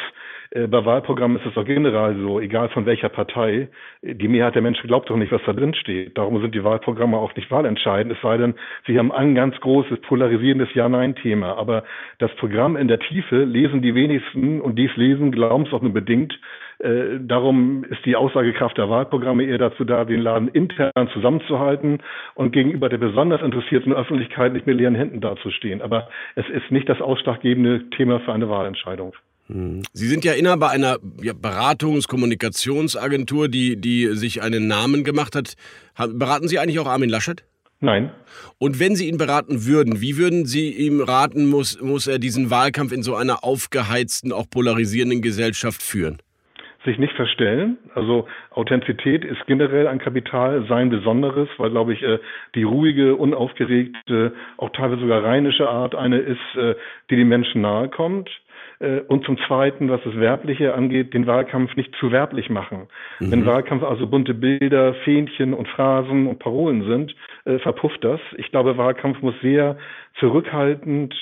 äh, 0.52 0.66
bei 0.66 0.86
Wahlprogrammen 0.86 1.36
ist 1.36 1.46
es 1.46 1.54
doch 1.56 1.66
generell 1.66 2.16
so, 2.22 2.40
egal 2.40 2.70
von 2.70 2.86
welcher 2.86 3.10
Partei, 3.10 3.68
die 4.02 4.30
Mehrheit 4.30 4.56
der 4.56 4.62
Menschen 4.62 4.88
glaubt 4.88 5.10
doch 5.10 5.18
nicht, 5.18 5.34
was 5.34 5.42
da 5.46 5.52
drin 5.52 5.74
steht. 5.74 6.18
Darum 6.18 6.40
sind 6.40 6.56
die 6.56 6.64
Wahlprogramme 6.64 7.18
auch 7.18 7.36
nicht 7.36 7.52
wahlentscheidend, 7.52 8.14
es 8.14 8.22
sei 8.22 8.38
denn, 8.38 8.54
sie 8.88 8.98
haben 8.98 9.12
ein 9.12 9.36
ganz 9.36 9.60
großes 9.60 10.00
polarisierendes 10.08 10.74
Ja-Nein-Thema. 10.74 11.58
Aber 11.58 11.84
das 12.20 12.34
Programm 12.38 12.78
in 12.78 12.88
der 12.88 13.00
Tiefe 13.00 13.44
lesen 13.44 13.82
die 13.82 13.94
wenigsten 13.94 14.62
und 14.62 14.80
dies 14.80 14.96
lesen, 14.96 15.34
glauben 15.34 15.66
es 15.66 15.74
auch 15.74 15.82
nur 15.82 15.92
bedingt. 15.92 16.40
Äh, 16.80 17.20
darum 17.22 17.84
ist 17.86 18.06
die 18.06 18.16
Aussagekraft 18.16 18.78
der 18.78 18.90
Wahlprogramme 18.90 19.44
eher 19.44 19.58
dazu 19.58 19.86
da, 19.86 20.06
den 20.06 20.22
Laden 20.22 20.50
intern 20.50 20.92
zusammenzuhalten 21.14 22.00
und 22.36 22.52
gegenüber 22.52 22.90
der 22.90 22.98
besonders 22.98 23.42
interessierten 23.42 23.94
Öffentlichkeit 23.94 24.54
nicht 24.54 24.68
mit 24.68 24.78
leeren 24.78 24.96
Händen 24.96 25.22
dazustehen. 25.22 25.82
Aber 25.82 26.10
es 26.36 26.46
ist 26.50 26.72
nicht 26.72 26.90
das 26.90 27.02
ausschlaggebende 27.02 27.90
Thema 27.92 28.20
für 28.20 28.34
eine 28.34 28.50
Wahlentscheidung. 28.50 29.14
Hm. 29.48 29.84
Sie 29.94 30.08
sind 30.08 30.26
ja 30.26 30.34
Inhaber 30.34 30.72
einer 30.72 30.98
Beratungs-, 30.98 32.08
Kommunikationsagentur, 32.08 33.48
die, 33.48 33.80
die 33.80 34.08
sich 34.08 34.42
einen 34.42 34.68
Namen 34.68 35.04
gemacht 35.04 35.36
hat. 35.36 35.54
Beraten 35.98 36.48
Sie 36.48 36.60
eigentlich 36.60 36.80
auch 36.80 36.88
Armin 36.88 37.10
Laschet? 37.10 37.44
Nein. 37.80 38.10
Und 38.58 38.80
wenn 38.80 38.96
Sie 38.96 39.08
ihn 39.08 39.18
beraten 39.18 39.66
würden, 39.66 40.02
wie 40.02 40.18
würden 40.18 40.46
Sie 40.46 40.72
ihm 40.72 41.02
raten, 41.02 41.48
muss, 41.48 41.80
muss 41.82 42.08
er 42.08 42.20
diesen 42.20 42.50
Wahlkampf 42.50 42.92
in 42.92 43.04
so 43.04 43.16
einer 43.16 43.44
aufgeheizten, 43.44 44.32
auch 44.32 44.50
polarisierenden 44.50 45.22
Gesellschaft 45.22 45.84
führen? 45.84 46.18
Sich 46.86 46.98
nicht 46.98 47.14
verstellen. 47.14 47.78
Also 47.94 48.28
Authentizität 48.52 49.26
ist 49.26 49.46
generell 49.48 49.88
ein 49.88 50.00
Kapital, 50.00 50.66
sein 50.70 50.90
Besonderes, 50.90 51.50
weil, 51.58 51.72
glaube 51.72 51.94
ich, 51.94 52.04
äh, 52.04 52.20
die 52.54 52.64
ruhige, 52.64 53.16
unaufgeregte, 53.16 54.34
auch 54.58 54.70
teilweise 54.70 55.02
sogar 55.02 55.24
rheinische 55.24 55.68
Art 55.68 55.96
eine 55.96 56.20
ist, 56.20 56.56
äh, 56.56 56.76
die 57.10 57.18
den 57.18 57.28
Menschen 57.28 57.62
nahe 57.62 57.90
kommt. 57.90 58.30
Äh, 58.80 59.02
und 59.02 59.26
zum 59.26 59.38
Zweiten, 59.48 59.90
was 59.90 60.02
das 60.04 60.16
Werbliche 60.18 60.74
angeht, 60.74 61.14
den 61.14 61.28
Wahlkampf 61.28 61.76
nicht 61.76 61.94
zu 62.00 62.12
werblich 62.12 62.50
machen. 62.50 62.88
Mhm. 63.20 63.32
Wenn 63.32 63.46
Wahlkampf 63.46 63.84
also 63.84 64.08
bunte 64.08 64.34
Bilder, 64.34 64.94
Fähnchen 65.04 65.54
und 65.54 65.68
Phrasen 65.68 66.28
und 66.28 66.40
Parolen 66.40 66.84
sind, 66.88 67.16
verpufft 67.60 68.04
das. 68.04 68.20
Ich 68.38 68.50
glaube, 68.50 68.76
Wahlkampf 68.78 69.22
muss 69.22 69.36
sehr 69.42 69.78
zurückhaltend 70.20 71.14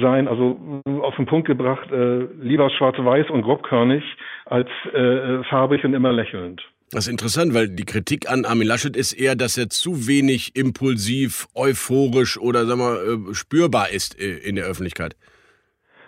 sein, 0.00 0.28
also 0.28 0.82
auf 1.02 1.16
den 1.16 1.26
Punkt 1.26 1.46
gebracht, 1.46 1.90
äh, 1.90 2.26
lieber 2.40 2.70
schwarz-weiß 2.70 3.30
und 3.30 3.42
grobkörnig 3.42 4.04
als 4.46 4.68
äh, 4.92 5.42
farbig 5.44 5.84
und 5.84 5.94
immer 5.94 6.12
lächelnd. 6.12 6.62
Das 6.92 7.06
ist 7.06 7.12
interessant, 7.12 7.54
weil 7.54 7.68
die 7.68 7.84
Kritik 7.84 8.30
an 8.30 8.44
Armin 8.44 8.66
Laschet 8.66 8.96
ist 8.96 9.14
eher, 9.14 9.34
dass 9.34 9.56
er 9.56 9.70
zu 9.70 10.06
wenig 10.06 10.54
impulsiv, 10.54 11.46
euphorisch 11.54 12.38
oder 12.38 12.66
sagen 12.66 12.80
wir, 12.80 13.30
äh, 13.30 13.34
spürbar 13.34 13.88
ist 13.90 14.20
äh, 14.20 14.36
in 14.36 14.56
der 14.56 14.66
Öffentlichkeit. 14.66 15.16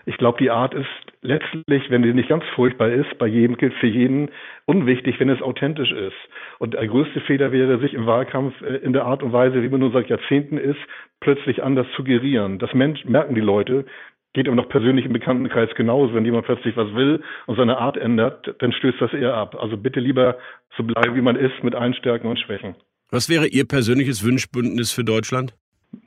Ich 0.05 0.19
glaube, 0.19 0.37
die 0.39 0.51
Art 0.51 0.75
ist 0.75 0.87
letztlich, 1.25 1.91
wenn 1.91 2.05
sie 2.05 2.13
nicht 2.13 2.29
ganz 2.29 2.45
furchtbar 2.55 2.91
ist, 2.91 3.19
bei 3.19 3.27
jedem 3.27 3.57
gilt 3.57 3.75
für 3.75 3.87
jeden 3.87 4.31
unwichtig, 4.67 5.19
wenn 5.19 5.31
es 5.31 5.43
authentisch 5.43 5.91
ist. 5.91 6.17
Und 6.59 6.75
der 6.75 6.87
größte 6.87 7.21
Fehler 7.23 7.51
wäre, 7.51 7.79
sich 7.81 7.95
im 7.95 8.07
Wahlkampf 8.07 8.61
äh, 8.63 8.77
in 8.77 8.93
der 8.93 9.07
Art 9.07 9.23
und 9.23 9.33
Weise, 9.33 9.63
wie 9.63 9.69
man 9.69 9.81
nun 9.81 9.93
seit 9.93 10.09
Jahrzehnten 10.09 10.59
ist, 10.59 10.79
plötzlich 11.21 11.63
anders 11.63 11.87
zu 11.97 12.05
gerieren. 12.05 12.59
Das 12.59 12.73
merken 12.75 13.35
die 13.35 13.41
Leute. 13.41 13.87
Geht 14.35 14.49
aber 14.49 14.57
noch 14.57 14.69
persönlich 14.69 15.07
im 15.07 15.13
Bekanntenkreis 15.13 15.71
genauso. 15.77 16.15
Wenn 16.15 16.25
jemand 16.25 16.45
plötzlich 16.45 16.77
was 16.77 16.93
will 16.95 17.23
und 17.47 17.57
seine 17.57 17.79
Art 17.79 17.97
ändert, 17.97 18.55
dann 18.59 18.73
stößt 18.73 19.01
das 19.01 19.13
eher 19.13 19.35
ab. 19.35 19.57
Also 19.59 19.77
bitte 19.77 20.01
lieber 20.01 20.39
so 20.77 20.83
bleiben, 20.83 21.15
wie 21.15 21.23
man 21.23 21.37
ist, 21.37 21.63
mit 21.63 21.75
allen 21.75 21.95
Stärken 21.95 22.27
und 22.27 22.39
Schwächen. 22.41 22.75
Was 23.11 23.29
wäre 23.29 23.47
Ihr 23.47 23.65
persönliches 23.65 24.25
Wünschbündnis 24.25 24.93
für 24.93 25.05
Deutschland? 25.05 25.55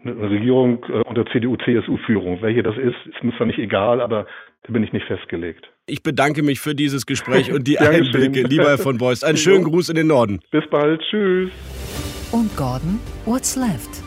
Eine 0.04 0.30
Regierung 0.30 0.84
äh, 0.86 1.02
unter 1.08 1.26
CDU-CSU-Führung. 1.26 2.42
Welche 2.42 2.64
das 2.64 2.76
ist, 2.78 2.96
ist 3.06 3.24
mir 3.24 3.36
zwar 3.38 3.48
nicht 3.48 3.60
egal, 3.60 4.02
aber 4.02 4.26
da 4.64 4.74
bin 4.74 4.84
ich 4.84 4.94
nicht 4.94 5.06
festgelegt. 5.06 5.68
Ich 5.86 6.04
bedanke 6.04 6.44
mich 6.44 6.60
für 6.60 6.76
dieses 6.76 7.06
Gespräch 7.06 7.52
und 7.52 7.68
die 7.68 7.80
Einblicke, 7.80 8.44
lieber 8.44 8.66
Herr 8.66 8.78
von 8.78 8.98
Beust. 8.98 9.24
Einen 9.24 9.38
schönen 9.38 9.64
Gruß 9.64 9.90
in 9.90 9.96
den 9.96 10.08
Norden. 10.08 10.40
Bis 10.52 10.68
bald. 10.70 11.02
Tschüss. 11.10 11.52
Und 12.32 12.56
Gordon, 12.58 13.00
what's 13.26 13.56
left? 13.56 14.04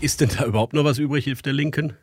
Ist 0.00 0.20
denn 0.20 0.30
da 0.38 0.46
überhaupt 0.46 0.74
noch 0.74 0.84
was 0.84 0.98
übrig 0.98 1.30
auf 1.32 1.42
der 1.42 1.52
Linken? 1.52 1.94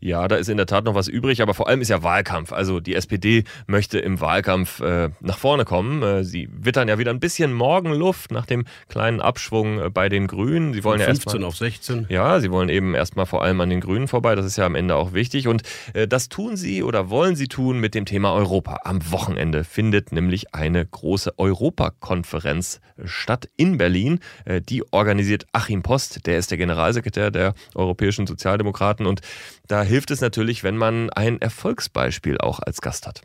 Ja, 0.00 0.28
da 0.28 0.36
ist 0.36 0.48
in 0.48 0.56
der 0.56 0.66
Tat 0.66 0.84
noch 0.84 0.94
was 0.94 1.08
übrig, 1.08 1.42
aber 1.42 1.54
vor 1.54 1.68
allem 1.68 1.80
ist 1.80 1.88
ja 1.88 2.02
Wahlkampf. 2.02 2.52
Also 2.52 2.80
die 2.80 2.94
SPD 2.94 3.44
möchte 3.66 3.98
im 3.98 4.20
Wahlkampf 4.20 4.80
äh, 4.80 5.10
nach 5.20 5.38
vorne 5.38 5.64
kommen. 5.64 6.02
Äh, 6.02 6.24
sie 6.24 6.48
wittern 6.52 6.88
ja 6.88 6.98
wieder 6.98 7.10
ein 7.10 7.20
bisschen 7.20 7.52
Morgenluft 7.52 8.30
nach 8.30 8.46
dem 8.46 8.64
kleinen 8.88 9.20
Abschwung 9.20 9.80
äh, 9.80 9.90
bei 9.90 10.08
den 10.08 10.26
Grünen. 10.26 10.72
Sie 10.72 10.84
wollen 10.84 11.00
Von 11.00 11.08
ja 11.08 11.14
15 11.14 11.26
erstmal, 11.28 11.48
auf 11.48 11.56
16. 11.56 12.06
Ja, 12.08 12.40
sie 12.40 12.50
wollen 12.50 12.68
eben 12.68 12.94
erstmal 12.94 13.26
vor 13.26 13.42
allem 13.42 13.60
an 13.60 13.70
den 13.70 13.80
Grünen 13.80 14.08
vorbei. 14.08 14.34
Das 14.34 14.46
ist 14.46 14.56
ja 14.56 14.66
am 14.66 14.74
Ende 14.74 14.96
auch 14.96 15.12
wichtig. 15.12 15.48
Und 15.48 15.62
äh, 15.94 16.06
das 16.06 16.28
tun 16.28 16.56
sie 16.56 16.82
oder 16.82 17.10
wollen 17.10 17.36
sie 17.36 17.48
tun 17.48 17.78
mit 17.78 17.94
dem 17.94 18.04
Thema 18.04 18.32
Europa. 18.32 18.80
Am 18.84 19.10
Wochenende 19.10 19.64
findet 19.64 20.12
nämlich 20.12 20.54
eine 20.54 20.84
große 20.84 21.38
Europakonferenz 21.38 22.80
statt 23.04 23.48
in 23.56 23.78
Berlin. 23.78 24.20
Äh, 24.44 24.60
die 24.60 24.82
organisiert 24.92 25.46
Achim 25.52 25.82
Post. 25.82 26.26
Der 26.26 26.38
ist 26.38 26.50
der 26.50 26.58
Generalsekretär 26.58 27.30
der 27.30 27.54
Europäischen 27.74 28.26
Sozialdemokraten 28.26 29.06
und 29.06 29.20
da 29.68 29.82
hilft 29.82 30.10
es 30.10 30.20
natürlich, 30.20 30.64
wenn 30.64 30.76
man 30.76 31.10
ein 31.10 31.40
Erfolgsbeispiel 31.40 32.38
auch 32.38 32.60
als 32.60 32.80
Gast 32.80 33.06
hat. 33.06 33.22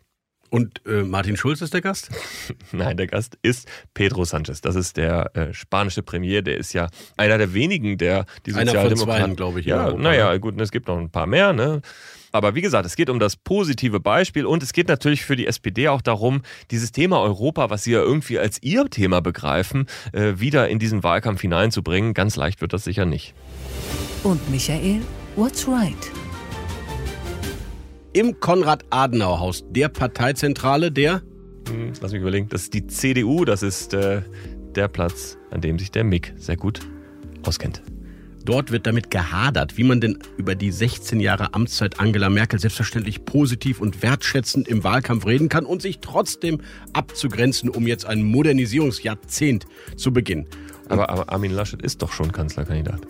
Und 0.54 0.86
äh, 0.86 1.02
Martin 1.02 1.36
Schulz 1.36 1.62
ist 1.62 1.74
der 1.74 1.82
Gast? 1.82 2.12
Nein, 2.72 2.96
der 2.96 3.08
Gast 3.08 3.40
ist 3.42 3.68
Pedro 3.96 4.24
Sanchez. 4.24 4.62
Das 4.62 4.76
ist 4.76 4.98
der 4.98 5.36
äh, 5.36 5.52
spanische 5.52 6.04
Premier. 6.04 6.44
Der 6.44 6.58
ist 6.58 6.74
ja 6.74 6.90
einer 7.18 7.40
der 7.40 7.56
wenigen, 7.56 7.98
der 7.98 8.28
die 8.46 8.52
Sozialdemokraten, 8.52 9.36
glaube 9.36 9.62
ich. 9.62 9.66
Ja, 9.66 9.94
naja, 9.94 10.38
gut, 10.38 10.62
es 10.62 10.70
gibt 10.70 10.88
noch 10.88 11.00
ein 11.00 11.10
paar 11.10 11.26
mehr. 11.26 11.54
Ne? 11.54 11.82
Aber 12.32 12.54
wie 12.54 12.62
gesagt, 12.62 12.86
es 12.86 12.96
geht 12.96 13.10
um 13.10 13.18
das 13.18 13.36
positive 13.36 14.00
Beispiel 14.00 14.46
und 14.46 14.62
es 14.62 14.74
geht 14.74 14.90
natürlich 14.90 15.26
für 15.26 15.36
die 15.36 15.48
SPD 15.48 15.88
auch 15.88 16.04
darum, 16.04 16.44
dieses 16.70 16.92
Thema 16.92 17.20
Europa, 17.22 17.72
was 17.72 17.84
sie 17.86 17.94
ja 17.94 18.02
irgendwie 18.02 18.38
als 18.38 18.62
ihr 18.62 18.88
Thema 18.92 19.22
begreifen, 19.22 19.88
äh, 20.12 20.34
wieder 20.36 20.70
in 20.70 20.78
diesen 20.78 21.02
Wahlkampf 21.02 21.42
hineinzubringen. 21.42 22.14
Ganz 22.14 22.36
leicht 22.36 22.62
wird 22.62 22.74
das 22.74 22.84
sicher 22.84 23.06
nicht. 23.06 23.34
Und 24.24 24.52
Michael, 24.52 25.02
what's 25.36 25.68
right? 25.68 26.12
Im 28.16 28.40
Konrad-Adenauer-Haus, 28.40 29.66
der 29.72 29.90
Parteizentrale 29.90 30.92
der. 30.92 31.24
Hm, 31.68 31.94
lass 32.00 32.12
mich 32.12 32.22
überlegen. 32.22 32.48
Das 32.48 32.64
ist 32.64 32.74
die 32.76 32.86
CDU, 32.86 33.44
das 33.44 33.64
ist 33.64 33.96
äh, 33.96 34.22
der 34.76 34.88
Platz, 34.88 35.40
an 35.50 35.62
dem 35.62 35.80
sich 35.80 35.90
der 35.90 36.04
Mick 36.04 36.32
sehr 36.38 36.56
gut 36.56 36.82
auskennt. 37.42 37.82
Dort 38.46 38.72
wird 38.72 38.86
damit 38.86 39.10
gehadert, 39.10 39.78
wie 39.78 39.84
man 39.84 40.00
denn 40.00 40.20
über 40.38 40.54
die 40.54 40.72
16 40.72 41.22
Jahre 41.22 41.56
Amtszeit 41.56 42.00
Angela 42.00 42.30
Merkel 42.30 42.60
selbstverständlich 42.60 43.26
positiv 43.26 43.82
und 43.82 44.04
wertschätzend 44.04 44.68
im 44.68 44.84
Wahlkampf 44.84 45.26
reden 45.26 45.50
kann 45.50 45.66
und 45.66 45.82
sich 45.82 46.00
trotzdem 46.00 46.60
abzugrenzen, 46.92 47.70
um 47.70 47.88
jetzt 47.88 48.06
ein 48.06 48.22
Modernisierungsjahrzehnt 48.22 49.66
zu 49.96 50.14
beginnen. 50.14 50.48
Aber, 50.88 51.10
aber 51.10 51.32
Armin 51.32 51.52
Laschet 51.52 51.82
ist 51.82 52.04
doch 52.04 52.12
schon 52.12 52.32
Kanzlerkandidat. 52.32 53.02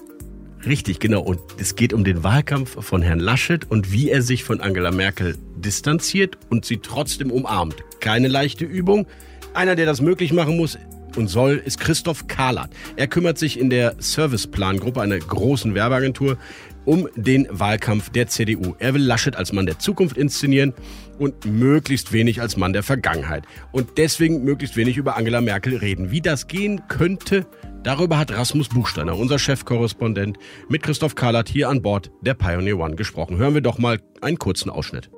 Richtig, 0.65 0.99
genau. 0.99 1.21
Und 1.21 1.39
es 1.59 1.75
geht 1.75 1.93
um 1.93 2.03
den 2.03 2.23
Wahlkampf 2.23 2.83
von 2.83 3.01
Herrn 3.01 3.19
Laschet 3.19 3.69
und 3.69 3.91
wie 3.91 4.09
er 4.09 4.21
sich 4.21 4.43
von 4.43 4.61
Angela 4.61 4.91
Merkel 4.91 5.37
distanziert 5.57 6.37
und 6.49 6.63
sie 6.63 6.77
trotzdem 6.77 7.31
umarmt. 7.31 7.75
Keine 7.99 8.29
leichte 8.29 8.63
Übung. 8.63 9.05
Einer, 9.53 9.75
der 9.75 9.85
das 9.85 10.01
möglich 10.01 10.31
machen 10.31 10.55
muss 10.55 10.77
und 11.17 11.27
soll, 11.27 11.61
ist 11.63 11.79
Christoph 11.79 12.27
Kahlert. 12.27 12.71
Er 12.95 13.07
kümmert 13.07 13.37
sich 13.37 13.59
in 13.59 13.69
der 13.69 13.95
Serviceplan-Gruppe 13.99 15.01
einer 15.01 15.19
großen 15.19 15.75
Werbeagentur 15.75 16.37
um 16.85 17.07
den 17.15 17.47
Wahlkampf 17.49 18.09
der 18.09 18.27
CDU. 18.27 18.75
Er 18.79 18.93
will 18.93 19.03
Laschet 19.03 19.35
als 19.35 19.53
Mann 19.53 19.65
der 19.65 19.79
Zukunft 19.79 20.17
inszenieren 20.17 20.73
und 21.19 21.45
möglichst 21.45 22.11
wenig 22.11 22.41
als 22.41 22.57
Mann 22.57 22.73
der 22.73 22.83
Vergangenheit. 22.83 23.45
Und 23.71 23.97
deswegen 23.97 24.43
möglichst 24.43 24.75
wenig 24.75 24.97
über 24.97 25.15
Angela 25.17 25.41
Merkel 25.41 25.77
reden. 25.77 26.11
Wie 26.11 26.21
das 26.21 26.47
gehen 26.47 26.81
könnte, 26.87 27.45
darüber 27.83 28.17
hat 28.17 28.31
Rasmus 28.31 28.69
Buchsteiner, 28.69 29.17
unser 29.17 29.39
Chefkorrespondent, 29.39 30.37
mit 30.69 30.83
Christoph 30.83 31.15
Kahlert 31.15 31.49
hier 31.49 31.69
an 31.69 31.81
Bord 31.81 32.11
der 32.21 32.33
Pioneer 32.33 32.79
One 32.79 32.95
gesprochen. 32.95 33.37
Hören 33.37 33.53
wir 33.53 33.61
doch 33.61 33.77
mal 33.77 33.99
einen 34.21 34.39
kurzen 34.39 34.69
Ausschnitt. 34.69 35.09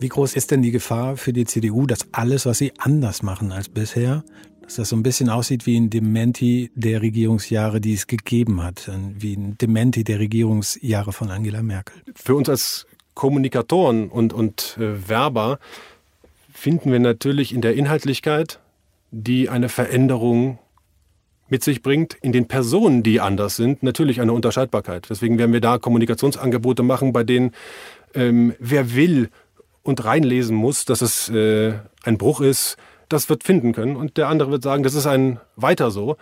Wie 0.00 0.08
groß 0.08 0.34
ist 0.34 0.50
denn 0.50 0.62
die 0.62 0.70
Gefahr 0.70 1.16
für 1.16 1.32
die 1.32 1.44
CDU, 1.44 1.86
dass 1.86 2.06
alles, 2.12 2.46
was 2.46 2.58
sie 2.58 2.72
anders 2.78 3.22
machen 3.22 3.52
als 3.52 3.68
bisher, 3.68 4.24
dass 4.62 4.76
das 4.76 4.88
so 4.88 4.96
ein 4.96 5.02
bisschen 5.02 5.28
aussieht 5.28 5.66
wie 5.66 5.78
ein 5.78 5.90
Dementi 5.90 6.70
der 6.74 7.02
Regierungsjahre, 7.02 7.80
die 7.80 7.94
es 7.94 8.06
gegeben 8.06 8.62
hat, 8.62 8.90
wie 9.18 9.34
ein 9.34 9.56
Dementi 9.58 10.04
der 10.04 10.18
Regierungsjahre 10.18 11.12
von 11.12 11.30
Angela 11.30 11.62
Merkel. 11.62 12.02
Für 12.14 12.34
uns 12.34 12.48
als 12.48 12.86
Kommunikatoren 13.14 14.08
und, 14.08 14.32
und 14.32 14.76
äh, 14.78 15.08
Werber 15.08 15.58
finden 16.52 16.90
wir 16.90 16.98
natürlich 16.98 17.54
in 17.54 17.60
der 17.60 17.74
Inhaltlichkeit, 17.74 18.58
die 19.10 19.48
eine 19.48 19.68
Veränderung 19.68 20.58
mit 21.48 21.62
sich 21.62 21.82
bringt, 21.82 22.14
in 22.14 22.32
den 22.32 22.48
Personen, 22.48 23.02
die 23.02 23.20
anders 23.20 23.56
sind, 23.56 23.82
natürlich 23.82 24.20
eine 24.20 24.32
Unterscheidbarkeit. 24.32 25.06
Deswegen 25.10 25.38
werden 25.38 25.52
wir 25.52 25.60
da 25.60 25.78
Kommunikationsangebote 25.78 26.82
machen, 26.82 27.12
bei 27.12 27.22
denen 27.24 27.52
ähm, 28.14 28.54
wer 28.58 28.94
will 28.94 29.30
und 29.82 30.04
reinlesen 30.04 30.56
muss, 30.56 30.84
dass 30.84 31.02
es 31.02 31.28
äh, 31.28 31.74
ein 32.04 32.18
Bruch 32.18 32.40
ist, 32.40 32.76
das 33.08 33.28
wird 33.28 33.44
finden 33.44 33.72
können. 33.72 33.96
Und 33.96 34.16
der 34.16 34.28
andere 34.28 34.50
wird 34.50 34.62
sagen, 34.62 34.82
das 34.82 34.94
ist 34.94 35.06
ein 35.06 35.38
weiter 35.56 35.90
so. 35.90 36.16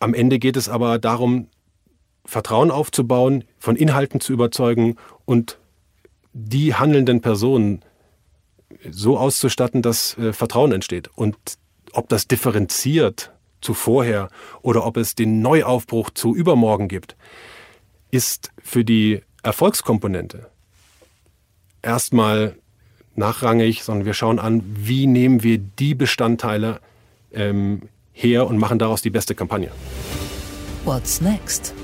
Am 0.00 0.14
Ende 0.14 0.38
geht 0.38 0.56
es 0.56 0.68
aber 0.68 0.98
darum, 0.98 1.48
Vertrauen 2.24 2.70
aufzubauen, 2.70 3.44
von 3.58 3.76
Inhalten 3.76 4.20
zu 4.20 4.32
überzeugen 4.32 4.96
und 5.24 5.58
die 6.32 6.74
handelnden 6.74 7.20
Personen 7.20 7.82
so 8.90 9.18
auszustatten, 9.18 9.82
dass 9.82 10.16
äh, 10.18 10.32
Vertrauen 10.32 10.72
entsteht. 10.72 11.08
Und 11.14 11.36
ob 11.92 12.08
das 12.08 12.28
differenziert 12.28 13.32
zu 13.60 13.74
vorher 13.74 14.28
oder 14.62 14.86
ob 14.86 14.96
es 14.96 15.14
den 15.14 15.40
Neuaufbruch 15.40 16.10
zu 16.10 16.34
übermorgen 16.34 16.88
gibt, 16.88 17.16
ist 18.10 18.50
für 18.62 18.84
die 18.84 19.22
Erfolgskomponente 19.42 20.48
erstmal 21.82 22.56
nachrangig, 23.14 23.82
sondern 23.82 24.06
wir 24.06 24.14
schauen 24.14 24.38
an, 24.38 24.62
wie 24.76 25.06
nehmen 25.06 25.42
wir 25.42 25.58
die 25.58 25.94
Bestandteile 25.94 26.80
ähm, 27.32 27.82
her 28.12 28.46
und 28.46 28.58
machen 28.58 28.78
daraus 28.78 29.02
die 29.02 29.10
beste 29.10 29.34
Kampagne. 29.34 29.70
What's 30.84 31.20
next? 31.20 31.74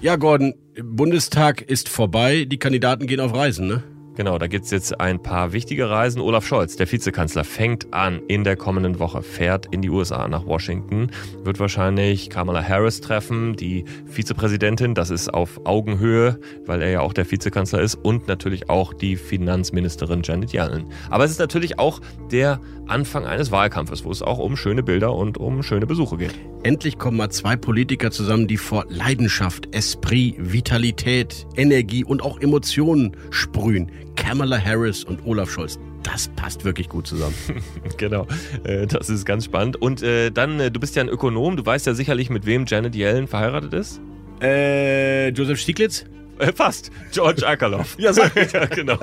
Ja, 0.00 0.16
Gordon, 0.16 0.54
Bundestag 0.82 1.60
ist 1.60 1.88
vorbei, 1.88 2.46
die 2.46 2.58
Kandidaten 2.58 3.06
gehen 3.06 3.20
auf 3.20 3.34
Reisen, 3.34 3.66
ne? 3.66 3.82
Genau, 4.20 4.36
da 4.36 4.48
gibt 4.48 4.66
es 4.66 4.70
jetzt 4.70 5.00
ein 5.00 5.22
paar 5.22 5.54
wichtige 5.54 5.88
Reisen. 5.88 6.20
Olaf 6.20 6.46
Scholz, 6.46 6.76
der 6.76 6.92
Vizekanzler, 6.92 7.42
fängt 7.42 7.94
an 7.94 8.20
in 8.28 8.44
der 8.44 8.54
kommenden 8.54 8.98
Woche, 8.98 9.22
fährt 9.22 9.64
in 9.70 9.80
die 9.80 9.88
USA 9.88 10.28
nach 10.28 10.44
Washington, 10.44 11.10
wird 11.42 11.58
wahrscheinlich 11.58 12.28
Kamala 12.28 12.62
Harris 12.62 13.00
treffen, 13.00 13.56
die 13.56 13.86
Vizepräsidentin. 14.04 14.94
Das 14.94 15.08
ist 15.08 15.32
auf 15.32 15.62
Augenhöhe, 15.64 16.38
weil 16.66 16.82
er 16.82 16.90
ja 16.90 17.00
auch 17.00 17.14
der 17.14 17.30
Vizekanzler 17.30 17.80
ist 17.80 17.94
und 17.94 18.28
natürlich 18.28 18.68
auch 18.68 18.92
die 18.92 19.16
Finanzministerin 19.16 20.20
Janet 20.22 20.52
Yellen. 20.52 20.92
Aber 21.08 21.24
es 21.24 21.30
ist 21.30 21.40
natürlich 21.40 21.78
auch 21.78 22.02
der 22.30 22.60
Anfang 22.88 23.24
eines 23.24 23.50
Wahlkampfes, 23.50 24.04
wo 24.04 24.10
es 24.10 24.20
auch 24.20 24.38
um 24.38 24.54
schöne 24.56 24.82
Bilder 24.82 25.14
und 25.14 25.38
um 25.38 25.62
schöne 25.62 25.86
Besuche 25.86 26.18
geht. 26.18 26.34
Endlich 26.62 26.98
kommen 26.98 27.16
mal 27.16 27.30
zwei 27.30 27.56
Politiker 27.56 28.10
zusammen, 28.10 28.46
die 28.46 28.58
vor 28.58 28.84
Leidenschaft, 28.90 29.74
Esprit, 29.74 30.34
Vitalität, 30.38 31.46
Energie 31.56 32.04
und 32.04 32.22
auch 32.22 32.38
Emotionen 32.40 33.16
sprühen. 33.30 33.90
Kamala 34.16 34.58
Harris 34.58 35.04
und 35.04 35.24
Olaf 35.26 35.50
Scholz. 35.50 35.78
Das 36.02 36.28
passt 36.28 36.64
wirklich 36.64 36.88
gut 36.88 37.06
zusammen. 37.06 37.34
genau, 37.98 38.26
äh, 38.64 38.86
das 38.86 39.10
ist 39.10 39.24
ganz 39.24 39.44
spannend. 39.44 39.76
Und 39.76 40.02
äh, 40.02 40.30
dann, 40.30 40.60
äh, 40.60 40.70
du 40.70 40.80
bist 40.80 40.96
ja 40.96 41.02
ein 41.02 41.08
Ökonom, 41.08 41.56
du 41.56 41.66
weißt 41.66 41.86
ja 41.86 41.94
sicherlich, 41.94 42.30
mit 42.30 42.46
wem 42.46 42.64
Janet 42.66 42.94
Yellen 42.94 43.26
verheiratet 43.26 43.74
ist. 43.74 44.00
Äh, 44.40 45.30
Josef 45.30 45.58
Stieglitz? 45.58 46.06
Äh, 46.40 46.52
fast. 46.54 46.90
George 47.12 47.46
Akerlof. 47.46 47.96
ja, 47.98 48.12
so. 48.12 48.22
ja, 48.52 48.64
genau. 48.66 48.98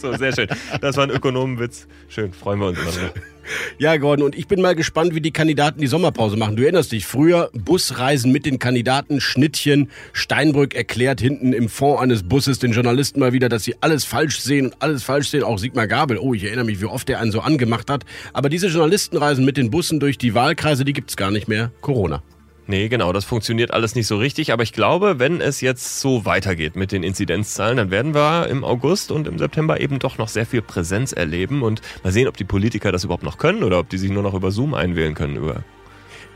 So, 0.00 0.16
sehr 0.16 0.34
schön. 0.34 0.48
Das 0.80 0.96
war 0.96 1.04
ein 1.04 1.10
Ökonomenwitz. 1.10 1.86
Schön, 2.08 2.32
freuen 2.32 2.58
wir 2.58 2.68
uns 2.68 2.78
darüber. 2.78 3.12
Ja, 3.78 3.96
Gordon, 3.96 4.26
und 4.26 4.36
ich 4.36 4.46
bin 4.46 4.60
mal 4.60 4.74
gespannt, 4.74 5.14
wie 5.14 5.20
die 5.20 5.32
Kandidaten 5.32 5.80
die 5.80 5.86
Sommerpause 5.86 6.36
machen. 6.36 6.56
Du 6.56 6.62
erinnerst 6.62 6.92
dich, 6.92 7.06
früher 7.06 7.50
Busreisen 7.52 8.30
mit 8.30 8.46
den 8.46 8.58
Kandidaten, 8.58 9.20
Schnittchen. 9.20 9.90
Steinbrück 10.12 10.74
erklärt 10.74 11.20
hinten 11.20 11.52
im 11.52 11.68
Fond 11.68 12.00
eines 12.00 12.22
Busses 12.22 12.58
den 12.58 12.72
Journalisten 12.72 13.20
mal 13.20 13.32
wieder, 13.32 13.48
dass 13.48 13.64
sie 13.64 13.76
alles 13.80 14.04
falsch 14.04 14.40
sehen 14.40 14.66
und 14.66 14.76
alles 14.80 15.02
falsch 15.02 15.28
sehen. 15.28 15.42
Auch 15.42 15.58
Sigmar 15.58 15.86
Gabel. 15.86 16.18
Oh, 16.18 16.34
ich 16.34 16.44
erinnere 16.44 16.64
mich, 16.64 16.80
wie 16.80 16.86
oft 16.86 17.08
er 17.10 17.20
einen 17.20 17.32
so 17.32 17.40
angemacht 17.40 17.90
hat. 17.90 18.04
Aber 18.32 18.48
diese 18.48 18.68
Journalistenreisen 18.68 19.44
mit 19.44 19.56
den 19.56 19.70
Bussen 19.70 20.00
durch 20.00 20.18
die 20.18 20.34
Wahlkreise, 20.34 20.84
die 20.84 20.92
gibt's 20.92 21.16
gar 21.16 21.30
nicht 21.30 21.48
mehr. 21.48 21.72
Corona. 21.80 22.22
Nee, 22.72 22.88
genau, 22.88 23.12
das 23.12 23.26
funktioniert 23.26 23.70
alles 23.70 23.94
nicht 23.94 24.06
so 24.06 24.16
richtig. 24.16 24.50
Aber 24.50 24.62
ich 24.62 24.72
glaube, 24.72 25.18
wenn 25.18 25.42
es 25.42 25.60
jetzt 25.60 26.00
so 26.00 26.24
weitergeht 26.24 26.74
mit 26.74 26.90
den 26.90 27.02
Inzidenzzahlen, 27.02 27.76
dann 27.76 27.90
werden 27.90 28.14
wir 28.14 28.48
im 28.48 28.64
August 28.64 29.12
und 29.12 29.28
im 29.28 29.38
September 29.38 29.78
eben 29.78 29.98
doch 29.98 30.16
noch 30.16 30.28
sehr 30.28 30.46
viel 30.46 30.62
Präsenz 30.62 31.12
erleben 31.12 31.62
und 31.62 31.82
mal 32.02 32.14
sehen, 32.14 32.28
ob 32.28 32.38
die 32.38 32.44
Politiker 32.44 32.90
das 32.90 33.04
überhaupt 33.04 33.24
noch 33.24 33.36
können 33.36 33.62
oder 33.62 33.78
ob 33.78 33.90
die 33.90 33.98
sich 33.98 34.10
nur 34.10 34.22
noch 34.22 34.32
über 34.32 34.50
Zoom 34.50 34.72
einwählen 34.72 35.12
können. 35.12 35.62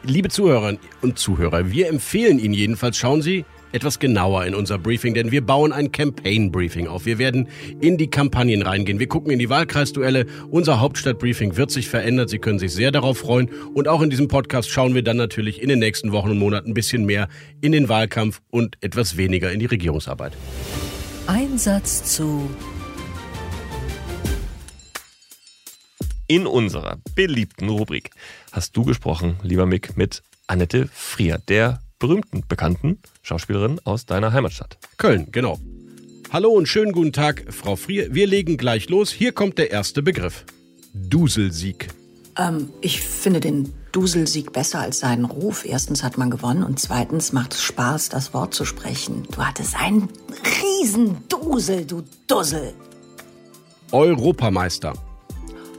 Liebe 0.03 0.29
Zuhörerinnen 0.29 0.79
und 1.01 1.19
Zuhörer, 1.19 1.73
wir 1.73 1.89
empfehlen 1.89 2.39
Ihnen 2.39 2.53
jedenfalls, 2.53 2.99
schauen 2.99 3.23
Sie 3.23 3.47
etwas 3.77 3.99
genauer 3.99 4.47
in 4.47 4.55
unser 4.55 4.79
Briefing, 4.79 5.15
denn 5.15 5.31
wir 5.31 5.45
bauen 5.45 5.73
ein 5.73 5.93
Campaign-Briefing 5.93 6.89
auf. 6.89 7.07
Wir 7.07 7.19
werden 7.19 7.49
in 7.81 7.99
die 7.99 8.09
Kampagnen 8.09 8.63
reingehen. 8.63 8.99
Wir 8.99 9.07
gucken 9.07 9.31
in 9.31 9.39
die 9.39 9.51
Wahlkreisduelle. 9.51 10.27
Unser 10.51 10.81
Hauptstadt-Briefing 10.81 11.57
wird 11.57 11.71
sich 11.71 11.89
verändern. 11.89 12.27
Sie 12.27 12.39
können 12.39 12.59
sich 12.59 12.73
sehr 12.73 12.91
darauf 12.91 13.19
freuen. 13.19 13.51
Und 13.75 13.87
auch 13.87 14.01
in 14.01 14.11
diesem 14.11 14.29
Podcast 14.29 14.71
schauen 14.71 14.95
wir 14.95 15.03
dann 15.03 15.19
natürlich 15.19 15.63
in 15.63 15.69
den 15.69 15.79
nächsten 15.79 16.11
Wochen 16.11 16.31
und 16.31 16.39
Monaten 16.39 16.71
ein 16.71 16.75
bisschen 16.75 17.05
mehr 17.05 17.29
in 17.61 17.73
den 17.73 17.89
Wahlkampf 17.89 18.41
und 18.51 18.79
etwas 18.81 19.17
weniger 19.17 19.53
in 19.53 19.61
die 19.61 19.67
Regierungsarbeit. 19.67 20.33
Einsatz 21.27 22.17
zu 22.17 22.49
in 26.29 26.47
unserer 26.47 26.99
beliebten 27.15 27.69
Rubrik 27.69 28.11
hast 28.51 28.77
du 28.77 28.85
gesprochen, 28.85 29.37
lieber 29.43 29.67
Mick, 29.67 29.97
mit 29.97 30.23
Annette 30.49 30.89
Frier, 30.93 31.39
der 31.47 31.81
berühmten, 31.99 32.43
bekannten 32.49 32.99
Schauspielerin 33.23 33.81
aus 33.85 34.07
deiner 34.07 34.33
Heimatstadt. 34.33 34.79
Köln, 34.97 35.29
genau. 35.33 35.59
Hallo 36.33 36.51
und 36.51 36.67
schönen 36.67 36.93
guten 36.93 37.13
Tag, 37.13 37.47
Frau 37.51 37.77
Frier. 37.77 38.15
Wir 38.15 38.27
legen 38.27 38.57
gleich 38.57 38.89
los. 38.89 39.11
Hier 39.11 39.33
kommt 39.33 39.59
der 39.59 39.71
erste 39.71 40.03
Begriff. 40.03 40.45
Duselsieg. 40.93 41.89
Ähm, 42.37 42.71
ich 42.81 43.01
finde 43.01 43.41
den 43.41 43.73
Duselsieg 43.93 44.53
besser 44.53 44.81
als 44.81 44.99
seinen 44.99 45.25
Ruf. 45.25 45.65
Erstens 45.65 46.03
hat 46.03 46.19
man 46.19 46.31
gewonnen 46.31 46.65
und 46.65 46.79
zweitens 46.81 47.33
macht 47.33 47.55
es 47.55 47.63
Spaß, 47.63 48.09
das 48.09 48.35
Wort 48.35 48.55
zu 48.55 48.65
sprechen. 48.65 49.27
Du 49.31 49.39
hattest 49.39 49.77
einen 49.77 50.09
Riesendusel, 50.61 51.87
du 51.87 52.03
Dussel. 52.27 52.75
Europameister. 53.93 54.93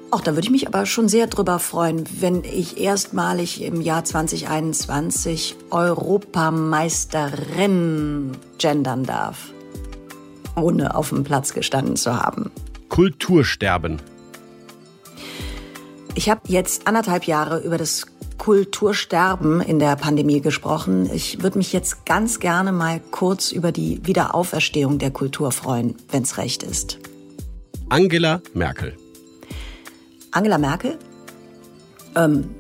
Ach, 0.09 0.21
da 0.21 0.31
würde 0.31 0.45
ich 0.45 0.51
mich 0.51 0.67
aber 0.67 0.85
schon 0.85 1.09
sehr 1.09 1.27
drüber 1.27 1.59
freuen, 1.59 2.05
wenn 2.21 2.45
ich 2.45 2.79
erstmalig 2.79 3.61
im 3.61 3.81
Jahr 3.81 4.05
2021 4.05 5.57
Europameisterin 5.69 8.31
gendern 8.57 9.03
darf. 9.03 9.51
Ohne 10.55 10.95
auf 10.95 11.09
dem 11.09 11.25
Platz 11.25 11.53
gestanden 11.53 11.97
zu 11.97 12.15
haben. 12.15 12.51
Kultursterben. 12.87 14.01
Ich 16.15 16.29
habe 16.29 16.39
jetzt 16.47 16.87
anderthalb 16.87 17.25
Jahre 17.25 17.59
über 17.59 17.77
das 17.77 18.05
Kultursterben 18.37 19.59
in 19.59 19.77
der 19.77 19.97
Pandemie 19.97 20.39
gesprochen. 20.39 21.09
Ich 21.13 21.43
würde 21.43 21.57
mich 21.57 21.73
jetzt 21.73 22.05
ganz 22.05 22.39
gerne 22.39 22.71
mal 22.71 23.01
kurz 23.11 23.51
über 23.51 23.73
die 23.73 23.99
Wiederauferstehung 24.05 24.99
der 24.99 25.11
Kultur 25.11 25.51
freuen, 25.51 25.95
wenn's 26.09 26.37
recht 26.37 26.63
ist. 26.63 26.97
Angela 27.89 28.41
Merkel. 28.53 28.95
Angela 30.37 30.59
Merkel, 30.59 30.99
ähm, 32.15 32.51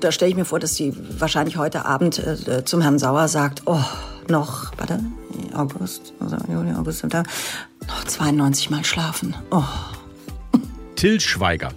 da 0.00 0.10
stelle 0.10 0.30
ich 0.30 0.36
mir 0.36 0.46
vor, 0.46 0.60
dass 0.60 0.74
sie 0.74 0.94
wahrscheinlich 1.18 1.58
heute 1.58 1.84
Abend 1.84 2.18
äh, 2.18 2.64
zum 2.64 2.80
Herrn 2.80 2.98
Sauer 2.98 3.28
sagt, 3.28 3.62
oh, 3.66 3.84
noch, 4.28 4.72
warte, 4.78 4.98
August, 5.52 6.14
also 6.20 6.36
Juli, 6.50 6.72
August, 6.72 7.00
September, 7.00 7.28
noch 7.86 8.04
92 8.04 8.70
Mal 8.70 8.82
schlafen. 8.82 9.36
Oh. 9.50 9.62
Till 10.96 11.20
Schweiger. 11.20 11.72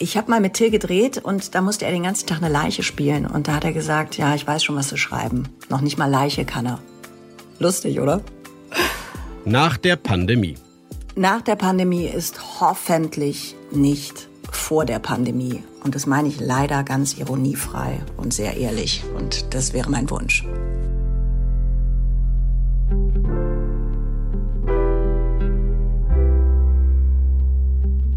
Ich 0.00 0.16
habe 0.16 0.32
mal 0.32 0.40
mit 0.40 0.54
Till 0.54 0.72
gedreht 0.72 1.18
und 1.18 1.54
da 1.54 1.60
musste 1.60 1.84
er 1.84 1.92
den 1.92 2.02
ganzen 2.02 2.26
Tag 2.26 2.38
eine 2.38 2.52
Leiche 2.52 2.82
spielen. 2.82 3.24
Und 3.24 3.46
da 3.46 3.54
hat 3.54 3.64
er 3.64 3.72
gesagt, 3.72 4.18
ja, 4.18 4.34
ich 4.34 4.44
weiß 4.44 4.64
schon, 4.64 4.74
was 4.74 4.88
zu 4.88 4.96
schreiben. 4.96 5.48
Noch 5.68 5.80
nicht 5.80 5.96
mal 5.96 6.10
Leiche 6.10 6.44
kann 6.44 6.66
er. 6.66 6.80
Lustig, 7.60 8.00
oder? 8.00 8.20
Nach 9.44 9.76
der 9.76 9.94
Pandemie. 9.94 10.56
Nach 11.16 11.42
der 11.42 11.54
Pandemie 11.54 12.06
ist 12.06 12.60
hoffentlich 12.60 13.54
nicht 13.70 14.28
vor 14.50 14.84
der 14.84 14.98
Pandemie. 14.98 15.62
Und 15.84 15.94
das 15.94 16.06
meine 16.06 16.26
ich 16.26 16.40
leider 16.40 16.82
ganz 16.82 17.18
ironiefrei 17.18 18.00
und 18.16 18.34
sehr 18.34 18.56
ehrlich. 18.56 19.04
Und 19.16 19.54
das 19.54 19.72
wäre 19.72 19.88
mein 19.88 20.10
Wunsch. 20.10 20.44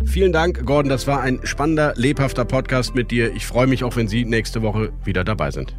Vielen 0.05 0.31
Dank, 0.31 0.65
Gordon. 0.65 0.89
Das 0.89 1.05
war 1.05 1.21
ein 1.21 1.41
spannender, 1.43 1.93
lebhafter 1.97 2.45
Podcast 2.45 2.95
mit 2.95 3.11
dir. 3.11 3.31
Ich 3.35 3.45
freue 3.45 3.67
mich 3.67 3.83
auch, 3.83 3.95
wenn 3.95 4.07
Sie 4.07 4.25
nächste 4.25 4.63
Woche 4.63 4.91
wieder 5.03 5.23
dabei 5.23 5.51
sind. 5.51 5.77